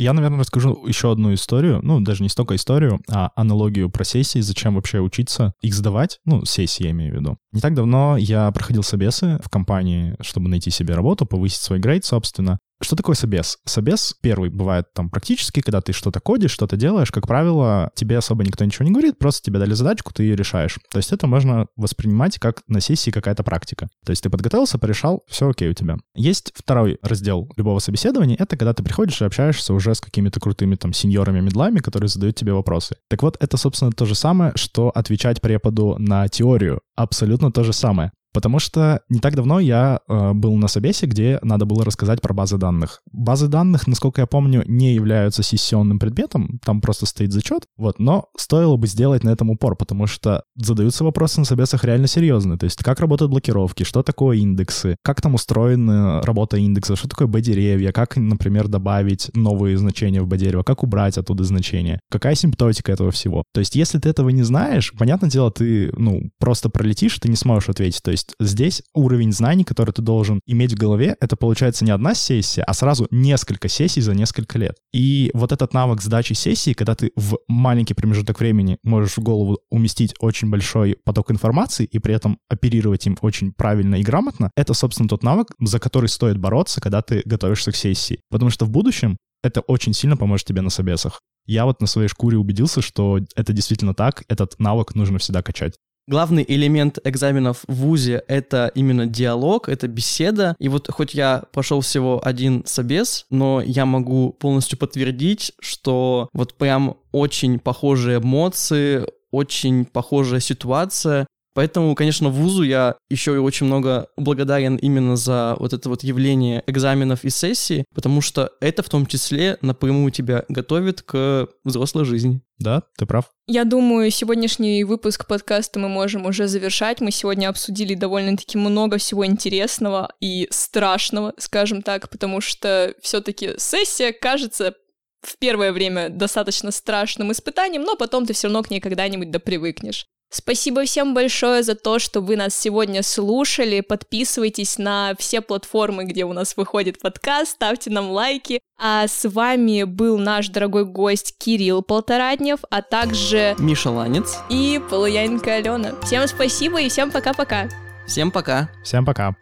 Я, 0.00 0.14
наверное, 0.14 0.40
расскажу 0.40 0.86
еще 0.86 1.12
одну 1.12 1.34
историю, 1.34 1.80
ну, 1.82 2.00
даже 2.00 2.22
не 2.22 2.30
столько 2.30 2.56
историю, 2.56 3.00
а 3.06 3.32
аналогию 3.36 3.90
про 3.90 4.02
сессии, 4.02 4.38
зачем 4.38 4.74
вообще 4.74 5.00
учиться 5.00 5.52
их 5.60 5.74
сдавать, 5.74 6.20
ну, 6.24 6.46
сессии 6.46 6.84
я 6.84 6.90
имею 6.92 7.12
в 7.12 7.16
виду. 7.16 7.36
Не 7.52 7.60
так 7.60 7.74
давно 7.74 8.16
я 8.16 8.50
проходил 8.50 8.82
собесы 8.82 9.38
в 9.44 9.50
компании, 9.50 10.16
чтобы 10.22 10.48
найти 10.48 10.70
себе 10.70 10.94
работу, 10.94 11.26
повысить 11.26 11.60
свой 11.60 11.80
грейд, 11.80 12.06
собственно. 12.06 12.58
Что 12.82 12.96
такое 12.96 13.14
собес? 13.14 13.58
Собес 13.66 14.14
первый 14.22 14.48
бывает 14.48 14.86
там 14.94 15.10
практически, 15.10 15.60
когда 15.60 15.80
ты 15.82 15.92
что-то 15.92 16.20
кодишь, 16.20 16.50
что-то 16.50 16.76
делаешь, 16.76 17.10
как 17.10 17.26
правило, 17.26 17.90
тебе 17.94 18.16
особо 18.16 18.42
никто 18.42 18.64
ничего 18.64 18.86
не 18.86 18.90
говорит, 18.90 19.18
просто 19.18 19.44
тебе 19.44 19.58
дали 19.58 19.74
задачку, 19.74 20.14
ты 20.14 20.22
ее 20.22 20.34
решаешь. 20.34 20.78
То 20.90 20.98
есть 20.98 21.12
это 21.12 21.26
можно 21.26 21.66
воспринимать 21.76 22.38
как 22.38 22.62
на 22.68 22.80
сессии 22.80 23.10
какая-то 23.10 23.42
практика. 23.42 23.88
То 24.04 24.10
есть 24.10 24.22
ты 24.22 24.30
подготовился, 24.30 24.78
порешал, 24.78 25.22
все 25.28 25.50
окей 25.50 25.68
у 25.68 25.74
тебя. 25.74 25.96
Есть 26.14 26.52
второй 26.54 26.98
раздел 27.02 27.50
любого 27.56 27.80
собеседования, 27.80 28.36
это 28.38 28.56
когда 28.56 28.72
ты 28.72 28.82
приходишь 28.82 29.20
и 29.20 29.26
общаешься 29.26 29.74
уже 29.74 29.94
с 29.94 30.00
какими-то 30.00 30.40
крутыми 30.40 30.76
там 30.76 30.94
сеньорами, 30.94 31.40
медлами, 31.40 31.80
которые 31.80 32.08
задают 32.08 32.36
тебе 32.36 32.54
вопросы. 32.54 32.96
Так 33.08 33.22
вот, 33.22 33.36
это, 33.40 33.58
собственно, 33.58 33.92
то 33.92 34.06
же 34.06 34.14
самое, 34.14 34.52
что 34.54 34.90
отвечать 34.90 35.42
преподу 35.42 35.96
на 35.98 36.28
теорию. 36.28 36.80
Абсолютно 36.96 37.52
то 37.52 37.62
же 37.62 37.72
самое. 37.72 38.12
Потому 38.32 38.58
что 38.58 39.00
не 39.08 39.18
так 39.18 39.34
давно 39.34 39.58
я 39.60 40.00
э, 40.08 40.32
был 40.32 40.56
на 40.56 40.68
собесе, 40.68 41.06
где 41.06 41.38
надо 41.42 41.64
было 41.64 41.84
рассказать 41.84 42.20
про 42.20 42.32
базы 42.32 42.58
данных. 42.58 43.02
Базы 43.12 43.48
данных, 43.48 43.86
насколько 43.86 44.20
я 44.20 44.26
помню, 44.26 44.62
не 44.66 44.94
являются 44.94 45.42
сессионным 45.42 45.98
предметом, 45.98 46.60
там 46.64 46.80
просто 46.80 47.06
стоит 47.06 47.32
зачет, 47.32 47.64
вот, 47.76 47.98
но 47.98 48.26
стоило 48.36 48.76
бы 48.76 48.86
сделать 48.86 49.24
на 49.24 49.30
этом 49.30 49.50
упор, 49.50 49.76
потому 49.76 50.06
что 50.06 50.44
задаются 50.54 51.04
вопросы 51.04 51.40
на 51.40 51.46
собесах 51.46 51.84
реально 51.84 52.06
серьезные, 52.06 52.58
то 52.58 52.64
есть 52.64 52.82
как 52.82 53.00
работают 53.00 53.30
блокировки, 53.30 53.82
что 53.82 54.02
такое 54.02 54.38
индексы, 54.38 54.96
как 55.02 55.20
там 55.20 55.34
устроена 55.34 56.22
работа 56.22 56.56
индекса, 56.56 56.96
что 56.96 57.08
такое 57.08 57.26
B-деревья, 57.26 57.92
как, 57.92 58.16
например, 58.16 58.68
добавить 58.68 59.30
новые 59.34 59.76
значения 59.76 60.22
в 60.22 60.26
B-дерево, 60.26 60.62
как 60.62 60.82
убрать 60.82 61.18
оттуда 61.18 61.44
значения, 61.44 62.00
какая 62.10 62.34
симптотика 62.34 62.92
этого 62.92 63.10
всего. 63.10 63.44
То 63.52 63.60
есть 63.60 63.74
если 63.74 63.98
ты 63.98 64.08
этого 64.08 64.28
не 64.28 64.42
знаешь, 64.42 64.92
понятное 64.96 65.30
дело, 65.30 65.50
ты, 65.50 65.92
ну, 65.96 66.30
просто 66.38 66.68
пролетишь, 66.68 67.18
ты 67.18 67.28
не 67.28 67.36
сможешь 67.36 67.68
ответить, 67.68 68.02
то 68.02 68.10
есть 68.10 68.19
есть 68.20 68.34
здесь 68.40 68.82
уровень 68.94 69.32
знаний, 69.32 69.64
который 69.64 69.92
ты 69.92 70.02
должен 70.02 70.40
иметь 70.46 70.72
в 70.72 70.76
голове, 70.76 71.16
это 71.20 71.36
получается 71.36 71.84
не 71.84 71.90
одна 71.90 72.14
сессия, 72.14 72.62
а 72.62 72.74
сразу 72.74 73.06
несколько 73.10 73.68
сессий 73.68 74.02
за 74.02 74.14
несколько 74.14 74.58
лет. 74.58 74.76
И 74.92 75.30
вот 75.34 75.52
этот 75.52 75.72
навык 75.72 76.02
сдачи 76.02 76.34
сессии, 76.34 76.72
когда 76.72 76.94
ты 76.94 77.12
в 77.16 77.38
маленький 77.48 77.94
промежуток 77.94 78.40
времени 78.40 78.78
можешь 78.82 79.16
в 79.16 79.22
голову 79.22 79.58
уместить 79.70 80.14
очень 80.20 80.50
большой 80.50 80.96
поток 81.04 81.30
информации 81.30 81.84
и 81.84 81.98
при 81.98 82.14
этом 82.14 82.38
оперировать 82.48 83.06
им 83.06 83.16
очень 83.22 83.52
правильно 83.52 83.96
и 83.96 84.02
грамотно, 84.02 84.50
это, 84.56 84.74
собственно, 84.74 85.08
тот 85.08 85.22
навык, 85.22 85.48
за 85.60 85.78
который 85.78 86.08
стоит 86.08 86.38
бороться, 86.38 86.80
когда 86.80 87.02
ты 87.02 87.22
готовишься 87.24 87.72
к 87.72 87.76
сессии. 87.76 88.20
Потому 88.30 88.50
что 88.50 88.66
в 88.66 88.70
будущем 88.70 89.16
это 89.42 89.60
очень 89.62 89.94
сильно 89.94 90.16
поможет 90.16 90.46
тебе 90.46 90.60
на 90.60 90.70
собесах. 90.70 91.20
Я 91.46 91.64
вот 91.64 91.80
на 91.80 91.86
своей 91.86 92.08
шкуре 92.08 92.36
убедился, 92.36 92.82
что 92.82 93.18
это 93.34 93.52
действительно 93.52 93.94
так, 93.94 94.24
этот 94.28 94.58
навык 94.58 94.94
нужно 94.94 95.18
всегда 95.18 95.42
качать. 95.42 95.74
Главный 96.10 96.44
элемент 96.48 96.98
экзаменов 97.04 97.62
в 97.68 97.72
ВУЗе— 97.72 98.24
это 98.26 98.72
именно 98.74 99.06
диалог, 99.06 99.68
это 99.68 99.86
беседа. 99.86 100.56
И 100.58 100.68
вот 100.68 100.90
хоть 100.90 101.14
я 101.14 101.44
прошел 101.52 101.82
всего 101.82 102.20
один 102.24 102.64
собес, 102.66 103.26
но 103.30 103.62
я 103.64 103.86
могу 103.86 104.32
полностью 104.32 104.76
подтвердить, 104.76 105.52
что 105.60 106.28
вот 106.32 106.54
прям 106.54 106.96
очень 107.12 107.60
похожие 107.60 108.18
эмоции, 108.18 109.06
очень 109.30 109.84
похожая 109.84 110.40
ситуация. 110.40 111.28
Поэтому, 111.54 111.94
конечно, 111.94 112.28
вузу 112.28 112.62
я 112.62 112.96
еще 113.08 113.34
и 113.34 113.38
очень 113.38 113.66
много 113.66 114.08
благодарен 114.16 114.76
именно 114.76 115.16
за 115.16 115.56
вот 115.58 115.72
это 115.72 115.88
вот 115.88 116.04
явление 116.04 116.62
экзаменов 116.66 117.24
и 117.24 117.30
сессий, 117.30 117.84
потому 117.94 118.20
что 118.20 118.52
это 118.60 118.82
в 118.82 118.88
том 118.88 119.06
числе 119.06 119.58
напрямую 119.60 120.12
тебя 120.12 120.44
готовит 120.48 121.02
к 121.02 121.48
взрослой 121.64 122.04
жизни. 122.04 122.40
Да, 122.58 122.82
ты 122.98 123.06
прав. 123.06 123.24
Я 123.46 123.64
думаю, 123.64 124.10
сегодняшний 124.10 124.84
выпуск 124.84 125.26
подкаста 125.26 125.80
мы 125.80 125.88
можем 125.88 126.26
уже 126.26 126.46
завершать. 126.46 127.00
Мы 127.00 127.10
сегодня 127.10 127.48
обсудили 127.48 127.94
довольно-таки 127.94 128.58
много 128.58 128.98
всего 128.98 129.24
интересного 129.24 130.12
и 130.20 130.46
страшного, 130.50 131.32
скажем 131.38 131.80
так, 131.82 132.10
потому 132.10 132.40
что 132.42 132.94
все-таки 133.00 133.54
сессия 133.56 134.12
кажется 134.12 134.74
в 135.22 135.38
первое 135.38 135.72
время 135.72 136.10
достаточно 136.10 136.70
страшным 136.70 137.32
испытанием, 137.32 137.82
но 137.82 137.96
потом 137.96 138.26
ты 138.26 138.34
все 138.34 138.48
равно 138.48 138.62
к 138.62 138.70
ней 138.70 138.80
когда-нибудь 138.80 139.30
допривыкнешь. 139.30 140.06
Спасибо 140.30 140.84
всем 140.84 141.12
большое 141.12 141.64
за 141.64 141.74
то, 141.74 141.98
что 141.98 142.20
вы 142.20 142.36
нас 142.36 142.54
сегодня 142.54 143.02
слушали. 143.02 143.80
Подписывайтесь 143.80 144.78
на 144.78 145.14
все 145.18 145.40
платформы, 145.40 146.04
где 146.04 146.24
у 146.24 146.32
нас 146.32 146.56
выходит 146.56 147.00
подкаст, 147.00 147.52
ставьте 147.52 147.90
нам 147.90 148.10
лайки. 148.10 148.60
А 148.78 149.08
с 149.08 149.28
вами 149.28 149.82
был 149.82 150.18
наш 150.18 150.48
дорогой 150.48 150.84
гость 150.84 151.34
Кирилл 151.36 151.82
Полтораднев, 151.82 152.60
а 152.70 152.80
также 152.80 153.56
Миша 153.58 153.90
Ланец 153.90 154.38
и 154.48 154.80
Полуяненко 154.88 155.52
Алена. 155.52 156.00
Всем 156.02 156.26
спасибо 156.28 156.80
и 156.80 156.88
всем 156.88 157.10
пока-пока. 157.10 157.68
Всем 158.06 158.30
пока. 158.30 158.70
Всем 158.84 159.04
пока. 159.04 159.34